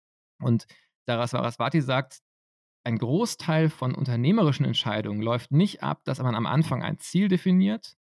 Und 0.41 0.66
Daras 1.05 1.33
Saraswati 1.33 1.83
sagt, 1.83 2.20
ein 2.85 2.97
Großteil 2.97 3.68
von 3.68 3.95
unternehmerischen 3.95 4.64
Entscheidungen 4.64 5.20
läuft 5.20 5.53
nicht 5.53 5.83
ab, 5.83 6.01
dass 6.05 6.22
man 6.22 6.35
am 6.35 6.47
Anfang 6.47 6.83
ein 6.83 6.99
Ziel 6.99 7.29
definiert 7.29 7.97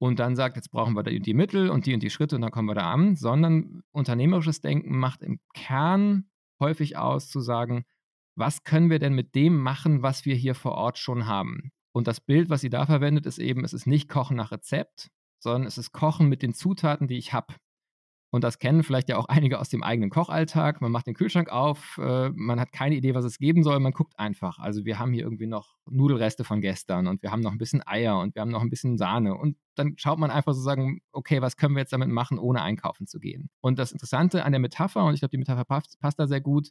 und 0.00 0.18
dann 0.18 0.34
sagt, 0.34 0.56
jetzt 0.56 0.72
brauchen 0.72 0.94
wir 0.94 1.04
die 1.04 1.34
Mittel 1.34 1.70
und 1.70 1.86
die 1.86 1.94
und 1.94 2.02
die 2.02 2.10
Schritte 2.10 2.34
und 2.34 2.42
dann 2.42 2.50
kommen 2.50 2.68
wir 2.68 2.74
da 2.74 2.92
an, 2.92 3.14
sondern 3.14 3.84
unternehmerisches 3.92 4.60
Denken 4.60 4.98
macht 4.98 5.22
im 5.22 5.38
Kern 5.54 6.28
häufig 6.60 6.96
aus 6.96 7.30
zu 7.30 7.40
sagen, 7.40 7.84
was 8.36 8.64
können 8.64 8.90
wir 8.90 8.98
denn 8.98 9.14
mit 9.14 9.36
dem 9.36 9.56
machen, 9.56 10.02
was 10.02 10.24
wir 10.24 10.34
hier 10.34 10.56
vor 10.56 10.72
Ort 10.72 10.98
schon 10.98 11.26
haben? 11.26 11.70
Und 11.92 12.08
das 12.08 12.20
Bild, 12.20 12.50
was 12.50 12.60
sie 12.60 12.70
da 12.70 12.86
verwendet, 12.86 13.24
ist 13.24 13.38
eben, 13.38 13.62
es 13.62 13.72
ist 13.72 13.86
nicht 13.86 14.08
Kochen 14.08 14.36
nach 14.36 14.50
Rezept, 14.50 15.10
sondern 15.38 15.66
es 15.66 15.78
ist 15.78 15.92
Kochen 15.92 16.28
mit 16.28 16.42
den 16.42 16.54
Zutaten, 16.54 17.08
die 17.08 17.18
ich 17.18 17.32
habe. 17.32 17.54
Und 18.30 18.44
das 18.44 18.58
kennen 18.58 18.82
vielleicht 18.82 19.08
ja 19.08 19.16
auch 19.16 19.24
einige 19.26 19.58
aus 19.58 19.70
dem 19.70 19.82
eigenen 19.82 20.10
Kochalltag. 20.10 20.82
Man 20.82 20.92
macht 20.92 21.06
den 21.06 21.14
Kühlschrank 21.14 21.48
auf, 21.48 21.98
äh, 21.98 22.28
man 22.30 22.60
hat 22.60 22.72
keine 22.72 22.94
Idee, 22.94 23.14
was 23.14 23.24
es 23.24 23.38
geben 23.38 23.62
soll, 23.62 23.80
man 23.80 23.92
guckt 23.92 24.18
einfach. 24.18 24.58
Also 24.58 24.84
wir 24.84 24.98
haben 24.98 25.12
hier 25.12 25.22
irgendwie 25.22 25.46
noch 25.46 25.76
Nudelreste 25.86 26.44
von 26.44 26.60
gestern 26.60 27.06
und 27.06 27.22
wir 27.22 27.30
haben 27.30 27.40
noch 27.40 27.52
ein 27.52 27.58
bisschen 27.58 27.86
Eier 27.86 28.18
und 28.18 28.34
wir 28.34 28.42
haben 28.42 28.50
noch 28.50 28.60
ein 28.60 28.68
bisschen 28.68 28.98
Sahne. 28.98 29.34
Und 29.34 29.56
dann 29.76 29.94
schaut 29.96 30.18
man 30.18 30.30
einfach 30.30 30.52
so 30.52 30.60
sagen, 30.60 31.00
okay, 31.12 31.40
was 31.40 31.56
können 31.56 31.74
wir 31.74 31.80
jetzt 31.80 31.92
damit 31.92 32.10
machen, 32.10 32.38
ohne 32.38 32.60
einkaufen 32.60 33.06
zu 33.06 33.18
gehen. 33.18 33.48
Und 33.60 33.78
das 33.78 33.92
Interessante 33.92 34.44
an 34.44 34.52
der 34.52 34.60
Metapher, 34.60 35.04
und 35.04 35.14
ich 35.14 35.20
glaube, 35.20 35.30
die 35.30 35.38
Metapher 35.38 35.64
passt, 35.64 35.98
passt 35.98 36.18
da 36.18 36.26
sehr 36.26 36.42
gut, 36.42 36.70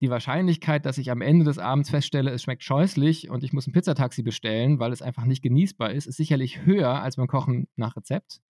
die 0.00 0.10
Wahrscheinlichkeit, 0.10 0.86
dass 0.86 0.98
ich 0.98 1.10
am 1.10 1.20
Ende 1.20 1.44
des 1.44 1.58
Abends 1.58 1.90
feststelle, 1.90 2.30
es 2.30 2.42
schmeckt 2.42 2.64
scheußlich 2.64 3.28
und 3.28 3.44
ich 3.44 3.52
muss 3.52 3.66
ein 3.66 3.72
Pizzataxi 3.72 4.22
bestellen, 4.22 4.78
weil 4.78 4.92
es 4.92 5.02
einfach 5.02 5.24
nicht 5.24 5.42
genießbar 5.42 5.92
ist, 5.92 6.06
ist 6.06 6.16
sicherlich 6.16 6.64
höher 6.64 7.02
als 7.02 7.16
beim 7.16 7.26
Kochen 7.26 7.68
nach 7.76 7.96
Rezept. 7.96 8.40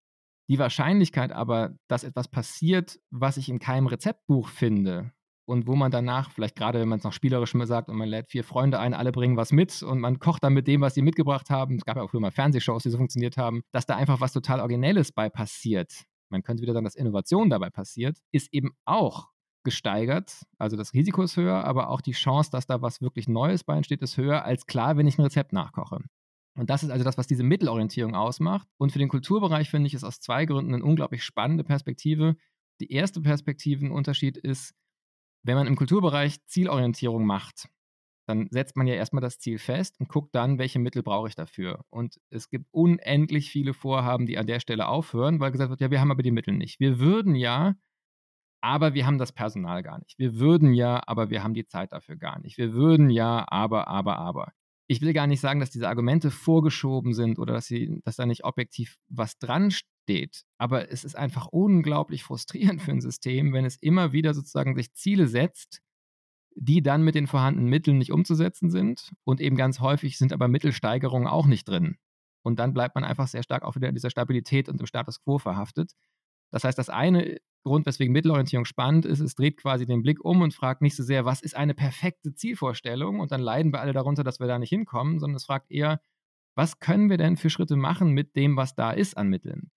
Die 0.49 0.59
Wahrscheinlichkeit 0.59 1.33
aber, 1.33 1.77
dass 1.89 2.05
etwas 2.05 2.29
passiert, 2.29 3.01
was 3.11 3.37
ich 3.37 3.49
in 3.49 3.59
keinem 3.59 3.89
Rezeptbuch 3.89 4.49
finde 4.49 5.13
und 5.45 5.67
wo 5.67 5.75
man 5.75 5.91
danach, 5.91 6.31
vielleicht 6.31 6.55
gerade 6.55 6.81
wenn 6.81 6.89
man 6.89 6.99
es 6.99 7.05
noch 7.05 7.13
spielerisch 7.13 7.55
mal 7.55 7.67
sagt 7.67 7.89
und 7.89 7.97
man 7.97 8.09
lädt 8.09 8.31
vier 8.31 8.45
Freunde 8.45 8.79
ein, 8.79 8.95
alle 8.95 9.11
bringen 9.11 9.37
was 9.37 9.51
mit 9.51 9.83
und 9.83 9.99
man 9.99 10.21
kocht 10.21 10.45
dann 10.45 10.55
mit 10.55 10.69
dem, 10.69 10.81
was 10.81 10.95
sie 10.95 11.03
mitgebracht 11.03 11.51
haben, 11.51 11.77
es 11.77 11.85
gab 11.85 11.97
ja 11.97 12.03
auch 12.03 12.11
früher 12.11 12.21
mal 12.21 12.31
Fernsehshows, 12.31 12.85
die 12.85 12.91
so 12.91 12.97
funktioniert 12.97 13.37
haben, 13.37 13.63
dass 13.73 13.87
da 13.87 13.97
einfach 13.97 14.21
was 14.21 14.33
total 14.33 14.61
Originelles 14.61 15.11
bei 15.11 15.29
passiert. 15.29 16.05
Man 16.31 16.45
könnte 16.45 16.63
wieder 16.63 16.73
sagen, 16.73 16.85
dass 16.85 16.95
Innovation 16.95 17.51
dabei 17.51 17.71
passiert, 17.71 18.19
ist 18.31 18.53
eben 18.53 18.71
auch 18.85 19.29
gesteigert. 19.65 20.47
Also 20.59 20.77
das 20.77 20.95
Risiko 20.95 21.23
ist 21.23 21.37
höher, 21.37 21.65
aber 21.65 21.91
auch 21.91 22.01
die 22.01 22.13
Chance, 22.13 22.51
dass 22.51 22.67
da 22.67 22.83
was 22.83 23.01
wirklich 23.01 23.29
Neues 23.29 23.65
bei 23.65 23.77
entsteht, 23.77 24.03
ist 24.03 24.17
höher 24.17 24.45
als 24.45 24.67
klar, 24.67 24.97
wenn 24.97 25.07
ich 25.07 25.19
ein 25.19 25.23
Rezept 25.23 25.53
nachkoche. 25.53 25.99
Und 26.59 26.69
das 26.71 26.83
ist 26.83 26.91
also 26.91 27.05
das, 27.05 27.17
was 27.17 27.27
diese 27.27 27.45
Mittelorientierung 27.45 28.15
ausmacht. 28.15 28.69
Und 28.77 28.93
für 28.93 28.99
den 28.99 29.09
Kulturbereich 29.09 29.71
finde 29.71 29.87
ich 29.87 29.95
es 29.95 30.05
aus 30.05 30.21
zwei 30.21 30.47
Gründen 30.47 30.75
eine 30.75 30.85
unglaublich 30.85 31.23
spannende 31.25 31.65
Perspektive. 31.65 32.37
Die 32.81 32.93
erste 32.93 33.21
Perspektivenunterschied 33.21 34.37
ist, 34.37 34.75
Wenn 35.43 35.57
man 35.57 35.67
im 35.67 35.77
Kulturbereich 35.77 36.45
Zielorientierung 36.47 37.25
macht, 37.25 37.69
dann 38.27 38.49
setzt 38.51 38.77
man 38.77 38.87
ja 38.87 38.95
erstmal 38.95 39.23
das 39.23 39.39
Ziel 39.39 39.59
fest 39.59 39.99
und 39.99 40.09
guckt 40.09 40.35
dann, 40.35 40.59
welche 40.59 40.79
Mittel 40.79 41.03
brauche 41.03 41.29
ich 41.29 41.35
dafür. 41.35 41.85
Und 41.91 42.21
es 42.31 42.49
gibt 42.51 42.67
unendlich 42.71 43.51
viele 43.51 43.75
Vorhaben, 43.75 44.27
die 44.27 44.39
an 44.39 44.47
der 44.47 44.61
Stelle 44.61 44.87
aufhören, 44.89 45.41
weil 45.41 45.51
gesagt 45.51 45.71
wird, 45.71 45.81
ja, 45.81 45.91
wir 45.91 46.01
haben 46.01 46.11
aber 46.11 46.23
die 46.23 46.31
Mittel 46.31 46.55
nicht. 46.55 46.79
Wir 46.79 47.01
würden 47.01 47.35
ja, 47.35 47.75
aber 48.61 48.95
wir 48.95 49.07
haben 49.07 49.19
das 49.19 49.33
Personal 49.33 49.83
gar 49.83 49.99
nicht. 49.99 50.19
Wir 50.19 50.39
würden 50.39 50.73
ja, 50.75 51.03
aber 51.07 51.31
wir 51.31 51.43
haben 51.43 51.55
die 51.55 51.67
Zeit 51.67 51.93
dafür 51.93 52.17
gar 52.17 52.39
nicht. 52.41 52.59
Wir 52.59 52.73
würden 52.75 53.11
ja, 53.11 53.45
aber, 53.49 53.89
aber, 53.89 54.19
aber. 54.19 54.53
Ich 54.87 55.01
will 55.01 55.13
gar 55.13 55.27
nicht 55.27 55.41
sagen, 55.41 55.61
dass 55.61 55.71
diese 55.71 55.89
Argumente 55.89 56.31
vorgeschoben 56.31 57.15
sind 57.15 57.39
oder 57.39 57.55
dass, 57.55 57.67
sie, 57.67 58.01
dass 58.05 58.17
da 58.17 58.27
nicht 58.27 58.45
objektiv 58.45 58.99
was 59.09 59.39
dran 59.39 59.71
steht. 59.71 60.43
Aber 60.59 60.91
es 60.91 61.05
ist 61.05 61.17
einfach 61.17 61.47
unglaublich 61.47 62.25
frustrierend 62.25 62.83
für 62.83 62.91
ein 62.91 63.01
System, 63.01 63.53
wenn 63.53 63.65
es 63.65 63.77
immer 63.77 64.13
wieder 64.13 64.35
sozusagen 64.35 64.75
sich 64.75 64.93
Ziele 64.93 65.29
setzt, 65.29 65.81
die 66.57 66.83
dann 66.83 67.03
mit 67.03 67.15
den 67.15 67.29
vorhandenen 67.29 67.71
Mitteln 67.71 67.99
nicht 67.99 68.13
umzusetzen 68.13 68.71
sind. 68.71 69.13
Und 69.25 69.41
eben 69.41 69.57
ganz 69.57 69.81
häufig 69.81 70.19
sind 70.19 70.33
aber 70.33 70.49
Mittelsteigerungen 70.49 71.29
auch 71.29 71.47
nicht 71.47 71.69
drin. 71.69 71.97
Und 72.43 72.59
dann 72.59 72.73
bleibt 72.73 72.95
man 72.95 73.05
einfach 73.05 73.29
sehr 73.29 73.43
stark 73.43 73.63
auch 73.63 73.77
wieder 73.77 73.89
in 73.89 73.95
dieser 73.95 74.11
Stabilität 74.11 74.69
und 74.69 74.81
im 74.81 74.87
Status 74.87 75.23
quo 75.23 75.39
verhaftet. 75.39 75.93
Das 76.51 76.65
heißt, 76.65 76.79
das 76.79 76.89
eine 76.89 77.39
Grund, 77.65 77.87
weswegen 77.87 78.13
Mittelorientierung 78.13 78.65
spannend 78.65 79.05
ist, 79.05 79.21
es 79.21 79.35
dreht 79.35 79.59
quasi 79.59 79.85
den 79.85 80.03
Blick 80.03 80.25
um 80.25 80.41
und 80.41 80.55
fragt 80.55 80.83
nicht 80.83 80.97
so 80.97 81.03
sehr, 81.03 81.25
was 81.25 81.43
ist 81.43 81.57
eine 81.57 81.75
perfekte 81.75 82.35
Zielvorstellung 82.35 83.21
und 83.21 83.33
dann 83.33 83.41
leiden 83.41 83.73
wir 83.73 83.81
alle 83.81 83.93
darunter, 83.93 84.25
dass 84.25 84.41
wir 84.41 84.47
da 84.47 84.59
nicht 84.59 84.71
hinkommen, 84.71 85.19
sondern 85.19 85.37
es 85.37 85.45
fragt 85.45 85.71
eher, 85.71 86.01
was 86.57 86.79
können 86.79 87.11
wir 87.11 87.19
denn 87.19 87.37
für 87.37 87.51
Schritte 87.51 87.77
machen 87.77 88.13
mit 88.13 88.35
dem, 88.35 88.57
was 88.57 88.75
da 88.75 88.91
ist 88.91 89.17
an 89.17 89.29
Mitteln? 89.29 89.71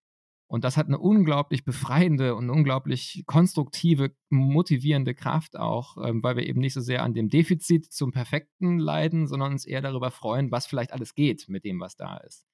Und 0.48 0.64
das 0.64 0.78
hat 0.78 0.88
eine 0.88 1.00
unglaublich 1.00 1.66
befreiende 1.66 2.36
und 2.36 2.50
unglaublich 2.50 3.24
konstruktive, 3.26 4.16
motivierende 4.30 5.16
Kraft 5.16 5.58
auch, 5.58 5.98
ähm, 5.98 6.22
weil 6.22 6.36
wir 6.36 6.46
eben 6.46 6.60
nicht 6.60 6.74
so 6.74 6.82
sehr 6.82 7.02
an 7.02 7.16
dem 7.16 7.30
Defizit 7.30 7.92
zum 7.92 8.12
Perfekten 8.12 8.78
leiden, 8.78 9.28
sondern 9.28 9.54
uns 9.54 9.66
eher 9.66 9.82
darüber 9.82 10.12
freuen, 10.12 10.52
was 10.52 10.68
vielleicht 10.68 10.94
alles 10.94 11.16
geht 11.16 11.50
mit 11.50 11.66
dem, 11.66 11.80
was 11.80 11.96
da 11.96 12.18
ist. 12.18 12.46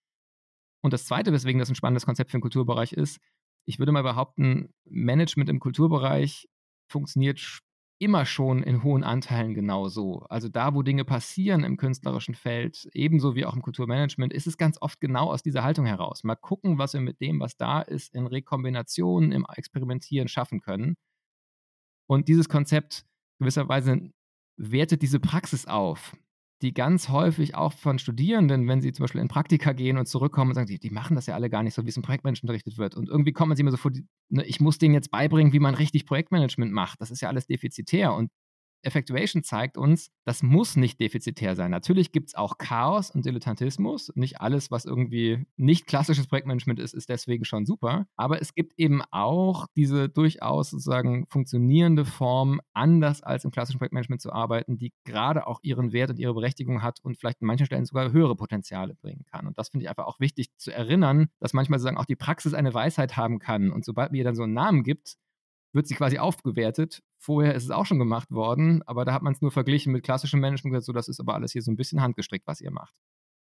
Und 0.81 0.93
das 0.93 1.05
Zweite, 1.05 1.33
weswegen 1.33 1.59
das 1.59 1.69
ein 1.69 1.75
spannendes 1.75 2.05
Konzept 2.05 2.31
für 2.31 2.37
den 2.37 2.41
Kulturbereich 2.41 2.93
ist, 2.93 3.19
ich 3.69 3.77
würde 3.77 3.91
mal 3.91 4.01
behaupten, 4.01 4.73
Management 4.85 5.47
im 5.47 5.59
Kulturbereich 5.59 6.49
funktioniert 6.91 7.39
immer 7.99 8.25
schon 8.25 8.63
in 8.63 8.81
hohen 8.81 9.03
Anteilen 9.03 9.53
genau 9.53 9.89
so. 9.89 10.21
Also 10.29 10.49
da, 10.49 10.73
wo 10.73 10.81
Dinge 10.81 11.05
passieren 11.05 11.63
im 11.63 11.77
künstlerischen 11.77 12.33
Feld, 12.33 12.89
ebenso 12.93 13.35
wie 13.35 13.45
auch 13.45 13.53
im 13.53 13.61
Kulturmanagement, 13.61 14.33
ist 14.33 14.47
es 14.47 14.57
ganz 14.57 14.81
oft 14.81 14.99
genau 14.99 15.31
aus 15.31 15.43
dieser 15.43 15.63
Haltung 15.63 15.85
heraus. 15.85 16.23
Mal 16.23 16.35
gucken, 16.35 16.79
was 16.79 16.93
wir 16.93 17.01
mit 17.01 17.21
dem, 17.21 17.39
was 17.39 17.57
da 17.57 17.81
ist, 17.81 18.15
in 18.15 18.25
Rekombinationen, 18.25 19.31
im 19.31 19.45
Experimentieren 19.55 20.29
schaffen 20.29 20.61
können. 20.61 20.95
Und 22.07 22.27
dieses 22.27 22.49
Konzept 22.49 23.05
gewisserweise 23.37 24.09
wertet 24.57 25.03
diese 25.03 25.19
Praxis 25.19 25.67
auf 25.67 26.17
die 26.61 26.73
ganz 26.73 27.09
häufig 27.09 27.55
auch 27.55 27.73
von 27.73 27.99
Studierenden, 27.99 28.67
wenn 28.67 28.81
sie 28.81 28.91
zum 28.91 29.03
Beispiel 29.03 29.21
in 29.21 29.27
Praktika 29.27 29.71
gehen 29.73 29.97
und 29.97 30.07
zurückkommen 30.07 30.51
und 30.51 30.55
sagen, 30.55 30.67
die, 30.67 30.79
die 30.79 30.89
machen 30.89 31.15
das 31.15 31.25
ja 31.25 31.35
alle 31.35 31.49
gar 31.49 31.63
nicht 31.63 31.73
so, 31.73 31.85
wie 31.85 31.89
es 31.89 31.97
im 31.97 32.03
Projektmanagement 32.03 32.43
unterrichtet 32.43 32.77
wird. 32.77 32.95
Und 32.95 33.07
irgendwie 33.07 33.31
kommen 33.31 33.55
sie 33.55 33.63
mir 33.63 33.71
so 33.71 33.77
vor, 33.77 33.91
ne, 34.29 34.45
ich 34.45 34.59
muss 34.59 34.77
denen 34.77 34.93
jetzt 34.93 35.11
beibringen, 35.11 35.53
wie 35.53 35.59
man 35.59 35.75
richtig 35.75 36.05
Projektmanagement 36.05 36.71
macht. 36.71 36.99
Das 37.01 37.11
ist 37.11 37.21
ja 37.21 37.29
alles 37.29 37.47
defizitär. 37.47 38.13
Und 38.13 38.29
Effectuation 38.81 39.43
zeigt 39.43 39.77
uns, 39.77 40.11
das 40.25 40.43
muss 40.43 40.75
nicht 40.75 40.99
defizitär 40.99 41.55
sein. 41.55 41.71
Natürlich 41.71 42.11
gibt 42.11 42.29
es 42.29 42.35
auch 42.35 42.57
Chaos 42.57 43.11
und 43.11 43.25
Dilettantismus. 43.25 44.11
Nicht 44.15 44.41
alles, 44.41 44.71
was 44.71 44.85
irgendwie 44.85 45.45
nicht 45.57 45.87
klassisches 45.87 46.27
Projektmanagement 46.27 46.79
ist, 46.79 46.93
ist 46.93 47.09
deswegen 47.09 47.45
schon 47.45 47.65
super. 47.65 48.07
Aber 48.15 48.41
es 48.41 48.53
gibt 48.53 48.73
eben 48.77 49.01
auch 49.11 49.67
diese 49.75 50.09
durchaus 50.09 50.69
sozusagen 50.69 51.25
funktionierende 51.27 52.05
Form, 52.05 52.61
anders 52.73 53.21
als 53.21 53.43
im 53.45 53.51
klassischen 53.51 53.79
Projektmanagement 53.79 54.21
zu 54.21 54.31
arbeiten, 54.31 54.77
die 54.77 54.93
gerade 55.03 55.47
auch 55.47 55.59
ihren 55.63 55.91
Wert 55.91 56.09
und 56.11 56.19
ihre 56.19 56.33
Berechtigung 56.33 56.81
hat 56.81 56.99
und 57.03 57.17
vielleicht 57.17 57.41
an 57.41 57.47
manchen 57.47 57.65
Stellen 57.65 57.85
sogar 57.85 58.11
höhere 58.11 58.35
Potenziale 58.35 58.95
bringen 58.95 59.25
kann. 59.25 59.47
Und 59.47 59.57
das 59.57 59.69
finde 59.69 59.85
ich 59.85 59.89
einfach 59.89 60.05
auch 60.05 60.19
wichtig 60.19 60.49
zu 60.57 60.71
erinnern, 60.71 61.29
dass 61.39 61.53
manchmal 61.53 61.79
sozusagen 61.79 61.97
auch 61.97 62.05
die 62.05 62.15
Praxis 62.15 62.53
eine 62.53 62.73
Weisheit 62.73 63.17
haben 63.17 63.39
kann. 63.39 63.71
Und 63.71 63.85
sobald 63.85 64.11
mir 64.11 64.23
dann 64.23 64.35
so 64.35 64.43
einen 64.43 64.53
Namen 64.53 64.83
gibt, 64.83 65.17
wird 65.73 65.87
sie 65.87 65.95
quasi 65.95 66.17
aufgewertet. 66.17 67.01
Vorher 67.21 67.53
ist 67.53 67.65
es 67.65 67.71
auch 67.71 67.85
schon 67.85 67.99
gemacht 67.99 68.31
worden, 68.31 68.81
aber 68.85 69.03
da 69.03 69.13
hat 69.13 69.21
man 69.21 69.33
es 69.33 69.41
nur 69.41 69.51
verglichen 69.51 69.91
mit 69.91 70.03
klassischem 70.03 70.39
Management 70.39 70.73
gesagt, 70.73 70.85
so 70.85 70.93
das 70.93 71.09
ist 71.09 71.19
aber 71.19 71.35
alles 71.35 71.51
hier 71.51 71.61
so 71.61 71.69
ein 71.69 71.75
bisschen 71.75 72.01
handgestrickt, 72.01 72.47
was 72.47 72.61
ihr 72.61 72.71
macht. 72.71 72.95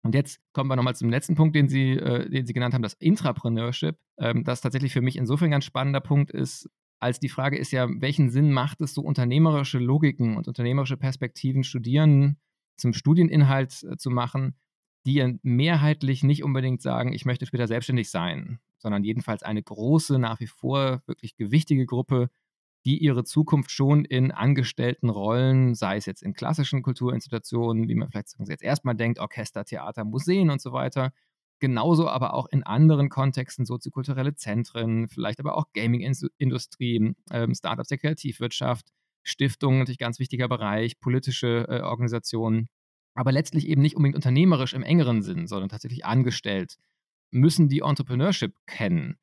Und 0.04 0.16
jetzt 0.16 0.40
kommen 0.52 0.68
wir 0.68 0.74
nochmal 0.74 0.96
zum 0.96 1.10
letzten 1.10 1.36
Punkt, 1.36 1.54
den 1.54 1.68
Sie, 1.68 1.92
äh, 1.92 2.28
den 2.28 2.44
Sie 2.44 2.52
genannt 2.52 2.74
haben, 2.74 2.82
das 2.82 2.94
Intrapreneurship, 2.94 3.96
ähm, 4.18 4.42
das 4.42 4.60
tatsächlich 4.60 4.92
für 4.92 5.00
mich 5.00 5.16
insofern 5.16 5.46
ein 5.46 5.52
ganz 5.52 5.64
spannender 5.64 6.00
Punkt 6.00 6.32
ist, 6.32 6.68
als 6.98 7.20
die 7.20 7.28
Frage 7.28 7.56
ist 7.56 7.70
ja, 7.70 7.88
welchen 7.88 8.30
Sinn 8.30 8.50
macht 8.50 8.80
es, 8.80 8.94
so 8.94 9.02
unternehmerische 9.02 9.78
Logiken 9.78 10.36
und 10.36 10.48
unternehmerische 10.48 10.96
Perspektiven 10.96 11.62
Studierenden 11.62 12.40
zum 12.76 12.92
Studieninhalt 12.92 13.84
äh, 13.84 13.96
zu 13.96 14.10
machen, 14.10 14.56
die 15.06 15.38
mehrheitlich 15.42 16.24
nicht 16.24 16.42
unbedingt 16.42 16.82
sagen, 16.82 17.12
ich 17.12 17.24
möchte 17.24 17.46
später 17.46 17.68
selbstständig 17.68 18.10
sein 18.10 18.60
sondern 18.82 19.04
jedenfalls 19.04 19.44
eine 19.44 19.62
große, 19.62 20.18
nach 20.18 20.40
wie 20.40 20.48
vor 20.48 21.02
wirklich 21.06 21.36
gewichtige 21.36 21.86
Gruppe, 21.86 22.28
die 22.84 22.98
ihre 22.98 23.24
Zukunft 23.24 23.70
schon 23.70 24.04
in 24.04 24.32
angestellten 24.32 25.08
Rollen, 25.08 25.74
sei 25.74 25.96
es 25.96 26.06
jetzt 26.06 26.22
in 26.22 26.34
klassischen 26.34 26.82
Kulturinstitutionen, 26.82 27.88
wie 27.88 27.94
man 27.94 28.10
vielleicht 28.10 28.34
jetzt 28.48 28.62
erstmal 28.62 28.96
denkt, 28.96 29.20
Orchester, 29.20 29.64
Theater, 29.64 30.04
Museen 30.04 30.50
und 30.50 30.60
so 30.60 30.72
weiter, 30.72 31.12
genauso 31.60 32.08
aber 32.08 32.34
auch 32.34 32.46
in 32.50 32.64
anderen 32.64 33.08
Kontexten, 33.08 33.64
soziokulturelle 33.64 34.34
Zentren, 34.34 35.08
vielleicht 35.08 35.38
aber 35.38 35.56
auch 35.56 35.66
Gaming-Industrie, 35.74 37.14
ähm, 37.30 37.54
Startups 37.54 37.88
der 37.88 37.98
Kreativwirtschaft, 37.98 38.88
Stiftungen, 39.22 39.78
natürlich 39.78 39.98
ganz 39.98 40.18
wichtiger 40.18 40.48
Bereich, 40.48 40.98
politische 40.98 41.66
äh, 41.68 41.80
Organisationen, 41.82 42.68
aber 43.14 43.30
letztlich 43.30 43.68
eben 43.68 43.80
nicht 43.80 43.94
unbedingt 43.94 44.16
unternehmerisch 44.16 44.74
im 44.74 44.82
engeren 44.82 45.22
Sinn, 45.22 45.46
sondern 45.46 45.68
tatsächlich 45.68 46.04
angestellt 46.04 46.78
müssen 47.30 47.68
die 47.68 47.80
Entrepreneurship 47.80 48.54
kennen 48.66 49.16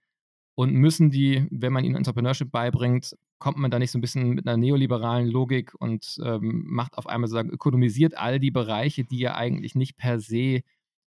und 0.59 0.73
müssen 0.73 1.09
die, 1.09 1.47
wenn 1.51 1.71
man 1.71 1.85
ihnen 1.85 1.95
Entrepreneurship 1.95 2.51
beibringt, 2.51 3.15
kommt 3.39 3.55
man 3.55 3.71
da 3.71 3.79
nicht 3.79 3.91
so 3.91 3.97
ein 3.97 4.01
bisschen 4.01 4.31
mit 4.31 4.45
einer 4.45 4.57
neoliberalen 4.57 5.29
Logik 5.29 5.73
und 5.79 6.19
ähm, 6.21 6.65
macht 6.67 6.97
auf 6.97 7.07
einmal 7.07 7.29
sagen, 7.29 7.49
ökonomisiert 7.49 8.17
all 8.17 8.41
die 8.41 8.51
Bereiche, 8.51 9.05
die 9.05 9.19
ja 9.19 9.35
eigentlich 9.35 9.75
nicht 9.75 9.95
per 9.95 10.19
se 10.19 10.59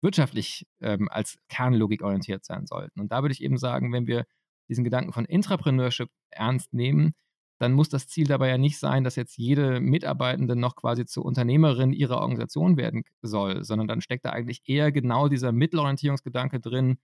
wirtschaftlich 0.00 0.64
ähm, 0.80 1.08
als 1.10 1.40
Kernlogik 1.48 2.02
orientiert 2.02 2.44
sein 2.44 2.68
sollten. 2.68 3.00
Und 3.00 3.10
da 3.10 3.22
würde 3.22 3.32
ich 3.32 3.42
eben 3.42 3.56
sagen, 3.56 3.92
wenn 3.92 4.06
wir 4.06 4.26
diesen 4.68 4.84
Gedanken 4.84 5.12
von 5.12 5.24
Intrapreneurship 5.24 6.08
ernst 6.30 6.72
nehmen, 6.72 7.12
dann 7.58 7.72
muss 7.72 7.88
das 7.88 8.06
Ziel 8.06 8.28
dabei 8.28 8.48
ja 8.48 8.58
nicht 8.58 8.78
sein, 8.78 9.02
dass 9.02 9.16
jetzt 9.16 9.36
jede 9.38 9.80
Mitarbeitende 9.80 10.54
noch 10.54 10.76
quasi 10.76 11.04
zur 11.04 11.24
Unternehmerin 11.24 11.92
ihrer 11.92 12.18
Organisation 12.18 12.76
werden 12.76 13.02
soll, 13.22 13.64
sondern 13.64 13.88
dann 13.88 14.02
steckt 14.02 14.24
da 14.24 14.30
eigentlich 14.30 14.62
eher 14.66 14.92
genau 14.92 15.26
dieser 15.26 15.50
Mittelorientierungsgedanke 15.50 16.60
drin, 16.60 16.98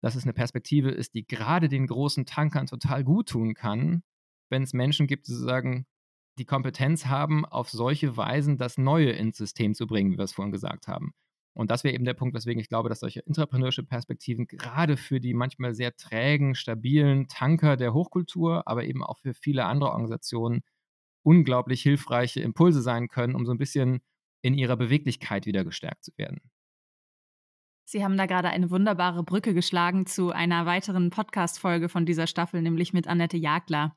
dass 0.00 0.14
es 0.14 0.24
eine 0.24 0.32
Perspektive 0.32 0.90
ist, 0.90 1.14
die 1.14 1.26
gerade 1.26 1.68
den 1.68 1.86
großen 1.86 2.26
Tankern 2.26 2.66
total 2.66 3.04
gut 3.04 3.28
tun 3.28 3.54
kann, 3.54 4.02
wenn 4.50 4.62
es 4.62 4.72
Menschen 4.72 5.06
gibt, 5.06 5.28
die 5.28 5.32
sozusagen 5.32 5.86
die 6.38 6.44
Kompetenz 6.44 7.06
haben, 7.06 7.44
auf 7.44 7.68
solche 7.70 8.16
Weisen 8.16 8.56
das 8.56 8.78
Neue 8.78 9.10
ins 9.10 9.36
System 9.36 9.74
zu 9.74 9.86
bringen, 9.86 10.12
wie 10.12 10.18
wir 10.18 10.24
es 10.24 10.32
vorhin 10.32 10.52
gesagt 10.52 10.86
haben. 10.86 11.12
Und 11.54 11.72
das 11.72 11.82
wäre 11.82 11.94
eben 11.94 12.04
der 12.04 12.14
Punkt, 12.14 12.36
weswegen 12.36 12.60
ich 12.60 12.68
glaube, 12.68 12.88
dass 12.88 13.00
solche 13.00 13.26
Entrepreneurship-Perspektiven 13.26 14.46
gerade 14.46 14.96
für 14.96 15.18
die 15.18 15.34
manchmal 15.34 15.74
sehr 15.74 15.96
trägen, 15.96 16.54
stabilen 16.54 17.26
Tanker 17.26 17.76
der 17.76 17.92
Hochkultur, 17.92 18.68
aber 18.68 18.84
eben 18.84 19.02
auch 19.02 19.18
für 19.18 19.34
viele 19.34 19.64
andere 19.64 19.90
Organisationen 19.90 20.60
unglaublich 21.24 21.82
hilfreiche 21.82 22.40
Impulse 22.40 22.80
sein 22.80 23.08
können, 23.08 23.34
um 23.34 23.44
so 23.44 23.50
ein 23.50 23.58
bisschen 23.58 24.00
in 24.40 24.54
ihrer 24.54 24.76
Beweglichkeit 24.76 25.46
wieder 25.46 25.64
gestärkt 25.64 26.04
zu 26.04 26.12
werden. 26.16 26.40
Sie 27.90 28.04
haben 28.04 28.18
da 28.18 28.26
gerade 28.26 28.50
eine 28.50 28.70
wunderbare 28.70 29.22
Brücke 29.22 29.54
geschlagen 29.54 30.04
zu 30.04 30.30
einer 30.30 30.66
weiteren 30.66 31.08
Podcast-Folge 31.08 31.88
von 31.88 32.04
dieser 32.04 32.26
Staffel, 32.26 32.60
nämlich 32.60 32.92
mit 32.92 33.08
Annette 33.08 33.38
Jagler, 33.38 33.96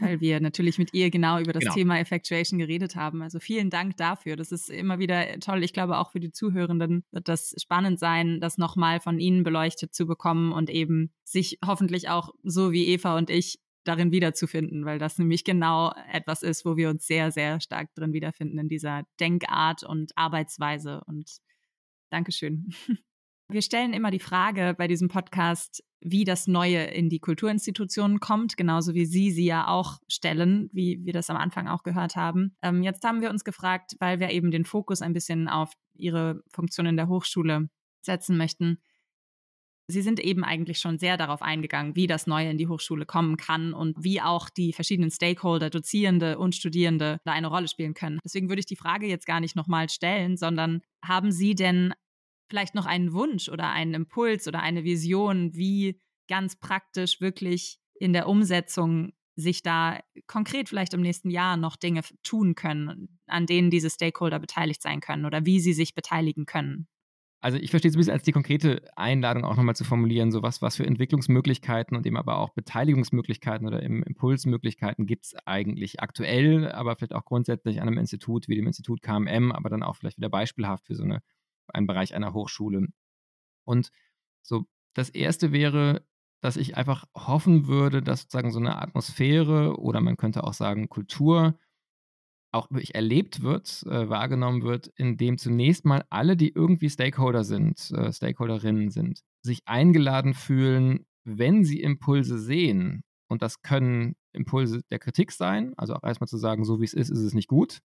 weil 0.00 0.22
wir 0.22 0.40
natürlich 0.40 0.78
mit 0.78 0.94
ihr 0.94 1.10
genau 1.10 1.38
über 1.38 1.52
das 1.52 1.64
genau. 1.64 1.74
Thema 1.74 1.98
Effectuation 1.98 2.58
geredet 2.58 2.96
haben. 2.96 3.20
Also 3.20 3.38
vielen 3.38 3.68
Dank 3.68 3.98
dafür. 3.98 4.36
Das 4.36 4.52
ist 4.52 4.70
immer 4.70 4.98
wieder 4.98 5.38
toll. 5.40 5.62
Ich 5.64 5.74
glaube, 5.74 5.98
auch 5.98 6.12
für 6.12 6.18
die 6.18 6.32
Zuhörenden 6.32 7.04
wird 7.10 7.28
das 7.28 7.54
spannend 7.60 7.98
sein, 7.98 8.40
das 8.40 8.56
nochmal 8.56 9.00
von 9.00 9.18
Ihnen 9.18 9.44
beleuchtet 9.44 9.94
zu 9.94 10.06
bekommen 10.06 10.52
und 10.52 10.70
eben 10.70 11.12
sich 11.22 11.58
hoffentlich 11.62 12.08
auch 12.08 12.30
so 12.42 12.72
wie 12.72 12.86
Eva 12.86 13.18
und 13.18 13.28
ich 13.28 13.58
darin 13.84 14.12
wiederzufinden, 14.12 14.86
weil 14.86 14.98
das 14.98 15.18
nämlich 15.18 15.44
genau 15.44 15.92
etwas 16.10 16.42
ist, 16.42 16.64
wo 16.64 16.78
wir 16.78 16.88
uns 16.88 17.06
sehr, 17.06 17.30
sehr 17.32 17.60
stark 17.60 17.94
drin 17.94 18.14
wiederfinden 18.14 18.58
in 18.58 18.68
dieser 18.70 19.02
Denkart 19.20 19.82
und 19.82 20.16
Arbeitsweise. 20.16 21.02
Und 21.06 21.30
Dankeschön. 22.08 22.72
Wir 23.48 23.62
stellen 23.62 23.92
immer 23.92 24.10
die 24.10 24.18
Frage 24.18 24.74
bei 24.76 24.88
diesem 24.88 25.08
Podcast, 25.08 25.84
wie 26.00 26.24
das 26.24 26.48
Neue 26.48 26.84
in 26.84 27.08
die 27.08 27.20
Kulturinstitutionen 27.20 28.18
kommt, 28.18 28.56
genauso 28.56 28.94
wie 28.94 29.06
Sie 29.06 29.30
sie 29.30 29.44
ja 29.44 29.68
auch 29.68 29.98
stellen, 30.08 30.68
wie 30.72 31.00
wir 31.04 31.12
das 31.12 31.30
am 31.30 31.36
Anfang 31.36 31.68
auch 31.68 31.84
gehört 31.84 32.16
haben. 32.16 32.56
Ähm, 32.62 32.82
jetzt 32.82 33.04
haben 33.04 33.20
wir 33.20 33.30
uns 33.30 33.44
gefragt, 33.44 33.94
weil 34.00 34.18
wir 34.18 34.30
eben 34.30 34.50
den 34.50 34.64
Fokus 34.64 35.00
ein 35.00 35.12
bisschen 35.12 35.48
auf 35.48 35.72
Ihre 35.94 36.42
Funktion 36.52 36.86
in 36.86 36.96
der 36.96 37.08
Hochschule 37.08 37.68
setzen 38.02 38.36
möchten. 38.36 38.78
Sie 39.88 40.02
sind 40.02 40.18
eben 40.18 40.42
eigentlich 40.42 40.80
schon 40.80 40.98
sehr 40.98 41.16
darauf 41.16 41.42
eingegangen, 41.42 41.94
wie 41.94 42.08
das 42.08 42.26
Neue 42.26 42.50
in 42.50 42.58
die 42.58 42.66
Hochschule 42.66 43.06
kommen 43.06 43.36
kann 43.36 43.72
und 43.72 43.96
wie 44.02 44.20
auch 44.20 44.50
die 44.50 44.72
verschiedenen 44.72 45.12
Stakeholder, 45.12 45.70
Dozierende 45.70 46.38
und 46.38 46.56
Studierende 46.56 47.20
da 47.24 47.30
eine 47.30 47.46
Rolle 47.46 47.68
spielen 47.68 47.94
können. 47.94 48.18
Deswegen 48.24 48.48
würde 48.48 48.60
ich 48.60 48.66
die 48.66 48.74
Frage 48.74 49.06
jetzt 49.06 49.26
gar 49.26 49.38
nicht 49.38 49.54
nochmal 49.54 49.88
stellen, 49.88 50.36
sondern 50.36 50.82
haben 51.04 51.30
Sie 51.30 51.54
denn 51.54 51.94
vielleicht 52.48 52.74
noch 52.74 52.86
einen 52.86 53.12
Wunsch 53.12 53.48
oder 53.48 53.70
einen 53.70 53.94
Impuls 53.94 54.48
oder 54.48 54.60
eine 54.60 54.84
Vision, 54.84 55.54
wie 55.54 56.00
ganz 56.28 56.56
praktisch 56.56 57.20
wirklich 57.20 57.78
in 57.98 58.12
der 58.12 58.28
Umsetzung 58.28 59.12
sich 59.36 59.62
da 59.62 60.00
konkret 60.26 60.68
vielleicht 60.68 60.94
im 60.94 61.02
nächsten 61.02 61.30
Jahr 61.30 61.56
noch 61.56 61.76
Dinge 61.76 62.00
tun 62.22 62.54
können, 62.54 63.20
an 63.26 63.46
denen 63.46 63.70
diese 63.70 63.90
Stakeholder 63.90 64.38
beteiligt 64.38 64.82
sein 64.82 65.00
können 65.00 65.26
oder 65.26 65.44
wie 65.44 65.60
sie 65.60 65.74
sich 65.74 65.94
beteiligen 65.94 66.46
können? 66.46 66.88
Also 67.40 67.58
ich 67.58 67.70
verstehe 67.70 67.90
es 67.90 67.94
ein 67.94 67.98
bisschen 67.98 68.14
als 68.14 68.22
die 68.22 68.32
konkrete 68.32 68.82
Einladung 68.96 69.44
auch 69.44 69.56
nochmal 69.56 69.76
zu 69.76 69.84
formulieren, 69.84 70.32
so 70.32 70.42
was, 70.42 70.62
was 70.62 70.76
für 70.76 70.86
Entwicklungsmöglichkeiten 70.86 71.96
und 71.96 72.06
eben 72.06 72.16
aber 72.16 72.38
auch 72.38 72.50
Beteiligungsmöglichkeiten 72.54 73.66
oder 73.66 73.82
Impulsmöglichkeiten 73.82 75.06
gibt 75.06 75.26
es 75.26 75.34
eigentlich 75.44 76.00
aktuell, 76.00 76.72
aber 76.72 76.96
vielleicht 76.96 77.14
auch 77.14 77.26
grundsätzlich 77.26 77.80
an 77.80 77.88
einem 77.88 77.98
Institut 77.98 78.48
wie 78.48 78.56
dem 78.56 78.66
Institut 78.66 79.02
KMM, 79.02 79.52
aber 79.52 79.68
dann 79.68 79.82
auch 79.82 79.96
vielleicht 79.96 80.16
wieder 80.16 80.30
beispielhaft 80.30 80.86
für 80.86 80.94
so 80.94 81.04
eine, 81.04 81.20
einen 81.68 81.86
Bereich 81.86 82.14
einer 82.14 82.34
Hochschule. 82.34 82.88
Und 83.64 83.90
so 84.42 84.66
das 84.94 85.10
erste 85.10 85.52
wäre, 85.52 86.06
dass 86.40 86.56
ich 86.56 86.76
einfach 86.76 87.04
hoffen 87.14 87.66
würde, 87.66 88.02
dass 88.02 88.22
sozusagen 88.22 88.52
so 88.52 88.60
eine 88.60 88.80
Atmosphäre 88.80 89.78
oder 89.78 90.00
man 90.00 90.16
könnte 90.16 90.44
auch 90.44 90.54
sagen 90.54 90.88
Kultur 90.88 91.58
auch 92.52 92.70
wirklich 92.70 92.94
erlebt 92.94 93.42
wird, 93.42 93.82
äh, 93.86 94.08
wahrgenommen 94.08 94.62
wird, 94.62 94.88
indem 94.96 95.38
zunächst 95.38 95.84
mal 95.84 96.04
alle, 96.10 96.36
die 96.36 96.50
irgendwie 96.50 96.88
Stakeholder 96.88 97.44
sind, 97.44 97.90
äh, 97.90 98.12
Stakeholderinnen 98.12 98.90
sind, 98.90 99.20
sich 99.42 99.60
eingeladen 99.66 100.34
fühlen, 100.34 101.06
wenn 101.24 101.64
sie 101.64 101.80
Impulse 101.82 102.38
sehen. 102.38 103.02
Und 103.28 103.42
das 103.42 103.62
können 103.62 104.14
Impulse 104.32 104.82
der 104.90 104.98
Kritik 104.98 105.32
sein, 105.32 105.74
also 105.76 105.94
auch 105.94 106.04
erstmal 106.04 106.28
zu 106.28 106.38
sagen, 106.38 106.64
so 106.64 106.80
wie 106.80 106.84
es 106.84 106.94
ist, 106.94 107.10
ist 107.10 107.20
es 107.20 107.34
nicht 107.34 107.48
gut. 107.48 107.80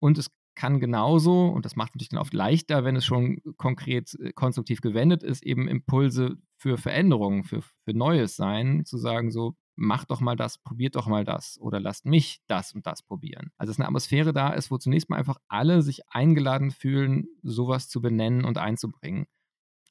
Und 0.00 0.18
es 0.18 0.30
kann 0.56 0.80
genauso, 0.80 1.46
und 1.46 1.64
das 1.64 1.76
macht 1.76 1.94
natürlich 1.94 2.08
dann 2.08 2.18
oft 2.18 2.34
leichter, 2.34 2.84
wenn 2.84 2.96
es 2.96 3.04
schon 3.04 3.40
konkret 3.56 4.14
äh, 4.18 4.32
konstruktiv 4.32 4.80
gewendet 4.80 5.22
ist, 5.22 5.44
eben 5.44 5.68
Impulse 5.68 6.38
für 6.56 6.78
Veränderungen, 6.78 7.44
für, 7.44 7.62
für 7.62 7.92
Neues 7.92 8.34
sein, 8.34 8.84
zu 8.84 8.98
sagen, 8.98 9.30
so, 9.30 9.54
mach 9.76 10.06
doch 10.06 10.20
mal 10.20 10.34
das, 10.34 10.58
probiert 10.58 10.96
doch 10.96 11.06
mal 11.06 11.24
das 11.24 11.58
oder 11.60 11.78
lasst 11.78 12.06
mich 12.06 12.40
das 12.48 12.72
und 12.72 12.86
das 12.86 13.02
probieren. 13.02 13.52
Also 13.58 13.70
dass 13.70 13.78
eine 13.78 13.86
Atmosphäre 13.86 14.32
da 14.32 14.52
ist, 14.54 14.70
wo 14.70 14.78
zunächst 14.78 15.10
mal 15.10 15.18
einfach 15.18 15.36
alle 15.48 15.82
sich 15.82 16.00
eingeladen 16.08 16.70
fühlen, 16.70 17.26
sowas 17.42 17.88
zu 17.88 18.00
benennen 18.00 18.44
und 18.44 18.58
einzubringen. 18.58 19.26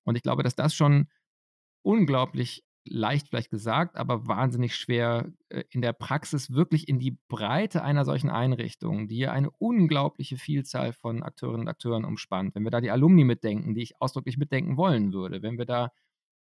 Und 0.03 0.15
ich 0.15 0.23
glaube, 0.23 0.43
dass 0.43 0.55
das 0.55 0.75
schon 0.75 1.07
unglaublich 1.83 2.63
leicht 2.85 3.27
vielleicht 3.27 3.49
gesagt, 3.49 3.95
aber 3.95 4.27
wahnsinnig 4.27 4.75
schwer 4.75 5.31
äh, 5.49 5.63
in 5.69 5.81
der 5.81 5.93
Praxis 5.93 6.51
wirklich 6.51 6.87
in 6.87 6.99
die 6.99 7.17
Breite 7.27 7.83
einer 7.83 8.05
solchen 8.05 8.29
Einrichtung, 8.29 9.07
die 9.07 9.17
ja 9.17 9.31
eine 9.31 9.49
unglaubliche 9.57 10.37
Vielzahl 10.37 10.93
von 10.93 11.23
Akteurinnen 11.23 11.61
und 11.61 11.67
Akteuren 11.67 12.05
umspannt. 12.05 12.55
Wenn 12.55 12.63
wir 12.63 12.71
da 12.71 12.81
die 12.81 12.91
Alumni 12.91 13.23
mitdenken, 13.23 13.73
die 13.73 13.81
ich 13.81 14.01
ausdrücklich 14.01 14.37
mitdenken 14.37 14.77
wollen 14.77 15.13
würde, 15.13 15.41
wenn 15.41 15.57
wir 15.57 15.65
da 15.65 15.91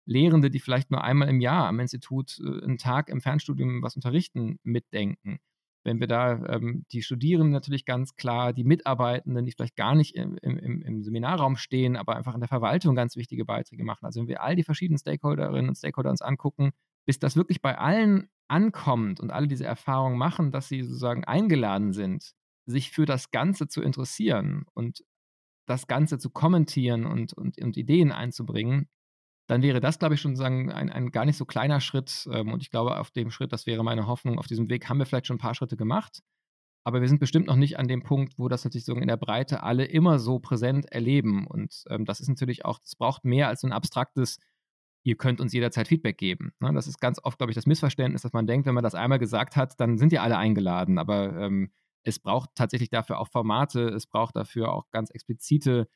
Lehrende, 0.04 0.50
die 0.50 0.60
vielleicht 0.60 0.90
nur 0.90 1.04
einmal 1.04 1.28
im 1.28 1.40
Jahr 1.40 1.68
am 1.68 1.80
Institut 1.80 2.38
äh, 2.40 2.64
einen 2.64 2.78
Tag 2.78 3.08
im 3.08 3.20
Fernstudium 3.20 3.82
was 3.82 3.96
unterrichten, 3.96 4.58
mitdenken, 4.62 5.38
wenn 5.84 6.00
wir 6.00 6.06
da 6.06 6.44
ähm, 6.46 6.84
die 6.92 7.02
Studierenden 7.02 7.52
natürlich 7.52 7.84
ganz 7.84 8.14
klar, 8.16 8.52
die 8.52 8.64
Mitarbeitenden, 8.64 9.44
die 9.44 9.52
vielleicht 9.52 9.76
gar 9.76 9.94
nicht 9.94 10.14
im, 10.14 10.36
im, 10.42 10.82
im, 10.82 11.02
Seminarraum 11.02 11.56
stehen, 11.56 11.96
aber 11.96 12.16
einfach 12.16 12.34
in 12.34 12.40
der 12.40 12.48
Verwaltung 12.48 12.94
ganz 12.94 13.16
wichtige 13.16 13.44
Beiträge 13.44 13.84
machen. 13.84 14.04
Also 14.04 14.20
wenn 14.20 14.28
wir 14.28 14.42
all 14.42 14.56
die 14.56 14.64
verschiedenen 14.64 14.98
Stakeholderinnen 14.98 15.68
und 15.68 15.76
Stakeholder 15.76 16.10
uns 16.10 16.22
angucken, 16.22 16.72
bis 17.06 17.18
das 17.18 17.36
wirklich 17.36 17.62
bei 17.62 17.78
allen 17.78 18.28
ankommt 18.48 19.20
und 19.20 19.30
alle 19.30 19.46
diese 19.46 19.64
Erfahrungen 19.64 20.18
machen, 20.18 20.52
dass 20.52 20.68
sie 20.68 20.82
sozusagen 20.82 21.24
eingeladen 21.24 21.92
sind, 21.92 22.32
sich 22.66 22.90
für 22.90 23.06
das 23.06 23.30
Ganze 23.30 23.68
zu 23.68 23.80
interessieren 23.82 24.66
und 24.74 25.04
das 25.66 25.86
Ganze 25.86 26.18
zu 26.18 26.30
kommentieren 26.30 27.06
und, 27.06 27.32
und, 27.34 27.58
und 27.58 27.76
Ideen 27.76 28.10
einzubringen, 28.12 28.88
dann 29.48 29.62
wäre 29.62 29.80
das, 29.80 29.98
glaube 29.98 30.14
ich, 30.14 30.20
schon 30.20 30.36
sagen, 30.36 30.70
ein, 30.70 30.90
ein 30.90 31.10
gar 31.10 31.24
nicht 31.24 31.38
so 31.38 31.46
kleiner 31.46 31.80
Schritt. 31.80 32.28
Ähm, 32.30 32.52
und 32.52 32.62
ich 32.62 32.70
glaube, 32.70 32.98
auf 32.98 33.10
dem 33.10 33.30
Schritt, 33.30 33.52
das 33.52 33.66
wäre 33.66 33.82
meine 33.82 34.06
Hoffnung, 34.06 34.38
auf 34.38 34.46
diesem 34.46 34.68
Weg 34.68 34.88
haben 34.88 34.98
wir 34.98 35.06
vielleicht 35.06 35.26
schon 35.26 35.36
ein 35.36 35.40
paar 35.40 35.54
Schritte 35.54 35.76
gemacht. 35.76 36.22
Aber 36.84 37.00
wir 37.00 37.08
sind 37.08 37.18
bestimmt 37.18 37.46
noch 37.46 37.56
nicht 37.56 37.78
an 37.78 37.88
dem 37.88 38.02
Punkt, 38.02 38.38
wo 38.38 38.48
das 38.48 38.64
natürlich 38.64 38.84
so 38.84 38.94
in 38.94 39.08
der 39.08 39.16
Breite 39.16 39.62
alle 39.62 39.86
immer 39.86 40.18
so 40.18 40.38
präsent 40.38 40.86
erleben. 40.92 41.46
Und 41.46 41.84
ähm, 41.88 42.04
das 42.04 42.20
ist 42.20 42.28
natürlich 42.28 42.64
auch, 42.66 42.78
das 42.78 42.94
braucht 42.94 43.24
mehr 43.24 43.48
als 43.48 43.62
so 43.62 43.66
ein 43.66 43.72
abstraktes, 43.72 44.38
ihr 45.02 45.16
könnt 45.16 45.40
uns 45.40 45.54
jederzeit 45.54 45.88
Feedback 45.88 46.18
geben. 46.18 46.52
Ne? 46.60 46.72
Das 46.74 46.86
ist 46.86 47.00
ganz 47.00 47.18
oft, 47.22 47.38
glaube 47.38 47.50
ich, 47.50 47.54
das 47.56 47.66
Missverständnis, 47.66 48.22
dass 48.22 48.34
man 48.34 48.46
denkt, 48.46 48.66
wenn 48.66 48.74
man 48.74 48.84
das 48.84 48.94
einmal 48.94 49.18
gesagt 49.18 49.56
hat, 49.56 49.80
dann 49.80 49.96
sind 49.96 50.12
ja 50.12 50.22
alle 50.22 50.36
eingeladen. 50.36 50.98
Aber 50.98 51.34
ähm, 51.38 51.72
es 52.02 52.18
braucht 52.18 52.50
tatsächlich 52.54 52.90
dafür 52.90 53.18
auch 53.18 53.28
Formate, 53.28 53.88
es 53.88 54.06
braucht 54.06 54.36
dafür 54.36 54.72
auch 54.72 54.90
ganz 54.90 55.10
explizite 55.10 55.88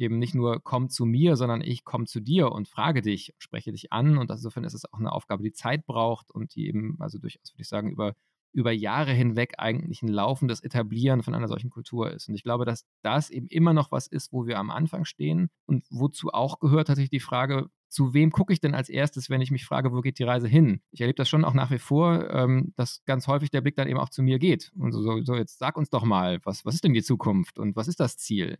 eben 0.00 0.18
nicht 0.18 0.34
nur 0.34 0.60
komm 0.62 0.88
zu 0.88 1.04
mir, 1.04 1.36
sondern 1.36 1.60
ich 1.60 1.84
komme 1.84 2.06
zu 2.06 2.20
dir 2.20 2.52
und 2.52 2.68
frage 2.68 3.02
dich, 3.02 3.34
spreche 3.38 3.72
dich 3.72 3.92
an. 3.92 4.18
Und 4.18 4.30
insofern 4.30 4.64
ist 4.64 4.74
es 4.74 4.90
auch 4.92 4.98
eine 4.98 5.12
Aufgabe, 5.12 5.42
die 5.42 5.52
Zeit 5.52 5.86
braucht 5.86 6.30
und 6.30 6.54
die 6.54 6.66
eben, 6.66 6.96
also 7.00 7.18
durchaus 7.18 7.52
würde 7.52 7.62
ich 7.62 7.68
sagen, 7.68 7.90
über, 7.90 8.14
über 8.52 8.72
Jahre 8.72 9.12
hinweg 9.12 9.54
eigentlich 9.58 10.02
ein 10.02 10.08
laufendes 10.08 10.62
Etablieren 10.62 11.22
von 11.22 11.34
einer 11.34 11.48
solchen 11.48 11.70
Kultur 11.70 12.10
ist. 12.10 12.28
Und 12.28 12.34
ich 12.34 12.42
glaube, 12.42 12.64
dass 12.64 12.86
das 13.02 13.30
eben 13.30 13.46
immer 13.48 13.72
noch 13.72 13.92
was 13.92 14.06
ist, 14.06 14.32
wo 14.32 14.46
wir 14.46 14.58
am 14.58 14.70
Anfang 14.70 15.04
stehen 15.04 15.50
und 15.66 15.84
wozu 15.90 16.30
auch 16.32 16.58
gehört 16.58 16.88
tatsächlich 16.88 17.10
die 17.10 17.20
Frage, 17.20 17.68
zu 17.90 18.14
wem 18.14 18.30
gucke 18.30 18.52
ich 18.52 18.60
denn 18.60 18.74
als 18.74 18.88
erstes, 18.88 19.30
wenn 19.30 19.40
ich 19.40 19.50
mich 19.50 19.66
frage, 19.66 19.92
wo 19.92 20.00
geht 20.00 20.18
die 20.20 20.24
Reise 20.24 20.46
hin? 20.46 20.80
Ich 20.92 21.00
erlebe 21.00 21.16
das 21.16 21.28
schon 21.28 21.44
auch 21.44 21.54
nach 21.54 21.72
wie 21.72 21.78
vor, 21.78 22.30
ähm, 22.30 22.72
dass 22.76 23.04
ganz 23.04 23.26
häufig 23.26 23.50
der 23.50 23.60
Blick 23.60 23.74
dann 23.74 23.88
eben 23.88 23.98
auch 23.98 24.10
zu 24.10 24.22
mir 24.22 24.38
geht. 24.38 24.70
Und 24.76 24.92
so, 24.92 25.22
so, 25.22 25.34
jetzt 25.34 25.58
sag 25.58 25.76
uns 25.76 25.90
doch 25.90 26.04
mal, 26.04 26.38
was, 26.44 26.64
was 26.64 26.74
ist 26.74 26.84
denn 26.84 26.94
die 26.94 27.02
Zukunft 27.02 27.58
und 27.58 27.74
was 27.74 27.88
ist 27.88 27.98
das 27.98 28.16
Ziel? 28.16 28.58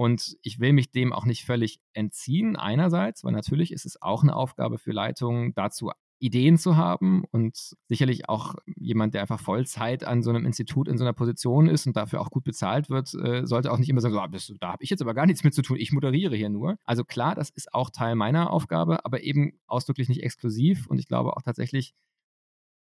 Und 0.00 0.38
ich 0.40 0.60
will 0.60 0.72
mich 0.72 0.92
dem 0.92 1.12
auch 1.12 1.26
nicht 1.26 1.44
völlig 1.44 1.78
entziehen, 1.92 2.56
einerseits, 2.56 3.22
weil 3.22 3.32
natürlich 3.32 3.70
ist 3.70 3.84
es 3.84 4.00
auch 4.00 4.22
eine 4.22 4.34
Aufgabe 4.34 4.78
für 4.78 4.92
Leitungen, 4.92 5.52
dazu 5.52 5.90
Ideen 6.18 6.56
zu 6.56 6.78
haben 6.78 7.24
und 7.32 7.76
sicherlich 7.86 8.26
auch 8.26 8.54
jemand, 8.76 9.12
der 9.12 9.20
einfach 9.20 9.38
Vollzeit 9.38 10.04
an 10.04 10.22
so 10.22 10.30
einem 10.30 10.46
Institut 10.46 10.88
in 10.88 10.96
so 10.96 11.04
einer 11.04 11.12
Position 11.12 11.68
ist 11.68 11.86
und 11.86 11.98
dafür 11.98 12.22
auch 12.22 12.30
gut 12.30 12.44
bezahlt 12.44 12.88
wird, 12.88 13.12
äh, 13.12 13.46
sollte 13.46 13.70
auch 13.70 13.76
nicht 13.76 13.90
immer 13.90 14.00
sagen, 14.00 14.14
so, 14.14 14.20
ah, 14.20 14.28
das, 14.28 14.50
da 14.58 14.72
habe 14.72 14.82
ich 14.82 14.88
jetzt 14.88 15.02
aber 15.02 15.12
gar 15.12 15.26
nichts 15.26 15.44
mit 15.44 15.52
zu 15.52 15.60
tun, 15.60 15.76
ich 15.78 15.92
moderiere 15.92 16.34
hier 16.34 16.48
nur. 16.48 16.78
Also 16.86 17.04
klar, 17.04 17.34
das 17.34 17.50
ist 17.50 17.74
auch 17.74 17.90
Teil 17.90 18.14
meiner 18.14 18.50
Aufgabe, 18.54 19.04
aber 19.04 19.22
eben 19.22 19.60
ausdrücklich 19.66 20.08
nicht 20.08 20.22
exklusiv 20.22 20.86
und 20.86 20.98
ich 20.98 21.08
glaube 21.08 21.36
auch 21.36 21.42
tatsächlich, 21.42 21.92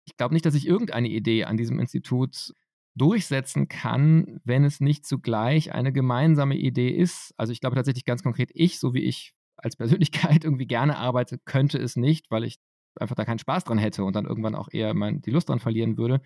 ich 0.04 0.18
glaube 0.18 0.34
nicht, 0.34 0.44
dass 0.44 0.54
ich 0.54 0.66
irgendeine 0.66 1.08
Idee 1.08 1.44
an 1.44 1.56
diesem 1.56 1.80
Institut 1.80 2.52
durchsetzen 2.96 3.68
kann, 3.68 4.40
wenn 4.44 4.64
es 4.64 4.80
nicht 4.80 5.06
zugleich 5.06 5.72
eine 5.72 5.92
gemeinsame 5.92 6.56
Idee 6.56 6.88
ist. 6.88 7.34
Also 7.36 7.52
ich 7.52 7.60
glaube 7.60 7.76
tatsächlich 7.76 8.04
ganz 8.04 8.22
konkret, 8.22 8.50
ich, 8.54 8.78
so 8.80 8.94
wie 8.94 9.02
ich 9.02 9.34
als 9.56 9.76
Persönlichkeit 9.76 10.44
irgendwie 10.44 10.66
gerne 10.66 10.96
arbeite, 10.96 11.38
könnte 11.38 11.78
es 11.78 11.96
nicht, 11.96 12.30
weil 12.30 12.44
ich 12.44 12.58
einfach 12.98 13.14
da 13.14 13.24
keinen 13.24 13.38
Spaß 13.38 13.64
dran 13.64 13.78
hätte 13.78 14.04
und 14.04 14.16
dann 14.16 14.24
irgendwann 14.24 14.54
auch 14.54 14.68
eher 14.72 14.94
mein, 14.94 15.20
die 15.20 15.30
Lust 15.30 15.48
dran 15.48 15.58
verlieren 15.58 15.98
würde. 15.98 16.22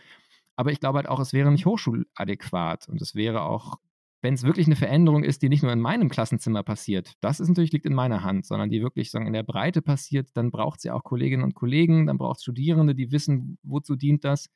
Aber 0.57 0.71
ich 0.71 0.81
glaube 0.81 0.99
halt 0.99 1.09
auch, 1.09 1.21
es 1.21 1.33
wäre 1.33 1.51
nicht 1.51 1.67
hochschuladäquat 1.67 2.89
und 2.89 3.03
es 3.03 3.15
wäre 3.15 3.43
auch, 3.43 3.79
wenn 4.23 4.35
es 4.35 4.45
wirklich 4.45 4.67
eine 4.67 4.77
Veränderung 4.77 5.25
ist, 5.25 5.43
die 5.43 5.49
nicht 5.49 5.63
nur 5.63 5.73
in 5.73 5.81
meinem 5.81 6.11
Klassenzimmer 6.11 6.63
passiert, 6.63 7.15
das 7.21 7.41
ist 7.41 7.49
natürlich 7.49 7.73
liegt 7.73 7.87
in 7.87 7.95
meiner 7.95 8.23
Hand, 8.23 8.47
sondern 8.47 8.71
die 8.71 8.83
wirklich 8.83 9.11
sagen, 9.11 9.27
in 9.27 9.33
der 9.33 9.43
Breite 9.43 9.83
passiert, 9.83 10.29
dann 10.35 10.51
braucht 10.51 10.81
sie 10.81 10.91
auch 10.91 11.03
Kolleginnen 11.03 11.43
und 11.43 11.55
Kollegen, 11.55 12.07
dann 12.07 12.19
braucht 12.19 12.37
es 12.37 12.43
Studierende, 12.43 12.95
die 12.95 13.11
wissen, 13.11 13.59
wozu 13.63 13.97
dient 13.97 14.25
das 14.25 14.51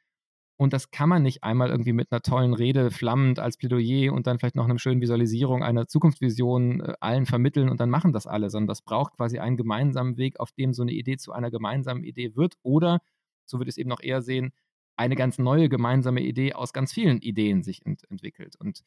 und 0.57 0.73
das 0.73 0.91
kann 0.91 1.09
man 1.09 1.23
nicht 1.23 1.43
einmal 1.43 1.69
irgendwie 1.71 1.93
mit 1.93 2.13
einer 2.13 2.21
tollen 2.23 2.55
Rede 2.55 2.91
flammend 2.91 3.41
als 3.41 3.57
Plädoyer 3.57 4.13
und 4.13 4.27
dann 4.27 4.39
vielleicht 4.39 4.55
noch 4.55 4.65
einer 4.65 4.79
schönen 4.79 5.01
Visualisierung 5.01 5.65
einer 5.65 5.89
Zukunftsvision 5.89 6.81
äh, 6.81 6.95
allen 7.01 7.27
vermitteln 7.27 7.69
und 7.69 7.81
dann 7.81 7.91
machen 7.91 8.13
das 8.13 8.27
alle, 8.27 8.51
sondern 8.51 8.69
das 8.69 8.83
braucht 8.83 9.17
quasi 9.17 9.39
einen 9.39 9.57
gemeinsamen 9.57 10.17
Weg, 10.17 10.39
auf 10.39 10.53
dem 10.53 10.73
so 10.73 10.83
eine 10.83 10.93
Idee 10.93 11.17
zu 11.17 11.33
einer 11.33 11.51
gemeinsamen 11.51 12.05
Idee 12.05 12.37
wird 12.37 12.55
oder, 12.63 13.01
so 13.47 13.59
würde 13.59 13.69
ich 13.69 13.75
es 13.75 13.79
eben 13.79 13.91
noch 13.91 14.01
eher 14.01 14.23
sehen, 14.23 14.53
eine 14.97 15.17
ganz 15.17 15.39
neue 15.39 15.69
gemeinsame 15.69 16.21
Idee 16.21 16.53
aus 16.53 16.73
ganz 16.73 16.93
vielen 16.93 17.21
Ideen 17.21 17.63
sich 17.65 17.85
ent 17.85 18.05
entwickelt. 18.11 18.55
Und 18.57 18.85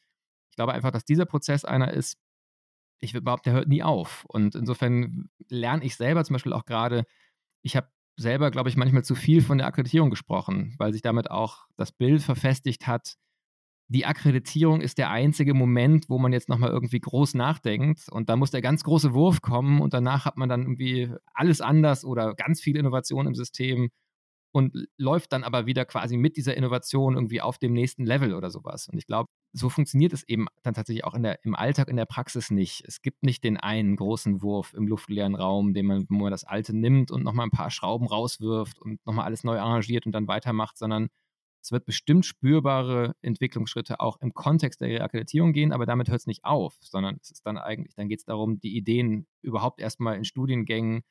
ich 0.49 0.55
glaube 0.55 0.73
einfach, 0.73 0.91
dass 0.91 1.03
dieser 1.03 1.25
Prozess 1.25 1.65
einer 1.65 1.93
ist, 1.93 2.17
ich 2.99 3.13
würde 3.13 3.25
behaupten, 3.25 3.49
der 3.49 3.53
hört 3.53 3.67
nie 3.67 3.83
auf. 3.83 4.25
Und 4.25 4.55
insofern 4.55 5.29
lerne 5.49 5.83
ich 5.83 5.97
selber 5.97 6.23
zum 6.23 6.35
Beispiel 6.35 6.53
auch 6.53 6.65
gerade, 6.65 7.05
ich 7.61 7.75
habe 7.75 7.89
selber, 8.17 8.51
glaube 8.51 8.69
ich, 8.69 8.77
manchmal 8.77 9.03
zu 9.03 9.15
viel 9.15 9.41
von 9.41 9.57
der 9.57 9.67
Akkreditierung 9.67 10.09
gesprochen, 10.09 10.75
weil 10.77 10.91
sich 10.91 11.01
damit 11.01 11.31
auch 11.31 11.67
das 11.77 11.91
Bild 11.91 12.21
verfestigt 12.21 12.87
hat, 12.87 13.17
die 13.89 14.05
Akkreditierung 14.05 14.81
ist 14.81 14.97
der 14.97 15.11
einzige 15.11 15.53
Moment, 15.53 16.09
wo 16.09 16.17
man 16.17 16.33
jetzt 16.33 16.49
nochmal 16.49 16.71
irgendwie 16.71 16.99
groß 16.99 17.35
nachdenkt 17.35 18.09
und 18.11 18.27
da 18.27 18.35
muss 18.35 18.51
der 18.51 18.61
ganz 18.61 18.83
große 18.83 19.13
Wurf 19.13 19.41
kommen 19.41 19.79
und 19.79 19.93
danach 19.93 20.25
hat 20.25 20.37
man 20.37 20.49
dann 20.49 20.63
irgendwie 20.63 21.09
alles 21.33 21.61
anders 21.61 22.03
oder 22.03 22.33
ganz 22.33 22.59
viel 22.59 22.75
Innovation 22.75 23.27
im 23.27 23.35
System 23.35 23.89
und 24.57 24.87
läuft 24.97 25.33
dann 25.33 25.43
aber 25.43 25.67
wieder 25.67 25.85
quasi 25.85 26.17
mit 26.17 26.35
dieser 26.35 26.57
Innovation 26.57 27.13
irgendwie 27.13 27.41
auf 27.41 27.59
dem 27.59 27.73
nächsten 27.73 28.07
Level 28.07 28.33
oder 28.33 28.49
sowas. 28.49 28.89
Und 28.89 28.97
ich 28.97 29.05
glaube, 29.05 29.29
so 29.53 29.69
funktioniert 29.69 30.13
es 30.13 30.27
eben 30.27 30.47
dann 30.63 30.73
tatsächlich 30.73 31.05
auch 31.05 31.15
der, 31.15 31.37
im 31.45 31.53
Alltag, 31.53 31.89
in 31.89 31.95
der 31.95 32.07
Praxis 32.07 32.49
nicht. 32.49 32.83
Es 32.87 33.03
gibt 33.03 33.21
nicht 33.21 33.43
den 33.43 33.57
einen 33.57 33.95
großen 33.95 34.41
Wurf 34.41 34.73
im 34.73 34.87
luftleeren 34.87 35.35
Raum, 35.35 35.75
den 35.75 35.85
man, 35.85 36.07
wo 36.09 36.15
man 36.15 36.31
das 36.31 36.43
Alte 36.43 36.75
nimmt 36.75 37.11
und 37.11 37.23
nochmal 37.23 37.45
ein 37.45 37.51
paar 37.51 37.69
Schrauben 37.69 38.07
rauswirft 38.07 38.79
und 38.79 39.05
nochmal 39.05 39.25
alles 39.25 39.43
neu 39.43 39.59
arrangiert 39.59 40.07
und 40.07 40.11
dann 40.11 40.27
weitermacht, 40.27 40.75
sondern 40.79 41.09
es 41.61 41.71
wird 41.71 41.85
bestimmt 41.85 42.25
spürbare 42.25 43.15
Entwicklungsschritte 43.21 43.99
auch 43.99 44.19
im 44.21 44.33
Kontext 44.33 44.81
der 44.81 44.89
Reakkreditierung 44.89 45.53
gehen, 45.53 45.71
aber 45.71 45.85
damit 45.85 46.09
hört 46.09 46.21
es 46.21 46.25
nicht 46.25 46.45
auf, 46.45 46.77
sondern 46.81 47.19
es 47.21 47.29
ist 47.29 47.45
dann 47.45 47.59
eigentlich, 47.59 47.93
dann 47.93 48.09
geht 48.09 48.19
es 48.19 48.25
darum, 48.25 48.59
die 48.59 48.75
Ideen 48.75 49.27
überhaupt 49.43 49.79
erstmal 49.79 50.17
in 50.17 50.25
Studiengängen, 50.25 51.03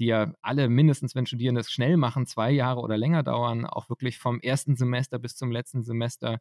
die 0.00 0.06
ja 0.06 0.32
alle 0.42 0.68
mindestens, 0.68 1.14
wenn 1.14 1.26
Studierende 1.26 1.60
es 1.60 1.70
schnell 1.70 1.96
machen, 1.96 2.26
zwei 2.26 2.50
Jahre 2.50 2.80
oder 2.80 2.96
länger 2.96 3.22
dauern, 3.22 3.66
auch 3.66 3.88
wirklich 3.88 4.18
vom 4.18 4.40
ersten 4.40 4.76
Semester 4.76 5.18
bis 5.18 5.36
zum 5.36 5.52
letzten 5.52 5.82
Semester 5.84 6.40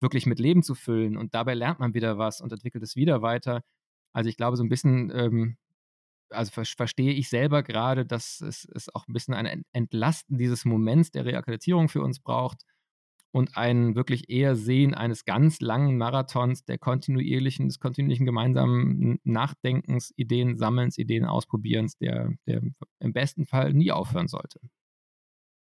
wirklich 0.00 0.26
mit 0.26 0.38
Leben 0.38 0.62
zu 0.62 0.74
füllen. 0.74 1.16
Und 1.16 1.34
dabei 1.34 1.54
lernt 1.54 1.80
man 1.80 1.94
wieder 1.94 2.18
was 2.18 2.40
und 2.40 2.52
entwickelt 2.52 2.84
es 2.84 2.96
wieder 2.96 3.22
weiter. 3.22 3.62
Also 4.12 4.30
ich 4.30 4.36
glaube, 4.36 4.56
so 4.56 4.62
ein 4.62 4.68
bisschen, 4.68 5.10
ähm, 5.14 5.56
also 6.30 6.52
ver 6.52 6.64
verstehe 6.64 7.12
ich 7.12 7.28
selber 7.28 7.62
gerade, 7.62 8.06
dass 8.06 8.40
es, 8.40 8.66
es 8.74 8.94
auch 8.94 9.06
ein 9.08 9.12
bisschen 9.12 9.34
ein 9.34 9.64
Entlasten 9.72 10.38
dieses 10.38 10.64
Moments 10.64 11.10
der 11.10 11.24
Reakkreditierung 11.26 11.88
für 11.88 12.02
uns 12.02 12.20
braucht 12.20 12.64
und 13.32 13.56
ein 13.56 13.96
wirklich 13.96 14.28
eher 14.28 14.54
Sehen 14.54 14.94
eines 14.94 15.24
ganz 15.24 15.60
langen 15.60 15.96
Marathons 15.96 16.64
der 16.64 16.78
kontinuierlichen, 16.78 17.68
des 17.68 17.80
kontinuierlichen 17.80 18.26
gemeinsamen 18.26 19.18
Nachdenkens, 19.24 20.12
Ideen 20.16 20.58
sammelns, 20.58 20.98
Ideen 20.98 21.24
ausprobierens, 21.24 21.96
der, 21.96 22.30
der 22.46 22.62
im 23.00 23.12
besten 23.12 23.46
Fall 23.46 23.72
nie 23.72 23.90
aufhören 23.90 24.28
sollte. 24.28 24.60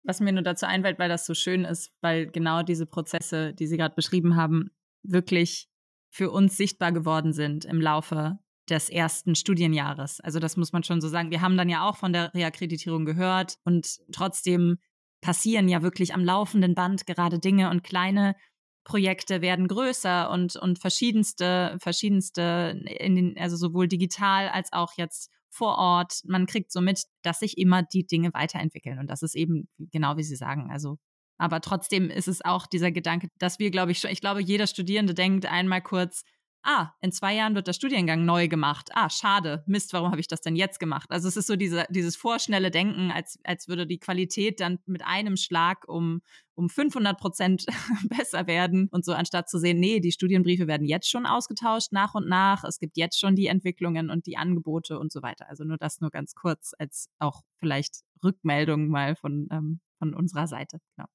Was 0.03 0.19
mir 0.19 0.31
nur 0.31 0.41
dazu 0.41 0.65
einfällt, 0.65 0.97
weil 0.97 1.09
das 1.09 1.25
so 1.25 1.33
schön 1.33 1.65
ist, 1.65 1.91
weil 2.01 2.27
genau 2.27 2.63
diese 2.63 2.85
Prozesse, 2.85 3.53
die 3.53 3.67
Sie 3.67 3.77
gerade 3.77 3.95
beschrieben 3.95 4.35
haben, 4.35 4.71
wirklich 5.03 5.69
für 6.09 6.31
uns 6.31 6.57
sichtbar 6.57 6.91
geworden 6.91 7.33
sind 7.33 7.65
im 7.65 7.79
Laufe 7.79 8.39
des 8.69 8.89
ersten 8.89 9.35
Studienjahres. 9.35 10.19
Also 10.21 10.39
das 10.39 10.57
muss 10.57 10.71
man 10.73 10.83
schon 10.83 11.01
so 11.01 11.07
sagen. 11.07 11.31
Wir 11.31 11.41
haben 11.41 11.57
dann 11.57 11.69
ja 11.69 11.87
auch 11.87 11.97
von 11.97 12.13
der 12.13 12.33
Reakkreditierung 12.33 13.05
gehört 13.05 13.57
und 13.63 13.99
trotzdem 14.11 14.77
passieren 15.21 15.67
ja 15.67 15.81
wirklich 15.81 16.13
am 16.13 16.23
laufenden 16.23 16.75
Band 16.75 17.05
gerade 17.05 17.39
Dinge 17.39 17.69
und 17.69 17.83
kleine 17.83 18.35
Projekte 18.83 19.41
werden 19.41 19.67
größer 19.67 20.31
und, 20.31 20.55
und 20.55 20.79
verschiedenste, 20.79 21.77
verschiedenste 21.79 22.81
in 22.99 23.15
den, 23.15 23.37
also 23.37 23.55
sowohl 23.55 23.87
digital 23.87 24.49
als 24.49 24.73
auch 24.73 24.93
jetzt 24.97 25.29
vor 25.49 25.77
Ort. 25.77 26.21
Man 26.25 26.45
kriegt 26.45 26.71
so 26.71 26.81
mit, 26.81 27.03
dass 27.21 27.39
sich 27.39 27.57
immer 27.57 27.83
die 27.83 28.05
Dinge 28.05 28.33
weiterentwickeln. 28.33 28.99
Und 28.99 29.09
das 29.09 29.21
ist 29.21 29.35
eben 29.35 29.67
genau 29.77 30.17
wie 30.17 30.23
Sie 30.23 30.35
sagen. 30.35 30.69
Also, 30.71 30.97
aber 31.37 31.61
trotzdem 31.61 32.09
ist 32.09 32.27
es 32.27 32.43
auch 32.43 32.65
dieser 32.65 32.91
Gedanke, 32.91 33.27
dass 33.37 33.59
wir, 33.59 33.69
glaube 33.71 33.91
ich, 33.91 33.99
schon, 33.99 34.11
ich 34.11 34.21
glaube, 34.21 34.41
jeder 34.41 34.67
Studierende 34.67 35.13
denkt 35.13 35.45
einmal 35.45 35.81
kurz, 35.81 36.23
ah, 36.63 36.91
in 37.01 37.11
zwei 37.11 37.35
Jahren 37.35 37.55
wird 37.55 37.67
der 37.67 37.73
Studiengang 37.73 38.25
neu 38.25 38.47
gemacht. 38.47 38.89
Ah, 38.93 39.09
schade, 39.09 39.63
Mist, 39.67 39.93
warum 39.93 40.11
habe 40.11 40.19
ich 40.19 40.27
das 40.27 40.41
denn 40.41 40.55
jetzt 40.55 40.79
gemacht? 40.79 41.09
Also 41.11 41.27
es 41.27 41.37
ist 41.37 41.47
so 41.47 41.55
diese, 41.55 41.85
dieses 41.89 42.15
vorschnelle 42.15 42.71
Denken, 42.71 43.11
als, 43.11 43.39
als 43.43 43.67
würde 43.67 43.87
die 43.87 43.99
Qualität 43.99 44.59
dann 44.59 44.79
mit 44.85 45.05
einem 45.05 45.37
Schlag 45.37 45.87
um, 45.87 46.21
um 46.55 46.69
500 46.69 47.17
Prozent 47.17 47.65
besser 48.09 48.47
werden 48.47 48.89
und 48.91 49.05
so 49.05 49.13
anstatt 49.13 49.49
zu 49.49 49.59
sehen, 49.59 49.79
nee, 49.79 49.99
die 49.99 50.11
Studienbriefe 50.11 50.67
werden 50.67 50.87
jetzt 50.87 51.09
schon 51.09 51.25
ausgetauscht 51.25 51.91
nach 51.91 52.15
und 52.15 52.27
nach, 52.27 52.63
es 52.63 52.79
gibt 52.79 52.97
jetzt 52.97 53.19
schon 53.19 53.35
die 53.35 53.47
Entwicklungen 53.47 54.09
und 54.09 54.25
die 54.25 54.37
Angebote 54.37 54.99
und 54.99 55.11
so 55.11 55.21
weiter. 55.21 55.47
Also 55.49 55.63
nur 55.63 55.77
das 55.77 56.01
nur 56.01 56.11
ganz 56.11 56.35
kurz 56.35 56.73
als 56.77 57.09
auch 57.19 57.41
vielleicht 57.59 58.01
Rückmeldung 58.23 58.89
mal 58.89 59.15
von, 59.15 59.47
ähm, 59.51 59.79
von 59.97 60.13
unserer 60.13 60.47
Seite. 60.47 60.79
Genau. 60.95 61.07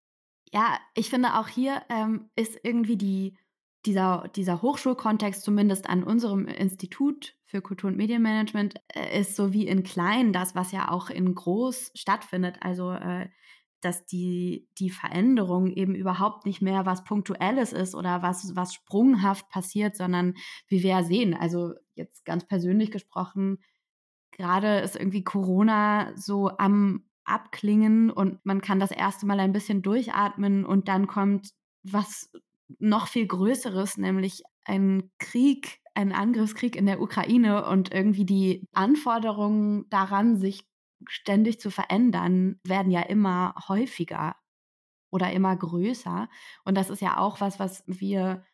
Ja, 0.52 0.78
ich 0.94 1.10
finde 1.10 1.34
auch 1.34 1.48
hier 1.48 1.82
ähm, 1.88 2.30
ist 2.36 2.58
irgendwie 2.62 2.96
die 2.96 3.36
dieser, 3.86 4.28
dieser 4.34 4.62
Hochschulkontext, 4.62 5.42
zumindest 5.42 5.88
an 5.88 6.04
unserem 6.04 6.46
Institut 6.46 7.36
für 7.44 7.60
Kultur- 7.60 7.90
und 7.90 7.96
Medienmanagement, 7.96 8.74
äh, 8.88 9.20
ist 9.20 9.36
so 9.36 9.52
wie 9.52 9.66
in 9.66 9.82
klein 9.82 10.32
das, 10.32 10.54
was 10.54 10.72
ja 10.72 10.90
auch 10.90 11.10
in 11.10 11.34
groß 11.34 11.92
stattfindet. 11.94 12.58
Also, 12.60 12.92
äh, 12.92 13.28
dass 13.80 14.06
die, 14.06 14.66
die 14.78 14.90
Veränderung 14.90 15.70
eben 15.70 15.94
überhaupt 15.94 16.46
nicht 16.46 16.62
mehr 16.62 16.86
was 16.86 17.04
Punktuelles 17.04 17.72
ist 17.72 17.94
oder 17.94 18.22
was, 18.22 18.56
was 18.56 18.72
sprunghaft 18.72 19.50
passiert, 19.50 19.96
sondern 19.96 20.34
wie 20.68 20.82
wir 20.82 20.90
ja 20.90 21.02
sehen, 21.02 21.34
also 21.34 21.74
jetzt 21.94 22.24
ganz 22.24 22.46
persönlich 22.46 22.90
gesprochen, 22.90 23.58
gerade 24.32 24.78
ist 24.78 24.96
irgendwie 24.96 25.22
Corona 25.22 26.16
so 26.16 26.50
am 26.56 27.04
Abklingen 27.24 28.10
und 28.10 28.44
man 28.44 28.60
kann 28.60 28.80
das 28.80 28.90
erste 28.90 29.26
Mal 29.26 29.40
ein 29.40 29.52
bisschen 29.52 29.82
durchatmen 29.82 30.64
und 30.64 30.88
dann 30.88 31.06
kommt 31.06 31.50
was 31.82 32.30
noch 32.78 33.08
viel 33.08 33.26
Größeres, 33.26 33.96
nämlich 33.96 34.42
ein 34.64 35.10
Krieg, 35.18 35.80
ein 35.94 36.12
Angriffskrieg 36.12 36.76
in 36.76 36.86
der 36.86 37.00
Ukraine 37.00 37.66
und 37.66 37.92
irgendwie 37.92 38.24
die 38.24 38.66
Anforderungen 38.72 39.88
daran, 39.90 40.36
sich 40.36 40.66
ständig 41.06 41.60
zu 41.60 41.70
verändern, 41.70 42.58
werden 42.64 42.90
ja 42.90 43.02
immer 43.02 43.54
häufiger 43.68 44.36
oder 45.10 45.32
immer 45.32 45.54
größer. 45.54 46.28
Und 46.64 46.76
das 46.76 46.90
ist 46.90 47.00
ja 47.00 47.18
auch 47.18 47.40
was, 47.40 47.60
was 47.60 47.84
wir, 47.86 48.44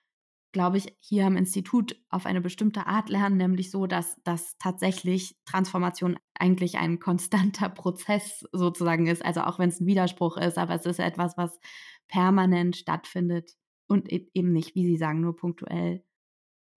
glaube 0.52 0.76
ich, 0.78 0.94
hier 1.00 1.26
am 1.26 1.36
Institut 1.36 1.96
auf 2.10 2.26
eine 2.26 2.40
bestimmte 2.40 2.86
Art 2.86 3.08
lernen, 3.08 3.36
nämlich 3.36 3.70
so, 3.70 3.86
dass, 3.86 4.20
dass 4.24 4.58
tatsächlich 4.58 5.36
Transformation 5.46 6.18
eigentlich 6.34 6.76
ein 6.76 6.98
konstanter 6.98 7.68
Prozess 7.70 8.44
sozusagen 8.52 9.06
ist. 9.06 9.24
Also 9.24 9.42
auch 9.42 9.58
wenn 9.58 9.70
es 9.70 9.80
ein 9.80 9.86
Widerspruch 9.86 10.36
ist, 10.36 10.58
aber 10.58 10.74
es 10.74 10.84
ist 10.84 10.98
etwas, 10.98 11.36
was 11.38 11.58
permanent 12.08 12.76
stattfindet 12.76 13.52
und 13.90 14.10
e-, 14.10 14.30
eben 14.34 14.52
nicht, 14.52 14.74
wie 14.74 14.86
Sie 14.86 14.96
sagen, 14.96 15.20
nur 15.20 15.36
punktuell. 15.36 16.04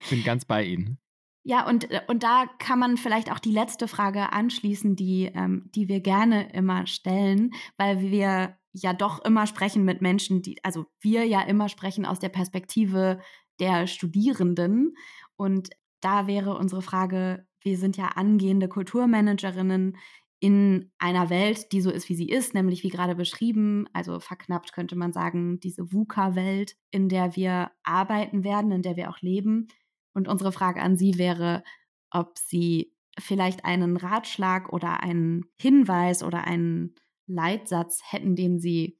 Ich 0.02 0.10
bin 0.10 0.24
ganz 0.24 0.44
bei 0.44 0.64
Ihnen. 0.64 0.98
Ja, 1.44 1.68
und, 1.68 1.90
äh, 1.90 2.00
und 2.08 2.22
da 2.22 2.46
kann 2.58 2.78
man 2.78 2.96
vielleicht 2.96 3.30
auch 3.30 3.38
die 3.38 3.52
letzte 3.52 3.86
Frage 3.86 4.32
anschließen, 4.32 4.96
die, 4.96 5.30
ähm, 5.34 5.70
die 5.74 5.88
wir 5.88 6.00
gerne 6.00 6.50
immer 6.52 6.86
stellen, 6.86 7.52
weil 7.76 8.00
wir 8.00 8.58
ja 8.72 8.92
doch 8.92 9.24
immer 9.24 9.46
sprechen 9.46 9.84
mit 9.84 10.00
Menschen, 10.02 10.42
die, 10.42 10.62
also 10.64 10.86
wir 11.00 11.24
ja 11.26 11.42
immer 11.42 11.68
sprechen 11.68 12.06
aus 12.06 12.18
der 12.18 12.30
Perspektive 12.30 13.20
der 13.60 13.86
Studierenden. 13.86 14.96
Und 15.36 15.70
da 16.00 16.26
wäre 16.26 16.56
unsere 16.56 16.82
Frage, 16.82 17.46
wir 17.60 17.78
sind 17.78 17.96
ja 17.96 18.08
angehende 18.08 18.68
Kulturmanagerinnen 18.68 19.96
in 20.44 20.92
einer 20.98 21.30
Welt, 21.30 21.72
die 21.72 21.80
so 21.80 21.90
ist, 21.90 22.10
wie 22.10 22.14
sie 22.14 22.28
ist, 22.28 22.52
nämlich 22.52 22.82
wie 22.82 22.90
gerade 22.90 23.14
beschrieben, 23.14 23.88
also 23.94 24.20
verknappt 24.20 24.74
könnte 24.74 24.94
man 24.94 25.10
sagen, 25.10 25.58
diese 25.58 25.90
VUCA-Welt, 25.90 26.76
in 26.90 27.08
der 27.08 27.34
wir 27.34 27.70
arbeiten 27.82 28.44
werden, 28.44 28.70
in 28.70 28.82
der 28.82 28.94
wir 28.96 29.08
auch 29.08 29.22
leben. 29.22 29.68
Und 30.12 30.28
unsere 30.28 30.52
Frage 30.52 30.82
an 30.82 30.98
Sie 30.98 31.16
wäre, 31.16 31.64
ob 32.10 32.36
Sie 32.36 32.92
vielleicht 33.18 33.64
einen 33.64 33.96
Ratschlag 33.96 34.70
oder 34.70 35.02
einen 35.02 35.46
Hinweis 35.58 36.22
oder 36.22 36.44
einen 36.44 36.94
Leitsatz 37.26 38.02
hätten, 38.04 38.36
den 38.36 38.58
Sie 38.58 38.98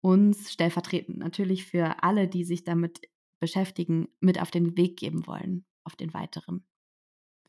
uns 0.00 0.50
stellvertretend 0.50 1.18
natürlich 1.18 1.66
für 1.66 2.02
alle, 2.02 2.26
die 2.26 2.42
sich 2.42 2.64
damit 2.64 3.02
beschäftigen, 3.38 4.08
mit 4.18 4.42
auf 4.42 4.50
den 4.50 4.76
Weg 4.76 4.98
geben 4.98 5.24
wollen, 5.28 5.66
auf 5.84 5.94
den 5.94 6.12
weiteren 6.14 6.64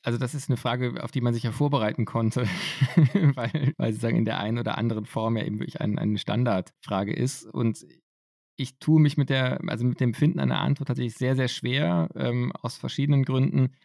also 0.04 0.18
das 0.18 0.34
ist 0.34 0.50
eine 0.50 0.58
Frage, 0.58 1.04
auf 1.04 1.12
die 1.12 1.22
man 1.22 1.34
sich 1.34 1.44
ja 1.44 1.52
vorbereiten 1.52 2.06
konnte, 2.06 2.42
weil, 3.36 3.74
weil 3.78 3.92
sozusagen 3.92 4.18
in 4.18 4.26
der 4.26 4.40
einen 4.40 4.58
oder 4.58 4.78
anderen 4.78 5.06
Form 5.06 5.38
ja 5.38 5.44
eben 5.44 5.60
wirklich 5.60 5.80
ein, 5.80 6.00
eine 6.00 6.18
Standardfrage 6.18 7.14
ist. 7.14 7.46
Und 7.46 7.86
ich 8.58 8.80
tue 8.80 9.00
mich 9.00 9.18
mit 9.18 9.30
der, 9.30 9.62
also 9.68 9.86
mit 9.86 10.00
dem 10.00 10.14
Finden 10.14 10.40
einer 10.40 10.60
Antwort 10.60 10.88
tatsächlich 10.88 11.16
sehr, 11.16 11.36
sehr 11.36 11.48
schwer, 11.48 12.10
ähm, 12.16 12.52
aus 12.54 12.78
verschiedenen 12.78 13.24
Gründen. 13.24 13.76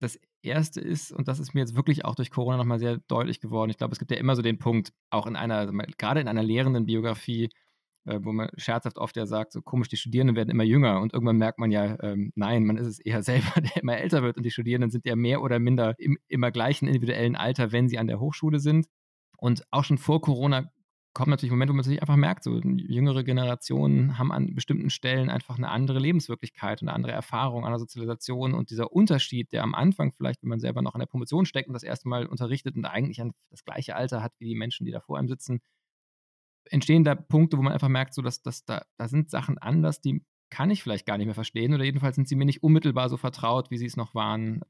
Das 0.00 0.18
erste 0.42 0.80
ist, 0.80 1.12
und 1.12 1.28
das 1.28 1.38
ist 1.38 1.54
mir 1.54 1.60
jetzt 1.60 1.76
wirklich 1.76 2.04
auch 2.04 2.16
durch 2.16 2.30
Corona 2.30 2.56
nochmal 2.56 2.80
sehr 2.80 2.98
deutlich 3.08 3.40
geworden, 3.40 3.70
ich 3.70 3.78
glaube, 3.78 3.92
es 3.92 3.98
gibt 4.00 4.10
ja 4.10 4.16
immer 4.16 4.34
so 4.34 4.42
den 4.42 4.58
Punkt, 4.58 4.92
auch 5.10 5.26
in 5.26 5.36
einer, 5.36 5.66
gerade 5.96 6.20
in 6.20 6.28
einer 6.28 6.42
lehrenden 6.42 6.86
Biografie, 6.86 7.50
äh, 8.04 8.18
wo 8.22 8.32
man 8.32 8.48
scherzhaft 8.56 8.98
oft 8.98 9.16
ja 9.16 9.26
sagt, 9.26 9.52
so 9.52 9.62
komisch, 9.62 9.88
die 9.88 9.96
Studierenden 9.96 10.36
werden 10.36 10.50
immer 10.50 10.64
jünger 10.64 11.00
und 11.00 11.12
irgendwann 11.12 11.36
merkt 11.36 11.58
man 11.58 11.70
ja, 11.70 11.96
ähm, 12.02 12.32
nein, 12.34 12.64
man 12.64 12.76
ist 12.76 12.86
es 12.86 12.98
eher 12.98 13.22
selber, 13.22 13.60
der 13.60 13.82
immer 13.82 13.96
älter 13.96 14.22
wird 14.22 14.36
und 14.36 14.44
die 14.44 14.50
Studierenden 14.50 14.90
sind 14.90 15.06
ja 15.06 15.16
mehr 15.16 15.42
oder 15.42 15.58
minder 15.58 15.94
im 15.98 16.18
immer 16.28 16.50
gleichen 16.50 16.88
individuellen 16.88 17.36
Alter, 17.36 17.72
wenn 17.72 17.88
sie 17.88 17.98
an 17.98 18.06
der 18.06 18.20
Hochschule 18.20 18.60
sind. 18.60 18.86
Und 19.38 19.64
auch 19.70 19.84
schon 19.84 19.98
vor 19.98 20.20
Corona 20.20 20.70
kommt 21.14 21.28
natürlich 21.28 21.50
Momente, 21.50 21.72
wo 21.72 21.76
man 21.76 21.84
sich 21.84 22.00
einfach 22.00 22.16
merkt, 22.16 22.44
so 22.44 22.58
jüngere 22.58 23.22
Generationen 23.22 24.18
haben 24.18 24.32
an 24.32 24.54
bestimmten 24.54 24.88
Stellen 24.88 25.28
einfach 25.28 25.58
eine 25.58 25.68
andere 25.68 25.98
Lebenswirklichkeit 25.98 26.80
und 26.80 26.88
eine 26.88 26.94
andere 26.94 27.12
Erfahrung, 27.12 27.66
eine 27.66 27.78
Sozialisation 27.78 28.54
und 28.54 28.70
dieser 28.70 28.92
Unterschied, 28.92 29.52
der 29.52 29.62
am 29.62 29.74
Anfang 29.74 30.12
vielleicht, 30.12 30.42
wenn 30.42 30.48
man 30.48 30.60
selber 30.60 30.80
noch 30.80 30.94
an 30.94 31.00
der 31.00 31.06
Promotion 31.06 31.44
steckt 31.44 31.68
und 31.68 31.74
das 31.74 31.82
erste 31.82 32.08
Mal 32.08 32.26
unterrichtet 32.26 32.76
und 32.76 32.86
eigentlich 32.86 33.22
das 33.50 33.64
gleiche 33.64 33.94
Alter 33.94 34.22
hat 34.22 34.32
wie 34.38 34.46
die 34.46 34.54
Menschen, 34.54 34.86
die 34.86 34.92
da 34.92 35.00
vor 35.00 35.18
einem 35.18 35.28
sitzen, 35.28 35.60
entstehen 36.70 37.04
da 37.04 37.14
Punkte, 37.14 37.58
wo 37.58 37.62
man 37.62 37.72
einfach 37.72 37.88
merkt, 37.88 38.14
so 38.14 38.22
dass, 38.22 38.42
dass 38.42 38.64
da, 38.64 38.84
da 38.96 39.08
sind 39.08 39.30
Sachen 39.30 39.58
anders, 39.58 40.00
die 40.00 40.24
kann 40.50 40.70
ich 40.70 40.82
vielleicht 40.82 41.06
gar 41.06 41.16
nicht 41.16 41.26
mehr 41.26 41.34
verstehen 41.34 41.72
oder 41.74 41.84
jedenfalls 41.84 42.14
sind 42.14 42.28
sie 42.28 42.36
mir 42.36 42.44
nicht 42.44 42.62
unmittelbar 42.62 43.08
so 43.08 43.16
vertraut, 43.16 43.70
wie 43.70 43.78
sie 43.78 43.86
es 43.86 43.96
noch 43.96 44.14
waren, 44.14 44.60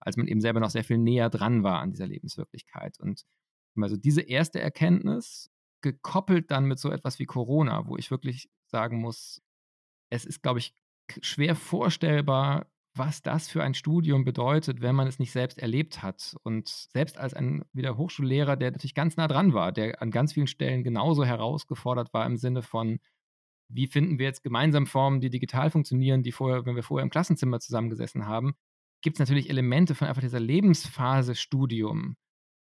als 0.00 0.16
man 0.16 0.26
eben 0.26 0.40
selber 0.40 0.60
noch 0.60 0.70
sehr 0.70 0.84
viel 0.84 0.98
näher 0.98 1.30
dran 1.30 1.62
war 1.62 1.80
an 1.80 1.90
dieser 1.90 2.06
Lebenswirklichkeit. 2.06 2.98
Und 3.00 3.24
also 3.80 3.96
diese 3.96 4.22
erste 4.22 4.60
Erkenntnis, 4.60 5.50
gekoppelt 5.80 6.50
dann 6.50 6.64
mit 6.64 6.78
so 6.78 6.90
etwas 6.90 7.18
wie 7.18 7.26
Corona, 7.26 7.86
wo 7.86 7.96
ich 7.96 8.10
wirklich 8.10 8.50
sagen 8.66 9.00
muss, 9.00 9.42
es 10.10 10.24
ist, 10.24 10.42
glaube 10.42 10.58
ich, 10.58 10.74
schwer 11.22 11.54
vorstellbar, 11.54 12.66
was 12.98 13.22
das 13.22 13.48
für 13.48 13.62
ein 13.62 13.74
Studium 13.74 14.24
bedeutet, 14.24 14.80
wenn 14.80 14.94
man 14.94 15.06
es 15.06 15.18
nicht 15.18 15.32
selbst 15.32 15.58
erlebt 15.58 16.02
hat. 16.02 16.36
Und 16.42 16.68
selbst 16.68 17.18
als 17.18 17.34
ein 17.34 17.64
wieder 17.72 17.96
Hochschullehrer, 17.96 18.56
der 18.56 18.72
natürlich 18.72 18.94
ganz 18.94 19.16
nah 19.16 19.28
dran 19.28 19.54
war, 19.54 19.72
der 19.72 20.02
an 20.02 20.10
ganz 20.10 20.32
vielen 20.32 20.46
Stellen 20.46 20.82
genauso 20.82 21.24
herausgefordert 21.24 22.12
war 22.12 22.26
im 22.26 22.36
Sinne 22.36 22.62
von, 22.62 22.98
wie 23.68 23.86
finden 23.86 24.18
wir 24.18 24.26
jetzt 24.26 24.42
gemeinsam 24.42 24.86
Formen, 24.86 25.20
die 25.20 25.30
digital 25.30 25.70
funktionieren, 25.70 26.22
die 26.22 26.32
vorher, 26.32 26.66
wenn 26.66 26.76
wir 26.76 26.82
vorher 26.82 27.04
im 27.04 27.10
Klassenzimmer 27.10 27.60
zusammengesessen 27.60 28.26
haben, 28.26 28.54
gibt 29.02 29.16
es 29.16 29.20
natürlich 29.20 29.50
Elemente 29.50 29.94
von 29.94 30.08
einfach 30.08 30.22
dieser 30.22 30.40
Lebensphase 30.40 31.34
Studium, 31.34 32.16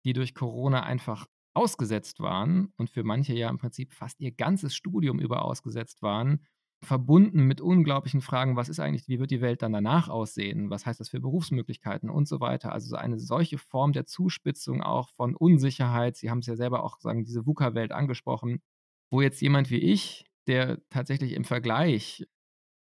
die 0.05 0.13
durch 0.13 0.35
Corona 0.35 0.83
einfach 0.83 1.27
ausgesetzt 1.55 2.21
waren 2.21 2.73
und 2.77 2.91
für 2.91 3.03
manche 3.03 3.35
ja 3.35 3.51
im 3.51 3.59
Prinzip 3.59 3.93
fast 3.93 4.21
ihr 4.21 4.31
ganzes 4.31 4.75
Studium 4.75 5.19
über 5.19 5.43
ausgesetzt 5.43 6.03
waren, 6.03 6.47
verbunden 6.83 7.45
mit 7.45 7.61
unglaublichen 7.61 8.23
Fragen, 8.23 8.57
was 8.57 8.69
ist 8.69 8.81
eigentlich, 8.81 9.07
wie 9.07 9.21
wird 9.21 9.31
die 9.31 9.43
Welt 9.43 9.63
dann 9.63 9.73
danach 9.73 10.09
aussehen, 10.09 10.71
was 10.71 10.87
heißt 10.87 10.99
das 10.99 11.11
für 11.11 11.21
Berufsmöglichkeiten? 11.21 12.09
Und 12.09 12.27
so 12.27 12.41
weiter. 12.41 12.73
Also 12.73 12.97
eine 12.97 13.19
solche 13.19 13.59
Form 13.59 13.93
der 13.93 14.07
Zuspitzung 14.07 14.83
auch 14.83 15.11
von 15.11 15.37
Unsicherheit, 15.37 16.17
Sie 16.17 16.31
haben 16.31 16.39
es 16.39 16.47
ja 16.47 16.57
selber 16.57 16.83
auch 16.83 16.99
sagen, 16.99 17.25
diese 17.25 17.47
VUCA-Welt 17.47 17.93
angesprochen, 17.93 18.63
wo 19.11 19.21
jetzt 19.21 19.41
jemand 19.43 19.71
wie 19.71 19.79
ich, 19.79 20.25
der 20.47 20.81
tatsächlich 20.89 21.33
im 21.33 21.45
Vergleich 21.45 22.27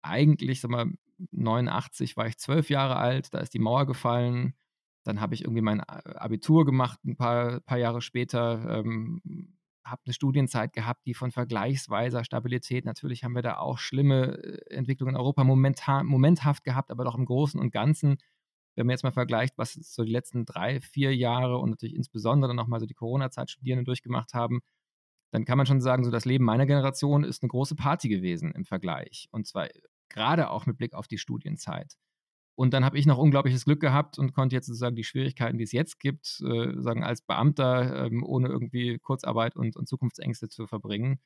eigentlich, 0.01 0.61
sag 0.61 0.71
mal, 0.71 0.91
89 1.31 2.17
war 2.17 2.27
ich 2.27 2.37
zwölf 2.37 2.69
Jahre 2.69 2.97
alt, 2.97 3.33
da 3.33 3.39
ist 3.39 3.53
die 3.53 3.59
Mauer 3.59 3.87
gefallen, 3.87 4.53
dann 5.03 5.21
habe 5.21 5.33
ich 5.33 5.43
irgendwie 5.43 5.61
mein 5.61 5.81
Abitur 5.81 6.65
gemacht, 6.65 6.99
ein 7.05 7.15
paar, 7.15 7.61
paar 7.61 7.77
Jahre 7.77 8.01
später, 8.01 8.79
ähm, 8.79 9.56
habe 9.89 10.01
eine 10.05 10.13
Studienzeit 10.13 10.73
gehabt, 10.73 11.05
die 11.05 11.13
von 11.13 11.31
vergleichsweiser 11.31 12.23
Stabilität, 12.23 12.85
natürlich 12.85 13.23
haben 13.23 13.35
wir 13.35 13.41
da 13.41 13.57
auch 13.57 13.77
schlimme 13.77 14.37
äh, 14.37 14.75
Entwicklungen 14.75 15.15
in 15.15 15.19
Europa 15.19 15.43
momentan, 15.43 16.05
momenthaft 16.05 16.63
gehabt, 16.63 16.91
aber 16.91 17.03
doch 17.03 17.15
im 17.15 17.25
Großen 17.25 17.59
und 17.59 17.71
Ganzen, 17.71 18.17
wenn 18.75 18.85
man 18.85 18.93
jetzt 18.93 19.03
mal 19.03 19.11
vergleicht, 19.11 19.57
was 19.57 19.73
so 19.73 20.03
die 20.03 20.11
letzten 20.11 20.45
drei, 20.45 20.79
vier 20.81 21.15
Jahre 21.15 21.57
und 21.57 21.71
natürlich 21.71 21.95
insbesondere 21.95 22.53
nochmal 22.53 22.79
so 22.79 22.85
die 22.85 22.93
Corona-Zeit 22.93 23.49
Studierende 23.49 23.85
durchgemacht 23.85 24.33
haben, 24.33 24.61
dann 25.31 25.45
kann 25.45 25.57
man 25.57 25.65
schon 25.65 25.81
sagen, 25.81 26.03
so 26.03 26.11
das 26.11 26.25
Leben 26.25 26.45
meiner 26.45 26.65
Generation 26.65 27.23
ist 27.23 27.43
eine 27.43 27.49
große 27.49 27.75
Party 27.75 28.07
gewesen 28.07 28.51
im 28.53 28.65
Vergleich. 28.65 29.27
Und 29.31 29.47
zwar 29.47 29.67
gerade 30.09 30.49
auch 30.49 30.65
mit 30.65 30.77
Blick 30.77 30.93
auf 30.93 31.07
die 31.07 31.17
Studienzeit. 31.17 31.97
Und 32.57 32.73
dann 32.73 32.83
habe 32.83 32.97
ich 32.97 33.05
noch 33.05 33.19
unglaubliches 33.19 33.65
Glück 33.65 33.79
gehabt 33.79 34.17
und 34.17 34.33
konnte 34.33 34.55
jetzt 34.55 34.65
sozusagen 34.65 34.95
die 34.95 35.03
Schwierigkeiten, 35.03 35.59
die 35.59 35.63
es 35.63 35.71
jetzt 35.71 35.99
gibt, 35.99 36.41
äh, 36.41 36.73
sagen 36.81 37.03
als 37.03 37.21
Beamter, 37.21 38.07
ähm, 38.07 38.23
ohne 38.23 38.47
irgendwie 38.47 38.97
Kurzarbeit 38.97 39.55
und, 39.55 39.75
und 39.75 39.87
Zukunftsängste 39.87 40.49
zu 40.49 40.65
verbringen. 40.65 41.19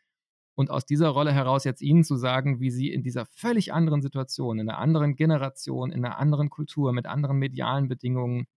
Und 0.55 0.69
aus 0.69 0.85
dieser 0.85 1.07
Rolle 1.07 1.31
heraus 1.31 1.63
jetzt 1.63 1.81
Ihnen 1.81 2.03
zu 2.03 2.17
sagen, 2.17 2.59
wie 2.59 2.69
Sie 2.69 2.89
in 2.91 3.01
dieser 3.01 3.25
völlig 3.25 3.71
anderen 3.71 4.01
Situation, 4.01 4.59
in 4.59 4.69
einer 4.69 4.79
anderen 4.79 5.15
Generation, 5.15 5.93
in 5.93 6.03
einer 6.03 6.17
anderen 6.19 6.49
Kultur, 6.49 6.91
mit 6.91 7.05
anderen 7.05 7.37
medialen 7.37 7.87
Bedingungen, 7.87 8.47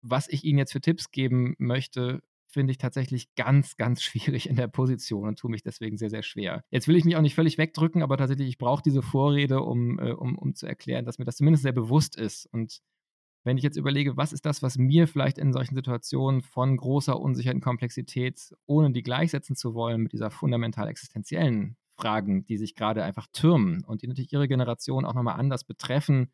was 0.00 0.28
ich 0.28 0.44
Ihnen 0.44 0.58
jetzt 0.58 0.72
für 0.72 0.80
Tipps 0.80 1.10
geben 1.10 1.56
möchte, 1.58 2.20
finde 2.50 2.72
ich 2.72 2.78
tatsächlich 2.78 3.34
ganz, 3.34 3.76
ganz 3.76 4.02
schwierig 4.02 4.48
in 4.48 4.56
der 4.56 4.68
Position 4.68 5.28
und 5.28 5.38
tue 5.38 5.50
mich 5.50 5.62
deswegen 5.62 5.96
sehr, 5.96 6.10
sehr 6.10 6.22
schwer. 6.22 6.62
Jetzt 6.70 6.88
will 6.88 6.96
ich 6.96 7.04
mich 7.04 7.16
auch 7.16 7.22
nicht 7.22 7.34
völlig 7.34 7.58
wegdrücken, 7.58 8.02
aber 8.02 8.16
tatsächlich, 8.16 8.48
ich 8.48 8.58
brauche 8.58 8.82
diese 8.82 9.02
Vorrede, 9.02 9.60
um, 9.60 9.98
äh, 9.98 10.12
um, 10.12 10.36
um 10.36 10.54
zu 10.54 10.66
erklären, 10.66 11.04
dass 11.04 11.18
mir 11.18 11.24
das 11.24 11.36
zumindest 11.36 11.62
sehr 11.62 11.72
bewusst 11.72 12.16
ist. 12.16 12.46
Und 12.46 12.80
wenn 13.44 13.56
ich 13.56 13.62
jetzt 13.62 13.76
überlege, 13.76 14.16
was 14.16 14.32
ist 14.32 14.44
das, 14.44 14.62
was 14.62 14.76
mir 14.76 15.08
vielleicht 15.08 15.38
in 15.38 15.52
solchen 15.52 15.74
Situationen 15.74 16.42
von 16.42 16.76
großer 16.76 17.18
Unsicherheit 17.18 17.56
und 17.56 17.64
Komplexität, 17.64 18.54
ohne 18.66 18.92
die 18.92 19.02
gleichsetzen 19.02 19.56
zu 19.56 19.74
wollen, 19.74 20.02
mit 20.02 20.12
dieser 20.12 20.30
fundamental 20.30 20.88
existenziellen 20.88 21.76
Fragen, 21.96 22.44
die 22.44 22.58
sich 22.58 22.74
gerade 22.74 23.02
einfach 23.02 23.26
türmen 23.32 23.84
und 23.84 24.02
die 24.02 24.08
natürlich 24.08 24.32
ihre 24.32 24.48
Generation 24.48 25.04
auch 25.04 25.14
nochmal 25.14 25.38
anders 25.38 25.64
betreffen, 25.64 26.32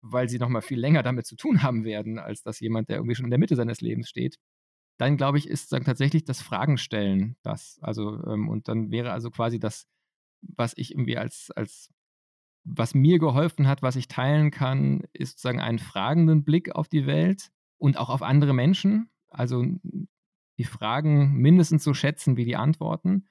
weil 0.00 0.28
sie 0.28 0.38
nochmal 0.38 0.62
viel 0.62 0.78
länger 0.78 1.02
damit 1.02 1.26
zu 1.26 1.36
tun 1.36 1.62
haben 1.62 1.84
werden, 1.84 2.18
als 2.18 2.42
dass 2.42 2.60
jemand, 2.60 2.88
der 2.88 2.96
irgendwie 2.96 3.14
schon 3.14 3.26
in 3.26 3.30
der 3.30 3.38
Mitte 3.38 3.56
seines 3.56 3.80
Lebens 3.80 4.08
steht, 4.08 4.38
dann 4.98 5.16
glaube 5.16 5.38
ich, 5.38 5.48
ist 5.48 5.72
dann 5.72 5.84
tatsächlich 5.84 6.24
das 6.24 6.42
Fragen 6.42 6.76
stellen 6.76 7.36
das. 7.42 7.78
Also, 7.80 8.22
ähm, 8.26 8.48
und 8.48 8.68
dann 8.68 8.90
wäre 8.90 9.12
also 9.12 9.30
quasi 9.30 9.58
das, 9.58 9.86
was 10.42 10.74
ich 10.76 10.92
irgendwie 10.92 11.16
als, 11.16 11.50
als, 11.54 11.90
was 12.64 12.94
mir 12.94 13.18
geholfen 13.18 13.66
hat, 13.66 13.80
was 13.82 13.96
ich 13.96 14.08
teilen 14.08 14.50
kann, 14.50 15.02
ist 15.12 15.32
sozusagen 15.32 15.60
einen 15.60 15.78
fragenden 15.78 16.44
Blick 16.44 16.74
auf 16.74 16.88
die 16.88 17.06
Welt 17.06 17.50
und 17.78 17.96
auch 17.96 18.10
auf 18.10 18.22
andere 18.22 18.52
Menschen. 18.52 19.10
Also 19.28 19.64
die 20.58 20.64
Fragen 20.64 21.34
mindestens 21.34 21.84
so 21.84 21.94
schätzen 21.94 22.36
wie 22.36 22.44
die 22.44 22.56
Antworten 22.56 23.28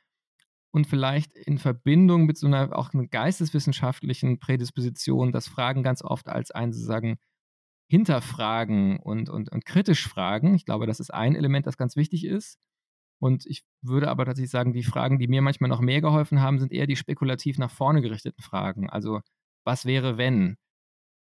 und 0.72 0.88
vielleicht 0.88 1.36
in 1.36 1.58
Verbindung 1.58 2.26
mit 2.26 2.38
so 2.38 2.48
einer 2.48 2.78
auch 2.78 2.94
einer 2.94 3.08
geisteswissenschaftlichen 3.08 4.40
Prädisposition 4.40 5.34
das 5.34 5.48
Fragen 5.48 5.84
ganz 5.84 6.02
oft 6.02 6.30
als 6.30 6.52
ein 6.52 6.72
sozusagen 6.72 7.18
hinterfragen 7.88 9.00
und, 9.00 9.30
und, 9.30 9.52
und 9.52 9.66
kritisch 9.66 10.08
fragen. 10.08 10.56
Ich 10.56 10.66
glaube, 10.66 10.88
das 10.88 11.00
ist 11.00 11.14
ein 11.14 11.36
Element, 11.36 11.66
das 11.66 11.78
ganz 11.78 11.96
wichtig 11.96 12.26
ist. 12.26 12.60
Und 13.20 13.46
ich 13.48 13.64
würde 13.82 14.10
aber 14.10 14.26
tatsächlich 14.26 14.52
sagen, 14.52 14.74
die 14.74 14.84
Fragen, 14.84 15.18
die 15.18 15.28
mir 15.28 15.42
manchmal 15.42 15.70
noch 15.70 15.82
mehr 15.82 16.02
geholfen 16.02 16.42
haben, 16.42 16.60
sind 16.60 16.72
eher 16.72 16.86
die 16.86 16.96
spekulativ 16.96 17.58
nach 17.58 17.72
vorne 17.72 18.02
gerichteten 18.02 18.44
Fragen. 18.44 18.90
Also, 18.90 19.22
was 19.64 19.86
wäre, 19.86 20.18
wenn? 20.18 20.58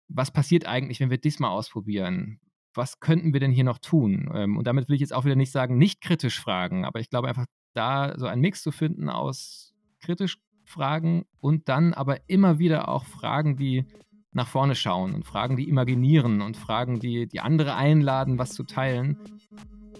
Was 0.08 0.32
passiert 0.32 0.66
eigentlich, 0.66 1.00
wenn 1.00 1.10
wir 1.10 1.18
diesmal 1.18 1.52
ausprobieren? 1.52 2.40
Was 2.76 3.00
könnten 3.00 3.34
wir 3.34 3.40
denn 3.40 3.52
hier 3.52 3.64
noch 3.64 3.80
tun? 3.80 4.30
Ähm, 4.34 4.58
und 4.58 4.68
damit 4.68 4.88
will 4.88 4.96
ich 4.96 5.02
jetzt 5.02 5.14
auch 5.14 5.26
wieder 5.26 5.36
nicht 5.36 5.52
sagen, 5.52 5.78
nicht 5.78 6.02
kritisch 6.02 6.40
fragen, 6.40 6.86
aber 6.86 7.00
ich 7.00 7.10
glaube 7.10 7.28
einfach, 7.28 7.46
da 7.74 8.18
so 8.18 8.28
einen 8.28 8.42
Mix 8.42 8.62
zu 8.62 8.72
finden 8.72 9.10
aus 9.10 9.74
kritisch 10.00 10.38
Fragen 10.66 11.26
und 11.40 11.68
dann 11.68 11.94
aber 11.94 12.30
immer 12.30 12.60
wieder 12.60 12.90
auch 12.90 13.06
Fragen, 13.06 13.58
die 13.58 13.86
nach 14.32 14.48
vorne 14.48 14.76
schauen 14.76 15.14
und 15.14 15.26
Fragen, 15.26 15.58
die 15.58 15.68
imaginieren 15.68 16.42
und 16.42 16.58
Fragen, 16.58 17.00
die, 17.00 17.28
die 17.28 17.40
andere 17.40 17.76
einladen, 17.76 18.38
was 18.38 18.52
zu 18.52 18.64
teilen. 18.64 19.18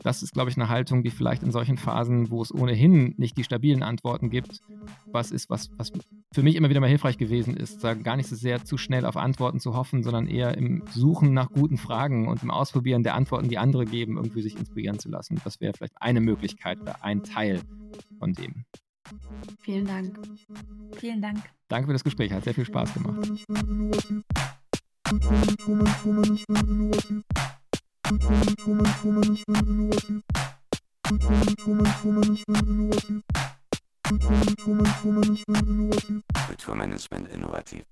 Das 0.04 0.24
ist, 0.24 0.34
glaube 0.34 0.50
ich, 0.50 0.56
eine 0.56 0.70
Haltung, 0.70 1.04
die 1.04 1.10
vielleicht 1.10 1.44
in 1.44 1.52
solchen 1.52 1.78
Phasen, 1.78 2.30
wo 2.30 2.42
es 2.42 2.54
ohnehin 2.54 3.16
nicht 3.18 3.38
die 3.38 3.44
stabilen 3.44 3.84
Antworten 3.84 4.30
gibt, 4.30 4.62
was 5.12 5.32
ist, 5.32 5.50
was, 5.50 5.72
was 5.78 5.92
für 6.32 6.44
mich 6.44 6.56
immer 6.56 6.70
wieder 6.70 6.80
mal 6.80 6.88
hilfreich 6.88 7.18
gewesen 7.18 7.58
ist, 7.58 7.82
sagen, 7.82 8.04
gar 8.04 8.16
nicht 8.16 8.30
so 8.30 8.36
sehr 8.36 8.64
zu 8.64 8.78
schnell 8.78 9.06
auf 9.06 9.18
Antworten 9.18 9.60
zu 9.60 9.76
hoffen, 9.76 10.04
sondern 10.04 10.28
eher 10.28 10.58
im 10.58 10.84
Suchen 10.90 11.34
nach 11.34 11.50
guten 11.50 11.78
Fragen 11.78 12.28
und 12.28 12.44
im 12.44 12.52
Ausprobieren 12.52 13.04
der 13.04 13.16
Antworten, 13.16 13.50
die 13.50 13.58
andere 13.58 13.86
geben, 13.86 14.16
irgendwie 14.16 14.42
sich 14.42 14.58
inspirieren 14.58 15.00
zu 15.00 15.10
lassen. 15.10 15.42
Das 15.44 15.60
wäre 15.60 15.74
vielleicht 15.74 16.02
eine 16.02 16.22
Möglichkeit 16.22 16.80
oder 16.80 17.04
ein 17.04 17.24
Teil 17.24 17.62
von 18.20 18.34
dem. 18.34 18.66
Vielen 19.60 19.86
Dank. 19.86 20.20
Vielen 20.98 21.22
Dank. 21.22 21.44
Danke 21.68 21.88
für 21.88 21.94
das 21.94 22.04
Gespräch, 22.04 22.32
hat 22.32 22.44
sehr 22.44 22.54
viel 22.54 22.66
Spaß 22.66 22.94
gemacht. 22.94 23.16
Kulturmanagement 36.48 37.30
innovativ. 37.30 37.90